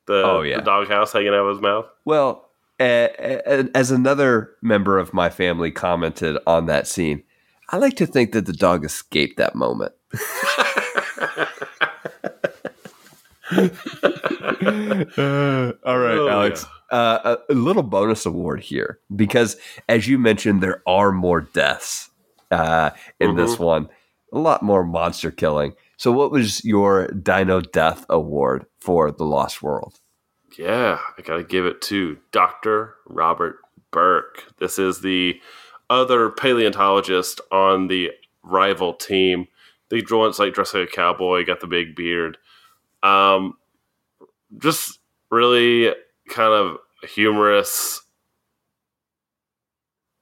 the, 0.08 0.24
Oh, 0.24 0.42
yeah. 0.42 0.58
the 0.58 0.62
dog 0.64 0.88
house 0.88 1.12
hanging 1.12 1.30
out 1.30 1.46
of 1.46 1.50
his 1.56 1.62
mouth. 1.62 1.86
Well, 2.06 2.50
uh, 2.80 3.10
as 3.76 3.92
another 3.92 4.52
member 4.62 4.98
of 4.98 5.14
my 5.14 5.30
family 5.30 5.72
commented 5.72 6.38
on 6.48 6.68
that 6.68 6.88
scene, 6.88 7.24
I 7.70 7.78
like 7.78 7.96
to 7.98 8.06
think 8.06 8.32
that 8.32 8.46
the 8.46 8.54
dog 8.54 8.86
escaped 8.86 9.38
that 9.38 9.56
moment. 9.56 9.92
all 14.66 16.00
right, 16.00 16.18
Oh, 16.18 16.30
Alex. 16.30 16.66
Uh, 16.92 17.36
a, 17.50 17.52
a 17.52 17.56
little 17.56 17.84
bonus 17.84 18.26
award 18.26 18.62
here 18.62 19.00
because, 19.16 19.58
as 19.90 20.08
you 20.08 20.18
mentioned, 20.20 20.62
there 20.62 20.82
are 20.88 21.12
more 21.12 21.42
deaths 21.42 22.10
uh, 22.56 22.92
in 23.20 23.36
this 23.36 23.60
one. 23.60 23.90
A 24.34 24.40
lot 24.40 24.64
more 24.64 24.84
monster 24.84 25.32
killing. 25.32 25.74
So, 25.98 26.12
what 26.12 26.32
was 26.32 26.64
your 26.66 27.08
Dino 27.08 27.62
Death 27.62 28.06
Award 28.10 28.66
for 28.80 29.12
The 29.12 29.24
Lost 29.24 29.62
World? 29.62 30.00
Yeah, 30.58 31.00
I 31.18 31.22
gotta 31.22 31.44
give 31.44 31.66
it 31.66 31.82
to 31.84 32.18
Doctor 32.32 32.96
Robert 33.06 33.58
Burke. 33.92 34.46
This 34.60 34.80
is 34.80 35.02
the 35.02 35.40
other 35.90 36.30
paleontologist 36.30 37.42
on 37.52 37.88
the 37.88 38.12
rival 38.44 38.94
team. 38.94 39.48
The 39.90 40.02
joints 40.02 40.40
like 40.40 40.54
dressed 40.54 40.74
like 40.74 40.90
a 40.90 40.92
cowboy, 40.92 41.46
got 41.46 41.60
the 41.60 41.68
big 41.68 41.96
beard. 41.96 42.38
Um, 43.04 43.58
just 44.58 45.00
really 45.30 45.94
kind 46.30 46.54
of 46.54 46.78
humorous 47.08 48.02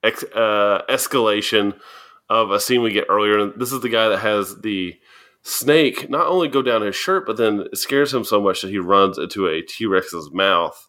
ex- 0.04 0.26
uh, 0.36 0.82
escalation 0.90 1.80
of 2.30 2.52
a 2.52 2.60
scene 2.60 2.82
we 2.82 2.92
get 2.92 3.08
earlier. 3.10 3.40
And 3.40 3.54
this 3.60 3.72
is 3.72 3.82
the 3.82 3.90
guy 3.90 4.10
that 4.10 4.20
has 4.20 4.62
the 4.62 4.96
snake 5.42 6.10
not 6.10 6.28
only 6.28 6.48
go 6.48 6.62
down 6.62 6.82
his 6.82 6.96
shirt, 6.96 7.26
but 7.26 7.38
then 7.38 7.62
it 7.72 7.78
scares 7.78 8.14
him 8.14 8.24
so 8.24 8.42
much 8.42 8.62
that 8.62 8.72
he 8.72 8.78
runs 8.78 9.18
into 9.18 9.48
a 9.48 9.62
T 9.62 9.86
Rex's 9.86 10.32
mouth. 10.32 10.88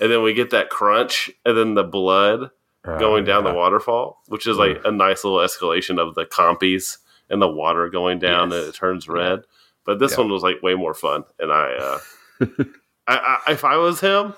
And 0.00 0.10
then 0.10 0.22
we 0.22 0.34
get 0.34 0.50
that 0.50 0.70
crunch, 0.70 1.30
and 1.44 1.56
then 1.56 1.74
the 1.74 1.84
blood 1.84 2.50
going 2.84 3.24
down 3.24 3.44
the 3.44 3.54
waterfall, 3.54 4.20
which 4.26 4.46
is 4.46 4.58
like 4.58 4.78
a 4.84 4.90
nice 4.90 5.24
little 5.24 5.38
escalation 5.38 5.98
of 5.98 6.14
the 6.14 6.26
compies 6.26 6.98
and 7.30 7.40
the 7.40 7.48
water 7.48 7.88
going 7.88 8.18
down 8.18 8.50
Yes. 8.50 8.58
and 8.60 8.68
it 8.68 8.74
turns 8.74 9.08
red. 9.08 9.40
But 9.86 9.98
this 10.00 10.12
Yeah. 10.12 10.18
one 10.18 10.30
was 10.30 10.42
like 10.42 10.62
way 10.62 10.74
more 10.74 10.92
fun, 10.92 11.24
and 11.38 11.50
I, 11.50 11.72
uh, 11.74 11.98
I, 13.06 13.38
I, 13.46 13.52
if 13.52 13.64
I 13.64 13.76
was 13.78 14.00
him, 14.00 14.34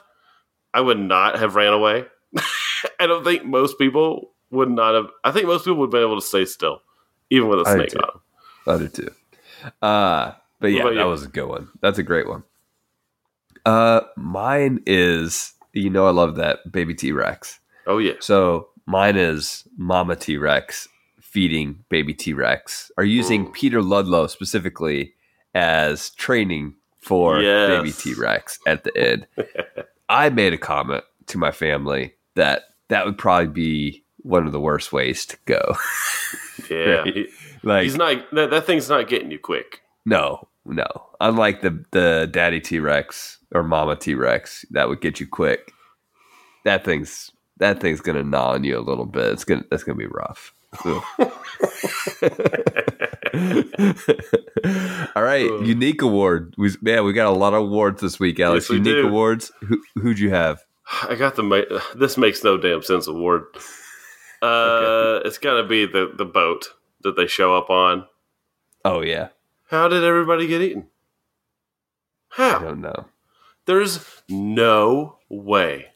I 0.73 0.81
would 0.81 0.99
not 1.01 1.39
have 1.39 1.57
ran 1.57 1.73
away. 1.73 2.05
I 3.01 3.07
don't 3.07 3.25
think 3.25 3.45
most 3.45 3.79
people 3.79 4.33
would 4.51 4.71
not 4.71 4.95
have. 4.95 5.07
I 5.25 5.33
think 5.33 5.47
most 5.47 5.65
people 5.65 5.79
would 5.81 5.91
be 5.91 5.99
able 5.99 6.17
to 6.21 6.27
stay 6.27 6.45
still, 6.45 6.83
even 7.31 7.49
with 7.49 7.61
a 7.61 7.69
I 7.69 7.75
snake 7.75 7.95
on 7.97 8.09
them. 8.09 8.21
I 8.67 8.79
do 8.79 8.89
too. 8.89 9.11
Uh, 9.83 10.33
but 10.61 10.69
yeah, 10.69 10.85
that 10.85 10.95
you? 10.95 11.05
was 11.05 11.25
a 11.25 11.29
good 11.29 11.49
one. 11.49 11.69
That's 11.81 11.99
a 11.99 12.03
great 12.03 12.29
one. 12.29 12.43
Uh, 13.65 14.03
mine 14.17 14.81
is, 14.87 15.53
you 15.73 15.91
know, 15.91 16.07
I 16.07 16.11
love 16.11 16.37
that 16.37 16.71
baby 16.71 16.95
T 16.95 17.13
Rex. 17.13 17.59
Oh 17.87 17.99
yeah. 17.99 18.15
So 18.21 18.69
mine 18.87 19.17
is 19.17 19.65
Mama 19.77 20.17
T 20.17 20.37
Rex 20.37 20.89
feeding 21.21 21.85
baby 21.89 22.15
T 22.15 22.33
Rex, 22.33 22.91
or 22.97 23.05
using 23.05 23.47
Mm. 23.49 23.53
Peter 23.53 23.83
Ludlow 23.83 24.27
specifically 24.29 25.15
as 25.55 26.11
training 26.11 26.75
for 27.01 27.41
Yes. 27.41 27.69
baby 27.71 27.93
T 27.93 28.15
Rex 28.21 28.59
at 28.67 28.85
the 28.85 28.97
end. 28.97 29.27
I 30.09 30.31
made 30.31 30.53
a 30.53 30.59
comment 30.59 31.05
to 31.27 31.39
my 31.39 31.51
family 31.51 32.15
that 32.37 32.63
that 32.89 33.05
would 33.05 33.19
probably 33.19 33.49
be 33.49 34.05
one 34.27 34.47
of 34.47 34.53
the 34.53 34.61
worst 34.61 34.93
ways 34.93 35.25
to 35.27 35.37
go. 35.47 35.77
Yeah. 36.71 37.03
Right. 37.05 37.15
He- 37.15 37.29
like, 37.63 37.85
he's 37.85 37.97
not 37.97 38.17
that, 38.33 38.51
that 38.51 38.65
thing's 38.67 38.89
not 38.89 39.09
getting 39.09 39.31
you 39.31 39.39
quick. 39.39 39.83
no, 40.05 40.49
no. 40.65 40.87
Unlike 41.21 41.61
the 41.63 41.85
the 41.93 42.29
daddy 42.31 42.61
T 42.61 42.81
Rex 42.81 43.39
or 43.55 43.63
Mama 43.63 43.95
T 43.95 44.15
Rex, 44.15 44.65
that 44.71 44.89
would 44.89 45.01
get 45.01 45.21
you 45.21 45.27
quick. 45.29 45.73
That 46.65 46.85
thing's 46.85 47.31
that 47.59 47.79
thing's 47.81 48.01
gonna 48.01 48.25
gnaw 48.25 48.53
on 48.55 48.65
you 48.65 48.77
a 48.79 48.81
little 48.81 49.05
bit. 49.07 49.27
It's 49.33 49.45
gonna 49.45 49.65
that's 49.71 49.85
gonna 49.85 49.97
be 49.99 50.07
rough. 50.07 50.53
All 55.15 55.23
right, 55.23 55.49
Ugh. 55.51 55.67
unique 55.67 56.03
award. 56.03 56.55
We, 56.59 56.71
man, 56.83 57.05
we 57.05 57.13
got 57.13 57.27
a 57.27 57.31
lot 57.31 57.55
of 57.55 57.63
awards 57.63 58.01
this 58.01 58.19
week, 58.19 58.41
Alex. 58.41 58.65
Yes, 58.65 58.71
we 58.71 58.77
unique 58.77 59.03
do. 59.03 59.09
awards. 59.09 59.53
Who, 59.61 59.81
who'd 59.95 60.19
you 60.19 60.31
have? 60.31 60.65
I 61.03 61.15
got 61.15 61.37
the 61.37 61.83
this 61.95 62.17
makes 62.17 62.43
no 62.45 62.57
damn 62.57 62.83
sense 62.83 63.07
award. 63.07 63.45
Uh, 64.43 65.21
it's 65.25 65.39
got 65.39 65.55
to 65.61 65.65
be 65.65 65.87
the 65.87 66.13
the 66.17 66.25
boat 66.25 66.67
that 67.03 67.17
they 67.17 67.27
show 67.27 67.57
up 67.57 67.71
on. 67.71 68.07
Oh 68.85 69.01
yeah, 69.03 69.29
How 69.71 69.89
did 69.89 70.05
everybody 70.05 70.47
get 70.47 70.61
eaten? 70.63 70.87
How? 72.29 72.59
I 72.59 72.63
don't 72.63 72.81
know. 72.81 73.07
There's 73.65 74.23
no 74.29 75.19
way 75.29 75.87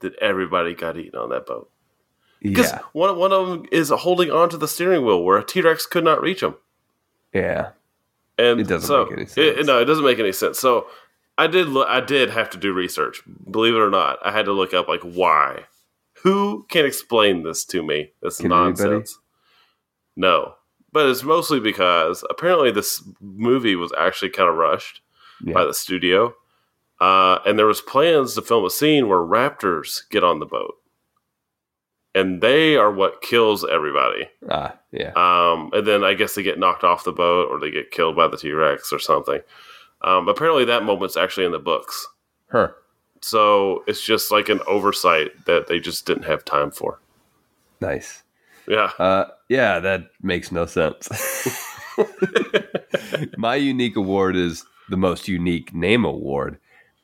that 0.00 0.14
everybody 0.18 0.74
got 0.74 0.98
eaten 0.98 1.18
on 1.18 1.30
that 1.30 1.46
boat. 1.46 1.70
Because 2.42 2.70
Yeah, 2.72 2.80
one 2.92 3.16
one 3.18 3.32
of 3.32 3.48
them 3.48 3.64
is 3.72 3.90
holding 3.90 4.30
onto 4.30 4.56
the 4.58 4.68
steering 4.68 5.04
wheel 5.06 5.22
where 5.22 5.38
a 5.38 5.44
T 5.44 5.60
Rex 5.62 5.86
could 5.86 6.04
not 6.04 6.20
reach 6.20 6.42
him. 6.42 6.56
yeah. 7.32 7.70
And 8.36 8.58
It 8.60 8.66
doesn't 8.66 8.88
so, 8.88 9.04
make 9.04 9.12
any 9.12 9.22
it- 9.22 9.30
sense. 9.30 9.66
no, 9.68 9.80
it 9.80 9.84
doesn't 9.84 10.04
make 10.04 10.18
any 10.18 10.32
sense. 10.32 10.58
So 10.58 10.88
I 11.38 11.46
did 11.46 11.68
look, 11.68 11.86
I 11.88 12.00
did 12.00 12.30
have 12.30 12.50
to 12.50 12.58
do 12.58 12.72
research. 12.72 13.22
Believe 13.48 13.74
it 13.76 13.78
or 13.78 13.90
not, 13.90 14.18
I 14.26 14.32
had 14.32 14.44
to 14.46 14.52
look 14.52 14.74
up 14.74 14.88
like 14.88 15.02
why. 15.02 15.66
Who 16.24 16.66
can 16.68 16.84
explain 16.84 17.42
this 17.42 17.64
to 17.66 17.82
me? 17.82 18.10
This 18.22 18.38
Can 18.38 18.50
anybody? 18.50 18.90
nonsense. 18.90 19.18
No, 20.16 20.54
but 20.92 21.06
it's 21.06 21.22
mostly 21.22 21.60
because 21.60 22.24
apparently 22.30 22.70
this 22.70 23.02
movie 23.20 23.76
was 23.76 23.92
actually 23.98 24.30
kind 24.30 24.48
of 24.48 24.56
rushed 24.56 25.00
by 25.52 25.64
the 25.64 25.74
studio, 25.74 26.34
uh, 27.00 27.38
and 27.44 27.58
there 27.58 27.66
was 27.66 27.80
plans 27.82 28.34
to 28.34 28.42
film 28.42 28.64
a 28.64 28.70
scene 28.70 29.08
where 29.08 29.18
raptors 29.18 30.08
get 30.10 30.24
on 30.24 30.38
the 30.38 30.46
boat, 30.46 30.76
and 32.14 32.40
they 32.40 32.76
are 32.76 32.92
what 32.92 33.20
kills 33.20 33.64
everybody. 33.64 34.28
Ah, 34.48 34.78
yeah. 34.92 35.12
Um, 35.16 35.70
and 35.74 35.86
then 35.86 36.04
I 36.04 36.14
guess 36.14 36.34
they 36.34 36.42
get 36.42 36.58
knocked 36.58 36.84
off 36.84 37.04
the 37.04 37.12
boat 37.12 37.50
or 37.50 37.58
they 37.60 37.70
get 37.70 37.90
killed 37.90 38.16
by 38.16 38.28
the 38.28 38.38
T 38.38 38.52
Rex 38.52 38.92
or 38.92 38.98
something. 38.98 39.40
Um, 40.00 40.28
apparently, 40.28 40.64
that 40.66 40.84
moment's 40.84 41.16
actually 41.16 41.44
in 41.46 41.52
the 41.52 41.58
books. 41.58 42.06
Her. 42.46 42.76
So 43.24 43.84
it's 43.86 44.02
just 44.02 44.30
like 44.30 44.50
an 44.50 44.60
oversight 44.66 45.46
that 45.46 45.66
they 45.66 45.80
just 45.80 46.04
didn't 46.04 46.24
have 46.24 46.44
time 46.44 46.70
for. 46.70 47.00
Nice. 47.80 48.22
Yeah. 48.68 48.90
Uh, 48.98 49.28
yeah, 49.48 49.78
that 49.78 50.10
makes 50.20 50.52
no 50.52 50.66
sense. 50.66 51.08
My 53.38 53.54
unique 53.54 53.96
award 53.96 54.36
is 54.36 54.66
the 54.90 54.98
most 54.98 55.26
unique 55.26 55.72
name 55.72 56.04
award, 56.04 56.58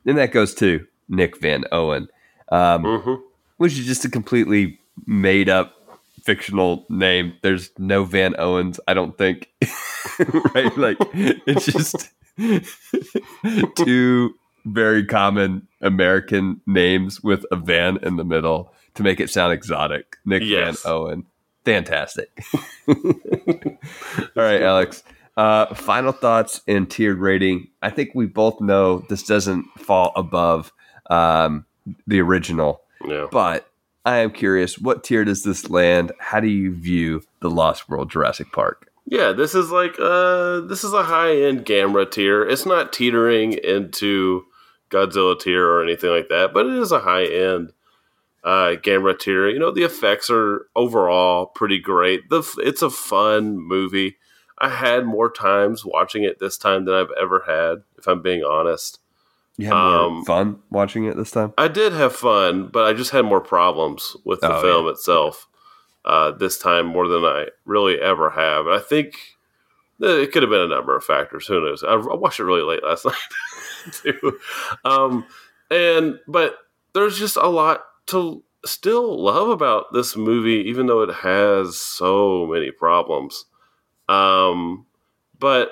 and 0.04 0.18
that 0.18 0.32
goes 0.32 0.54
to 0.56 0.86
Nick 1.08 1.40
Van 1.40 1.64
Owen, 1.72 2.08
um, 2.52 2.84
hmm 2.84 3.14
which 3.56 3.78
is 3.78 3.86
just 3.86 4.04
a 4.04 4.10
completely 4.10 4.78
made 5.06 5.48
up 5.48 5.74
fictional 6.22 6.84
name. 6.90 7.32
There's 7.40 7.70
no 7.78 8.04
Van 8.04 8.34
Owens, 8.38 8.78
I 8.86 8.92
don't 8.92 9.16
think. 9.16 9.48
right? 10.54 10.76
Like 10.76 10.98
it's 11.14 11.64
just 11.64 12.10
two 13.76 14.34
very 14.64 15.04
common 15.04 15.66
American 15.80 16.60
names 16.66 17.22
with 17.22 17.44
a 17.50 17.56
van 17.56 17.98
in 18.02 18.16
the 18.16 18.24
middle 18.24 18.72
to 18.94 19.02
make 19.02 19.20
it 19.20 19.30
sound 19.30 19.52
exotic. 19.52 20.16
Nick 20.24 20.42
Yes. 20.44 20.82
Van 20.82 20.92
Owen. 20.92 21.26
Fantastic. 21.64 22.42
All 22.88 22.94
right, 24.36 24.62
Alex. 24.62 25.02
Uh, 25.36 25.72
final 25.74 26.12
thoughts 26.12 26.60
and 26.66 26.90
tiered 26.90 27.18
rating. 27.18 27.68
I 27.82 27.90
think 27.90 28.10
we 28.14 28.26
both 28.26 28.60
know 28.60 29.04
this 29.08 29.22
doesn't 29.22 29.64
fall 29.78 30.12
above 30.16 30.72
um, 31.08 31.64
the 32.06 32.20
original, 32.20 32.82
Yeah. 33.06 33.26
but 33.30 33.66
I 34.04 34.18
am 34.18 34.32
curious 34.32 34.78
what 34.78 35.04
tier 35.04 35.24
does 35.24 35.42
this 35.44 35.70
land? 35.70 36.12
How 36.18 36.40
do 36.40 36.48
you 36.48 36.74
view 36.74 37.22
the 37.40 37.50
Lost 37.50 37.88
World 37.88 38.10
Jurassic 38.10 38.52
Park? 38.52 38.90
Yeah, 39.06 39.32
this 39.32 39.54
is 39.54 39.70
like 39.70 39.96
uh 39.98 40.60
this 40.60 40.84
is 40.84 40.92
a 40.92 41.02
high 41.02 41.34
end 41.36 41.64
Gamera 41.66 42.08
tier. 42.10 42.42
It's 42.48 42.64
not 42.66 42.92
teetering 42.92 43.54
into 43.54 44.44
Godzilla 44.90 45.38
tier 45.38 45.66
or 45.66 45.82
anything 45.82 46.10
like 46.10 46.28
that, 46.28 46.52
but 46.52 46.66
it 46.66 46.74
is 46.74 46.92
a 46.92 47.00
high 47.00 47.24
end 47.24 47.72
uh 48.44 48.76
Gamera 48.82 49.18
tier. 49.18 49.48
You 49.48 49.58
know, 49.58 49.70
the 49.70 49.82
effects 49.84 50.30
are 50.30 50.66
overall 50.74 51.46
pretty 51.46 51.78
great. 51.78 52.28
The 52.30 52.42
it's 52.58 52.82
a 52.82 52.90
fun 52.90 53.58
movie. 53.58 54.16
I 54.58 54.68
had 54.68 55.06
more 55.06 55.30
times 55.30 55.84
watching 55.84 56.22
it 56.24 56.38
this 56.38 56.58
time 56.58 56.84
than 56.84 56.94
I've 56.94 57.12
ever 57.20 57.44
had, 57.46 57.82
if 57.98 58.06
I'm 58.06 58.20
being 58.22 58.44
honest. 58.44 58.98
You 59.56 59.66
had 59.66 59.74
more 59.74 60.00
Um, 60.06 60.24
fun 60.24 60.58
watching 60.70 61.04
it 61.04 61.16
this 61.16 61.30
time? 61.30 61.52
I 61.58 61.68
did 61.68 61.92
have 61.92 62.14
fun, 62.14 62.68
but 62.68 62.84
I 62.86 62.92
just 62.92 63.10
had 63.10 63.24
more 63.24 63.40
problems 63.40 64.16
with 64.24 64.40
the 64.40 64.54
Oh, 64.54 64.60
film 64.62 64.88
itself 64.88 65.46
uh, 66.04 66.30
this 66.32 66.58
time 66.58 66.86
more 66.86 67.08
than 67.08 67.24
I 67.24 67.48
really 67.64 68.00
ever 68.00 68.30
have. 68.30 68.66
And 68.66 68.74
I 68.74 68.78
think 68.80 69.14
it 70.00 70.32
could 70.32 70.42
have 70.42 70.50
been 70.50 70.60
a 70.60 70.68
number 70.68 70.96
of 70.96 71.04
factors. 71.04 71.46
Who 71.46 71.60
knows? 71.60 71.84
I, 71.84 71.94
watched 71.96 72.40
it 72.40 72.44
really 72.44 72.62
late 72.62 72.82
last 72.82 73.04
night 73.06 73.14
too. 73.92 74.38
Um, 74.84 75.26
and 75.70 76.18
but 76.26 76.56
there's 76.94 77.18
just 77.18 77.36
a 77.36 77.48
lot 77.48 77.82
to 78.06 78.42
still 78.64 79.22
love 79.22 79.48
about 79.48 79.92
this 79.92 80.16
movie, 80.16 80.68
even 80.68 80.86
though 80.86 81.02
it 81.02 81.14
has 81.16 81.76
so 81.76 82.46
many 82.46 82.70
problems. 82.70 83.44
Um, 84.08 84.86
but 85.38 85.70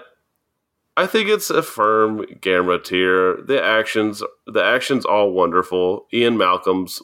I 0.96 1.06
think 1.06 1.28
it's 1.28 1.50
a 1.50 1.62
firm 1.62 2.20
Gamera 2.40 2.82
tier. 2.82 3.40
The 3.42 3.62
actions, 3.62 4.22
the 4.46 4.64
actions, 4.64 5.04
all 5.04 5.32
wonderful. 5.32 6.06
Ian 6.12 6.36
Malcolm's 6.36 7.02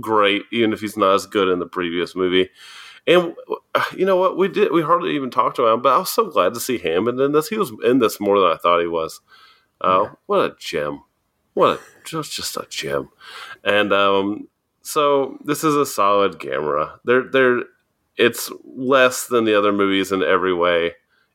great, 0.00 0.42
even 0.52 0.72
if 0.72 0.80
he's 0.80 0.96
not 0.96 1.14
as 1.14 1.26
good 1.26 1.48
in 1.48 1.58
the 1.58 1.66
previous 1.66 2.14
movie. 2.14 2.50
And 3.06 3.34
uh, 3.74 3.84
you 3.96 4.06
know 4.06 4.16
what? 4.16 4.36
We 4.36 4.48
did. 4.48 4.72
We 4.72 4.82
hardly 4.82 5.14
even 5.14 5.30
talked 5.30 5.58
about 5.58 5.74
him, 5.74 5.82
but 5.82 5.94
I 5.94 5.98
was 5.98 6.10
so 6.10 6.26
glad 6.30 6.54
to 6.54 6.60
see 6.60 6.78
Hammond 6.78 7.20
in 7.20 7.32
this. 7.32 7.48
He 7.48 7.58
was 7.58 7.72
in 7.84 7.98
this 7.98 8.18
more 8.20 8.40
than 8.40 8.50
I 8.50 8.56
thought 8.56 8.80
he 8.80 8.86
was. 8.86 9.20
Uh, 9.80 10.08
What 10.26 10.38
a 10.40 10.56
gem! 10.58 11.02
What 11.52 11.78
a 11.78 11.80
just 12.04 12.32
just 12.32 12.56
a 12.56 12.66
gem. 12.70 13.10
And 13.62 13.92
um, 13.92 14.48
so 14.82 15.38
this 15.44 15.64
is 15.64 15.74
a 15.76 15.84
solid 15.84 16.38
Gamera. 16.38 16.98
They're 17.04 17.24
they're 17.24 17.62
it's 18.16 18.50
less 18.64 19.26
than 19.26 19.44
the 19.44 19.58
other 19.58 19.72
movies 19.72 20.10
in 20.12 20.22
every 20.22 20.54
way, 20.54 20.92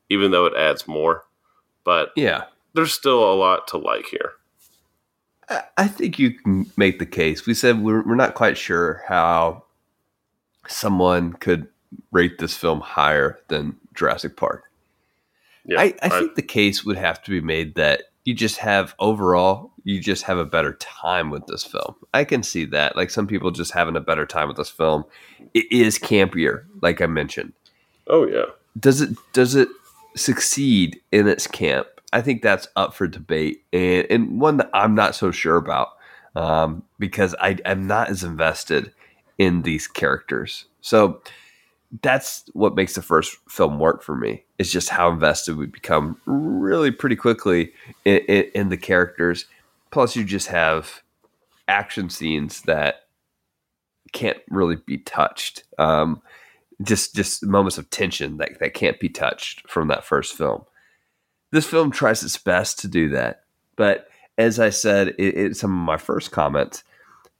even 0.09 0.31
though 0.31 0.45
it 0.45 0.55
adds 0.57 0.87
more. 0.87 1.25
But 1.83 2.11
Yeah. 2.15 2.45
there's 2.73 2.93
still 2.93 3.21
a 3.31 3.35
lot 3.35 3.67
to 3.69 3.77
like 3.77 4.05
here. 4.05 4.31
I- 5.49 5.63
I 5.77 5.87
think 5.87 6.17
you 6.19 6.31
can 6.31 6.71
make 6.77 6.99
the 6.99 7.05
case. 7.05 7.45
We 7.45 7.53
said 7.53 7.81
we're, 7.81 8.01
we're 8.03 8.15
not 8.15 8.33
quite 8.35 8.57
sure 8.57 9.03
how 9.07 9.65
someone 10.69 11.33
could 11.33 11.67
rate 12.11 12.37
this 12.37 12.55
film 12.55 12.79
higher 12.79 13.39
than 13.47 13.75
Jurassic 13.95 14.37
Park. 14.37 14.63
Yeah, 15.65 15.81
I, 15.81 15.93
I 16.01 16.09
think 16.09 16.35
the 16.35 16.41
case 16.41 16.85
would 16.85 16.97
have 16.97 17.21
to 17.23 17.31
be 17.31 17.41
made 17.41 17.75
that 17.75 18.03
you 18.25 18.33
just 18.33 18.57
have 18.57 18.95
overall, 18.99 19.71
you 19.83 19.99
just 19.99 20.23
have 20.23 20.37
a 20.37 20.45
better 20.45 20.73
time 20.73 21.29
with 21.29 21.45
this 21.47 21.63
film. 21.63 21.95
I 22.13 22.23
can 22.23 22.43
see 22.43 22.65
that. 22.65 22.95
Like 22.95 23.09
some 23.09 23.27
people 23.27 23.51
just 23.51 23.73
having 23.73 23.95
a 23.95 24.01
better 24.01 24.25
time 24.25 24.47
with 24.47 24.57
this 24.57 24.69
film. 24.69 25.05
It 25.53 25.71
is 25.71 25.97
campier, 25.99 26.65
like 26.81 27.01
I 27.01 27.07
mentioned. 27.07 27.53
oh 28.07 28.27
yeah, 28.27 28.45
Does 28.79 29.01
it 29.01 29.17
does 29.33 29.55
it 29.55 29.67
succeed 30.15 30.99
in 31.11 31.27
its 31.27 31.47
camp? 31.47 31.87
I 32.11 32.21
think 32.21 32.41
that's 32.41 32.67
up 32.75 32.93
for 32.93 33.07
debate, 33.07 33.63
and, 33.71 34.07
and 34.09 34.39
one 34.39 34.57
that 34.57 34.69
I'm 34.73 34.95
not 34.95 35.15
so 35.15 35.31
sure 35.31 35.57
about 35.57 35.89
um, 36.35 36.83
because 36.97 37.35
I'm 37.41 37.85
not 37.87 38.09
as 38.09 38.23
invested 38.23 38.91
in 39.39 39.63
these 39.63 39.87
characters. 39.87 40.65
So 40.81 41.21
that's 42.03 42.43
what 42.53 42.75
makes 42.75 42.93
the 42.93 43.01
first 43.01 43.35
film 43.49 43.79
work 43.79 44.03
for 44.03 44.15
me. 44.15 44.43
Is 44.59 44.71
just 44.71 44.89
how 44.89 45.09
invested 45.09 45.57
we 45.57 45.65
become 45.65 46.21
really 46.27 46.91
pretty 46.91 47.15
quickly 47.15 47.71
in, 48.05 48.17
in, 48.27 48.51
in 48.53 48.69
the 48.69 48.77
characters. 48.77 49.45
Plus, 49.89 50.15
you 50.15 50.23
just 50.23 50.47
have 50.47 51.01
action 51.67 52.09
scenes 52.09 52.61
that 52.63 53.07
can't 54.11 54.37
really 54.49 54.75
be 54.75 54.99
touched. 54.99 55.63
Um, 55.79 56.21
just 56.81 57.15
just 57.15 57.43
moments 57.43 57.77
of 57.77 57.89
tension 57.89 58.37
that, 58.37 58.59
that 58.59 58.73
can't 58.73 58.99
be 58.99 59.09
touched 59.09 59.67
from 59.67 59.87
that 59.87 60.05
first 60.05 60.35
film. 60.35 60.65
This 61.51 61.65
film 61.65 61.91
tries 61.91 62.23
its 62.23 62.37
best 62.37 62.79
to 62.79 62.87
do 62.87 63.09
that, 63.09 63.43
but 63.75 64.07
as 64.37 64.59
I 64.59 64.69
said 64.69 65.09
in, 65.19 65.31
in 65.31 65.53
some 65.53 65.71
of 65.71 65.85
my 65.85 65.97
first 65.97 66.31
comments, 66.31 66.83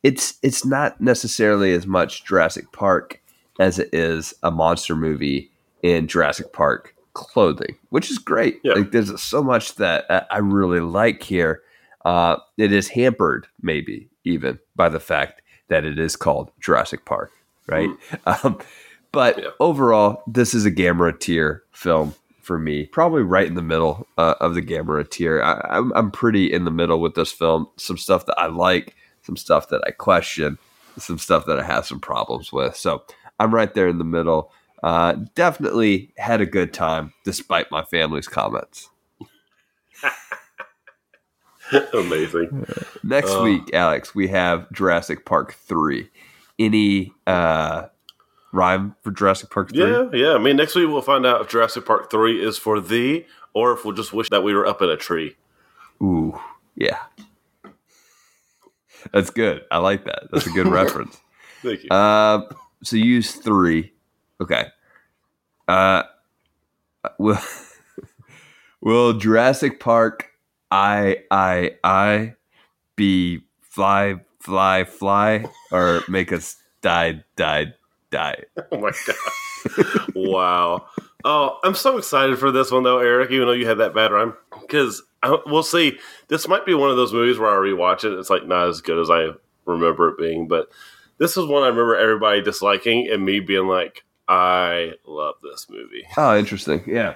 it's 0.03 0.35
it's 0.43 0.65
not 0.65 0.99
necessarily 1.01 1.73
as 1.73 1.85
much 1.87 2.23
Jurassic 2.25 2.71
Park 2.71 3.21
as 3.59 3.79
it 3.79 3.89
is 3.93 4.33
a 4.43 4.51
monster 4.51 4.95
movie 4.95 5.51
in 5.83 6.07
Jurassic 6.07 6.53
Park 6.53 6.95
clothing, 7.13 7.75
which 7.89 8.09
is 8.09 8.17
great. 8.17 8.59
Yeah. 8.63 8.73
Like 8.73 8.91
there's 8.91 9.21
so 9.21 9.43
much 9.43 9.75
that 9.75 10.05
I- 10.31 10.37
really 10.37 10.79
like 10.79 11.23
here. 11.23 11.61
Uh, 12.05 12.37
it 12.57 12.71
is 12.71 12.87
hampered, 12.89 13.47
maybe 13.61 14.07
even 14.23 14.59
by 14.75 14.87
the 14.89 14.99
fact 15.01 15.41
that 15.67 15.83
it 15.83 15.99
is 15.99 16.15
called 16.15 16.49
Jurassic 16.61 17.03
Park, 17.05 17.31
right? 17.67 17.89
Um, 18.25 18.59
but 19.11 19.37
Yeah. 19.39 19.49
overall, 19.59 20.23
this 20.27 20.53
is 20.53 20.65
a 20.65 20.71
Gamera 20.71 21.19
tier 21.19 21.63
film 21.71 22.13
for 22.41 22.57
me, 22.57 22.85
probably 22.85 23.23
right 23.23 23.47
in 23.47 23.55
the 23.55 23.61
middle 23.61 24.07
uh, 24.17 24.35
of 24.39 24.53
the 24.55 24.61
Gamera 24.61 25.07
tier. 25.09 25.41
I, 25.43 25.59
I'm, 25.69 25.91
I'm 25.93 26.11
pretty 26.11 26.51
in 26.53 26.63
the 26.63 26.71
middle 26.71 27.01
with 27.01 27.15
this 27.15 27.31
film. 27.31 27.67
Some 27.75 27.97
stuff 27.97 28.25
that 28.27 28.39
I 28.39 28.45
like, 28.47 28.95
some 29.29 29.37
stuff 29.37 29.69
that 29.69 29.81
I 29.85 29.91
question, 29.91 30.57
some 30.97 31.19
stuff 31.19 31.45
that 31.45 31.59
I 31.59 31.63
have 31.63 31.85
some 31.85 31.99
problems 31.99 32.51
with. 32.51 32.75
So 32.75 33.03
I'm 33.39 33.53
right 33.53 33.71
there 33.75 33.87
in 33.87 33.99
the 33.99 34.03
middle. 34.03 34.51
Uh, 34.81 35.17
definitely 35.35 36.11
had 36.17 36.41
a 36.41 36.47
good 36.47 36.73
time 36.73 37.13
despite 37.23 37.69
my 37.69 37.83
family's 37.83 38.27
comments. 38.27 38.89
Amazing. 41.93 42.65
Next 43.03 43.29
Uh. 43.31 43.43
week, 43.43 43.71
Alex, 43.73 44.15
we 44.15 44.29
have 44.29 44.71
Jurassic 44.71 45.25
Park 45.25 45.53
3. 45.53 46.09
Any 46.57 47.13
uh, 47.27 47.83
rhyme 48.51 48.95
for 49.03 49.11
Jurassic 49.11 49.51
Park 49.51 49.69
3? 49.69 49.79
Yeah, 49.79 50.09
yeah. 50.11 50.33
I 50.33 50.39
mean, 50.39 50.55
next 50.57 50.73
week 50.73 50.87
we'll 50.87 51.03
find 51.03 51.23
out 51.27 51.41
if 51.41 51.49
Jurassic 51.49 51.85
Park 51.85 52.09
3 52.09 52.43
is 52.43 52.57
for 52.57 52.79
thee 52.81 53.27
or 53.53 53.73
if 53.73 53.85
we'll 53.85 53.93
just 53.93 54.11
wish 54.11 54.29
that 54.31 54.41
we 54.43 54.55
were 54.55 54.65
up 54.65 54.81
in 54.81 54.89
a 54.89 54.97
tree. 54.97 55.35
Ooh, 56.01 56.39
yeah. 56.75 56.97
That's 59.13 59.29
good. 59.29 59.63
I 59.71 59.77
like 59.77 60.05
that. 60.05 60.29
That's 60.31 60.47
a 60.47 60.51
good 60.51 60.67
reference. 60.71 61.19
Thank 61.61 61.83
you. 61.83 61.91
Um, 61.91 62.47
so 62.83 62.95
use 62.95 63.33
three. 63.33 63.93
Okay. 64.41 64.67
Uh, 65.67 66.03
will 67.17 67.39
will 68.81 69.13
Jurassic 69.13 69.79
Park 69.79 70.29
I 70.71 71.23
I 71.31 71.71
I 71.83 72.35
be 72.95 73.41
fly 73.61 74.15
fly 74.39 74.83
fly 74.83 75.45
or 75.71 76.01
make 76.07 76.31
us 76.31 76.55
die 76.81 77.23
die 77.35 77.73
die? 78.11 78.43
oh 78.71 78.79
my 78.79 78.91
god. 79.05 80.11
wow. 80.15 80.85
Oh, 81.25 81.57
I'm 81.63 81.75
so 81.75 81.97
excited 81.97 82.39
for 82.39 82.51
this 82.51 82.71
one 82.71 82.83
though, 82.83 82.99
Eric. 82.99 83.31
Even 83.31 83.47
though 83.47 83.53
you 83.53 83.67
had 83.67 83.79
that 83.79 83.93
bad 83.93 84.11
rhyme, 84.11 84.33
because 84.61 85.01
we'll 85.45 85.63
see. 85.63 85.97
This 86.29 86.47
might 86.47 86.65
be 86.65 86.73
one 86.73 86.89
of 86.89 86.95
those 86.97 87.13
movies 87.13 87.37
where 87.37 87.49
I 87.49 87.55
rewatch 87.55 88.03
it. 88.05 88.17
It's 88.17 88.29
like 88.29 88.45
not 88.47 88.67
as 88.67 88.81
good 88.81 88.99
as 88.99 89.09
I 89.09 89.29
remember 89.65 90.09
it 90.09 90.17
being, 90.17 90.47
but 90.47 90.69
this 91.17 91.35
is 91.35 91.45
one 91.45 91.63
I 91.63 91.67
remember 91.67 91.95
everybody 91.97 92.41
disliking 92.41 93.09
and 93.11 93.25
me 93.25 93.39
being 93.41 93.67
like, 93.67 94.03
I 94.27 94.93
love 95.05 95.35
this 95.43 95.67
movie. 95.69 96.05
Oh, 96.15 96.37
interesting. 96.37 96.83
Yeah. 96.87 97.15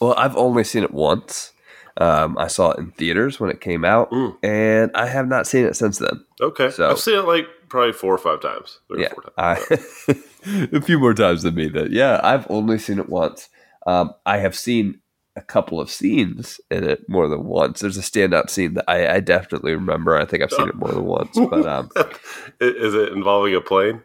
Well, 0.00 0.14
I've 0.16 0.36
only 0.36 0.64
seen 0.64 0.82
it 0.84 0.92
once. 0.92 1.52
Um, 1.96 2.36
I 2.38 2.46
saw 2.46 2.70
it 2.72 2.78
in 2.78 2.90
theaters 2.92 3.40
when 3.40 3.50
it 3.50 3.60
came 3.60 3.84
out, 3.84 4.10
Mm. 4.12 4.36
and 4.44 4.90
I 4.94 5.06
have 5.06 5.26
not 5.26 5.46
seen 5.48 5.64
it 5.64 5.74
since 5.74 5.98
then. 5.98 6.24
Okay, 6.40 6.70
So- 6.70 6.88
I've 6.90 7.00
seen 7.00 7.18
it 7.18 7.22
like 7.26 7.46
probably 7.68 7.92
four 7.92 8.14
or 8.14 8.18
five 8.18 8.40
times. 8.40 8.78
Three 8.86 9.02
yeah, 9.02 9.08
or 9.16 9.22
four 9.22 9.32
times. 9.36 9.66
I, 10.08 10.14
a 10.72 10.80
few 10.80 10.98
more 10.98 11.14
times 11.14 11.42
than 11.42 11.54
me. 11.54 11.68
That 11.68 11.90
yeah, 11.90 12.20
I've 12.22 12.50
only 12.50 12.78
seen 12.78 12.98
it 12.98 13.08
once. 13.08 13.48
Um, 13.86 14.14
I 14.26 14.38
have 14.38 14.54
seen 14.56 15.00
a 15.36 15.40
couple 15.40 15.80
of 15.80 15.90
scenes 15.90 16.60
in 16.70 16.82
it 16.84 17.08
more 17.08 17.28
than 17.28 17.44
once. 17.44 17.80
There's 17.80 17.96
a 17.96 18.00
standout 18.02 18.50
scene 18.50 18.74
that 18.74 18.84
I, 18.88 19.14
I 19.16 19.20
definitely 19.20 19.72
remember. 19.72 20.16
I 20.16 20.24
think 20.24 20.42
I've 20.42 20.50
seen 20.50 20.68
it 20.68 20.74
more 20.74 20.90
than 20.92 21.04
once, 21.04 21.38
but 21.38 21.64
um, 21.66 21.88
Is 22.60 22.94
it 22.94 23.12
involving 23.12 23.54
a 23.54 23.60
plane? 23.60 24.02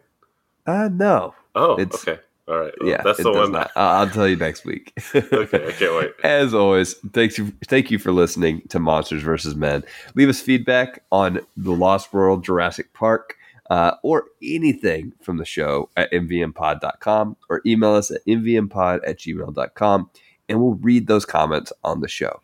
uh, 0.66 0.88
no, 0.92 1.34
Oh, 1.54 1.78
It's- 1.78 2.06
okay. 2.06 2.20
All 2.46 2.58
right. 2.58 2.74
Well, 2.78 2.90
yeah, 2.90 3.00
that's 3.02 3.22
the 3.22 3.32
one. 3.32 3.52
not. 3.52 3.70
I'll 3.74 4.00
I'll 4.02 4.10
tell 4.10 4.28
you 4.28 4.36
next 4.36 4.66
week. 4.66 4.92
Okay, 5.14 5.66
I 5.66 5.72
can't 5.72 5.94
wait. 5.96 6.12
As 6.22 6.52
always, 6.52 6.92
thanks 7.14 7.38
you, 7.38 7.50
thank 7.68 7.90
you 7.90 7.98
for 7.98 8.12
listening 8.12 8.60
to 8.68 8.78
Monsters 8.78 9.22
vs. 9.22 9.54
Men. 9.54 9.82
Leave 10.14 10.28
us 10.28 10.42
feedback 10.42 11.02
on 11.10 11.40
The 11.56 11.70
Lost 11.72 12.12
World, 12.12 12.44
Jurassic 12.44 12.92
Park, 12.92 13.36
uh, 13.70 13.92
or 14.02 14.26
anything 14.42 15.12
from 15.22 15.38
the 15.38 15.44
show 15.44 15.88
at 15.96 16.10
mvmpod.com 16.12 17.36
or 17.48 17.62
email 17.66 17.94
us 17.94 18.10
at 18.10 18.24
mvmpod 18.26 19.00
at 19.06 19.18
gmail.com 19.18 20.10
and 20.48 20.60
we'll 20.60 20.74
read 20.74 21.06
those 21.06 21.24
comments 21.24 21.72
on 21.82 22.00
the 22.00 22.08
show. 22.08 22.40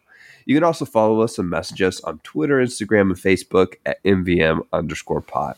You 0.46 0.56
can 0.56 0.64
also 0.64 0.84
follow 0.84 1.20
us 1.20 1.38
and 1.38 1.50
message 1.50 1.82
us 1.82 2.00
on 2.00 2.18
Twitter, 2.20 2.56
Instagram, 2.56 3.02
and 3.02 3.16
Facebook 3.16 3.74
at 3.84 4.02
mvm 4.04 4.66
underscore 4.72 5.20
pod. 5.20 5.56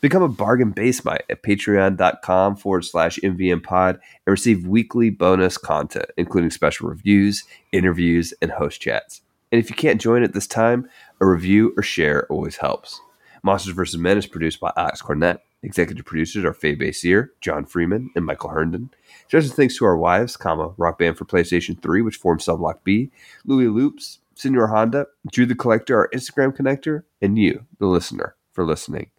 Become 0.00 0.22
a 0.22 0.28
bargain 0.28 0.72
basemite 0.72 1.22
at 1.30 1.44
patreon.com 1.44 2.56
forward 2.56 2.84
slash 2.84 3.20
mvmpod 3.22 3.94
and 3.94 4.00
receive 4.26 4.66
weekly 4.66 5.10
bonus 5.10 5.56
content, 5.56 6.06
including 6.16 6.50
special 6.50 6.88
reviews, 6.88 7.44
interviews, 7.70 8.34
and 8.42 8.50
host 8.50 8.80
chats. 8.80 9.20
And 9.52 9.60
if 9.60 9.70
you 9.70 9.76
can't 9.76 10.00
join 10.00 10.24
at 10.24 10.32
this 10.32 10.46
time, 10.48 10.88
a 11.20 11.26
review 11.26 11.72
or 11.76 11.82
share 11.84 12.26
always 12.26 12.56
helps. 12.56 13.00
Monsters 13.42 13.74
vs. 13.74 13.98
Men 14.00 14.18
is 14.18 14.26
produced 14.26 14.60
by 14.60 14.72
Alex 14.76 15.02
Cornett. 15.02 15.38
Executive 15.64 16.04
producers 16.04 16.44
are 16.44 16.52
Faye 16.52 16.74
Basier, 16.74 17.32
John 17.40 17.64
Freeman, 17.64 18.10
and 18.16 18.24
Michael 18.24 18.50
Herndon. 18.50 18.90
Special 19.28 19.50
thanks 19.50 19.76
to 19.78 19.84
our 19.84 19.96
wives, 19.96 20.36
comma, 20.36 20.72
Rock 20.76 20.98
Band 20.98 21.16
for 21.16 21.24
PlayStation 21.24 21.80
3, 21.80 22.02
which 22.02 22.16
forms 22.16 22.44
Sublock 22.46 22.78
B, 22.84 23.10
Louis 23.44 23.68
Loops, 23.68 24.18
Senor 24.34 24.66
Honda, 24.68 25.06
Drew 25.30 25.46
the 25.46 25.54
Collector, 25.54 25.96
our 25.96 26.08
Instagram 26.12 26.56
connector, 26.56 27.04
and 27.20 27.38
you, 27.38 27.64
the 27.78 27.86
listener, 27.86 28.34
for 28.52 28.64
listening. 28.64 29.10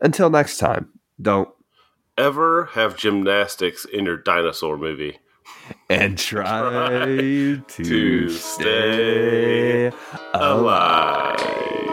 Until 0.00 0.28
next 0.30 0.58
time, 0.58 0.88
don't 1.20 1.48
Ever 2.18 2.66
have 2.72 2.96
gymnastics 2.96 3.84
in 3.84 4.06
your 4.06 4.16
dinosaur 4.16 4.76
movie? 4.78 5.18
and 5.90 6.16
try 6.18 6.48
to, 6.98 7.62
To 7.68 8.30
stay 8.30 9.92
alive. 10.34 11.85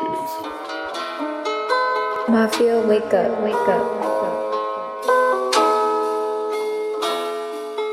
Mafia, 2.30 2.80
wake 2.88 3.14
up, 3.14 3.42
wake 3.44 3.54
up. 3.68 3.84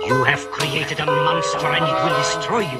You 0.06 0.22
have 0.24 0.48
created 0.52 1.00
a 1.00 1.06
monster 1.06 1.66
and 1.66 1.84
it 1.84 1.94
will 2.04 2.16
destroy 2.16 2.60
you. 2.60 2.78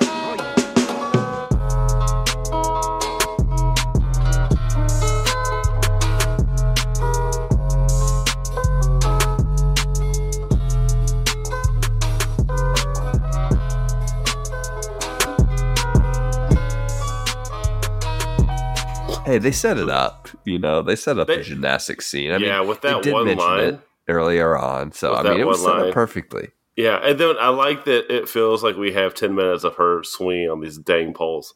Hey, 19.25 19.39
they 19.39 19.53
set 19.53 19.79
it 19.79 19.89
up. 19.89 20.20
You 20.45 20.59
know, 20.59 20.83
they 20.83 20.97
set 20.97 21.19
up 21.19 21.27
They- 21.27 21.37
the 21.39 21.43
gymnastics 21.45 22.07
scene. 22.07 22.31
I 22.31 22.37
Yeah, 22.39 22.61
mean, 22.61 22.69
with 22.69 22.81
that 22.83 23.03
did 23.03 23.13
one 23.13 23.27
mention 23.27 23.47
line. 23.47 23.61
it 23.75 23.81
earlier 24.09 24.57
on. 24.57 24.93
So 24.93 25.15
I 25.15 25.23
mean, 25.23 25.41
it 25.41 25.47
was 25.47 25.61
set 25.63 25.69
line. 25.77 25.89
up 25.89 25.95
perfectly. 25.95 26.51
Yeah, 26.77 26.97
and 27.03 27.19
then 27.19 27.37
I 27.39 27.49
like 27.49 27.85
that 27.85 28.11
it 28.15 28.29
feels 28.29 28.63
like 28.65 28.77
we 28.77 28.93
have 28.93 29.15
10 29.15 29.35
minutes 29.35 29.65
of 29.65 29.75
her 29.77 30.03
swinging 30.03 30.49
on 30.49 30.61
these 30.61 30.79
dang 30.79 31.13
poles. 31.13 31.55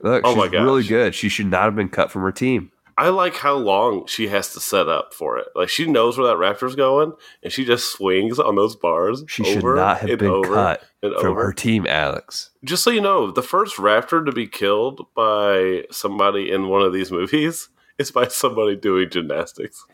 Look, 0.00 0.22
Oh 0.24 0.30
she's 0.30 0.36
my 0.38 0.48
gosh. 0.48 0.62
really 0.64 0.84
good. 0.84 1.14
She 1.14 1.28
should 1.28 1.46
not 1.46 1.64
have 1.64 1.74
been 1.76 1.88
cut 1.88 2.10
from 2.10 2.22
her 2.22 2.32
team. 2.32 2.70
I 2.96 3.08
like 3.08 3.34
how 3.34 3.54
long 3.54 4.06
she 4.06 4.28
has 4.28 4.52
to 4.52 4.60
set 4.60 4.88
up 4.88 5.12
for 5.12 5.36
it. 5.38 5.46
Like 5.56 5.68
she 5.68 5.86
knows 5.86 6.16
where 6.16 6.28
that 6.28 6.36
raptor's 6.36 6.76
going, 6.76 7.12
and 7.42 7.52
she 7.52 7.64
just 7.64 7.90
swings 7.92 8.38
on 8.38 8.54
those 8.54 8.76
bars. 8.76 9.24
She 9.26 9.42
should 9.42 9.64
not 9.64 9.98
have 9.98 10.18
been 10.20 10.42
cut 10.44 10.84
from 11.02 11.12
over. 11.32 11.46
her 11.46 11.52
team, 11.52 11.86
Alex. 11.88 12.50
Just 12.62 12.84
so 12.84 12.90
you 12.90 13.00
know, 13.00 13.32
the 13.32 13.42
first 13.42 13.78
raptor 13.78 14.24
to 14.24 14.30
be 14.30 14.46
killed 14.46 15.06
by 15.16 15.84
somebody 15.90 16.52
in 16.52 16.68
one 16.68 16.82
of 16.82 16.92
these 16.92 17.10
movies 17.10 17.68
is 17.98 18.10
by 18.10 18.28
somebody 18.28 18.76
doing 18.76 19.08
gymnastics. 19.10 19.84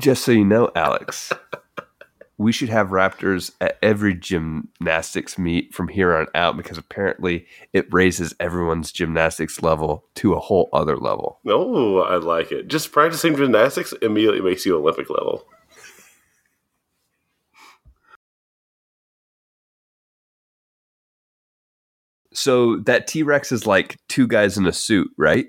Just 0.00 0.24
so 0.24 0.32
you 0.32 0.44
know, 0.44 0.70
Alex, 0.74 1.32
we 2.38 2.50
should 2.50 2.68
have 2.68 2.88
raptors 2.88 3.52
at 3.60 3.78
every 3.82 4.14
gymnastics 4.14 5.38
meet 5.38 5.72
from 5.72 5.88
here 5.88 6.16
on 6.16 6.26
out 6.34 6.56
because 6.56 6.78
apparently 6.78 7.46
it 7.72 7.92
raises 7.92 8.34
everyone's 8.40 8.90
gymnastics 8.90 9.62
level 9.62 10.04
to 10.16 10.34
a 10.34 10.40
whole 10.40 10.68
other 10.72 10.96
level. 10.96 11.38
No, 11.44 12.00
I 12.00 12.16
like 12.16 12.50
it. 12.50 12.68
Just 12.68 12.90
practicing 12.90 13.36
gymnastics 13.36 13.92
immediately 14.02 14.40
makes 14.40 14.66
you 14.66 14.76
Olympic 14.76 15.08
level. 15.08 15.46
So 22.34 22.78
that 22.78 23.06
T 23.06 23.22
Rex 23.22 23.52
is 23.52 23.66
like 23.66 23.98
two 24.08 24.26
guys 24.26 24.56
in 24.56 24.66
a 24.66 24.72
suit, 24.72 25.10
right? 25.16 25.46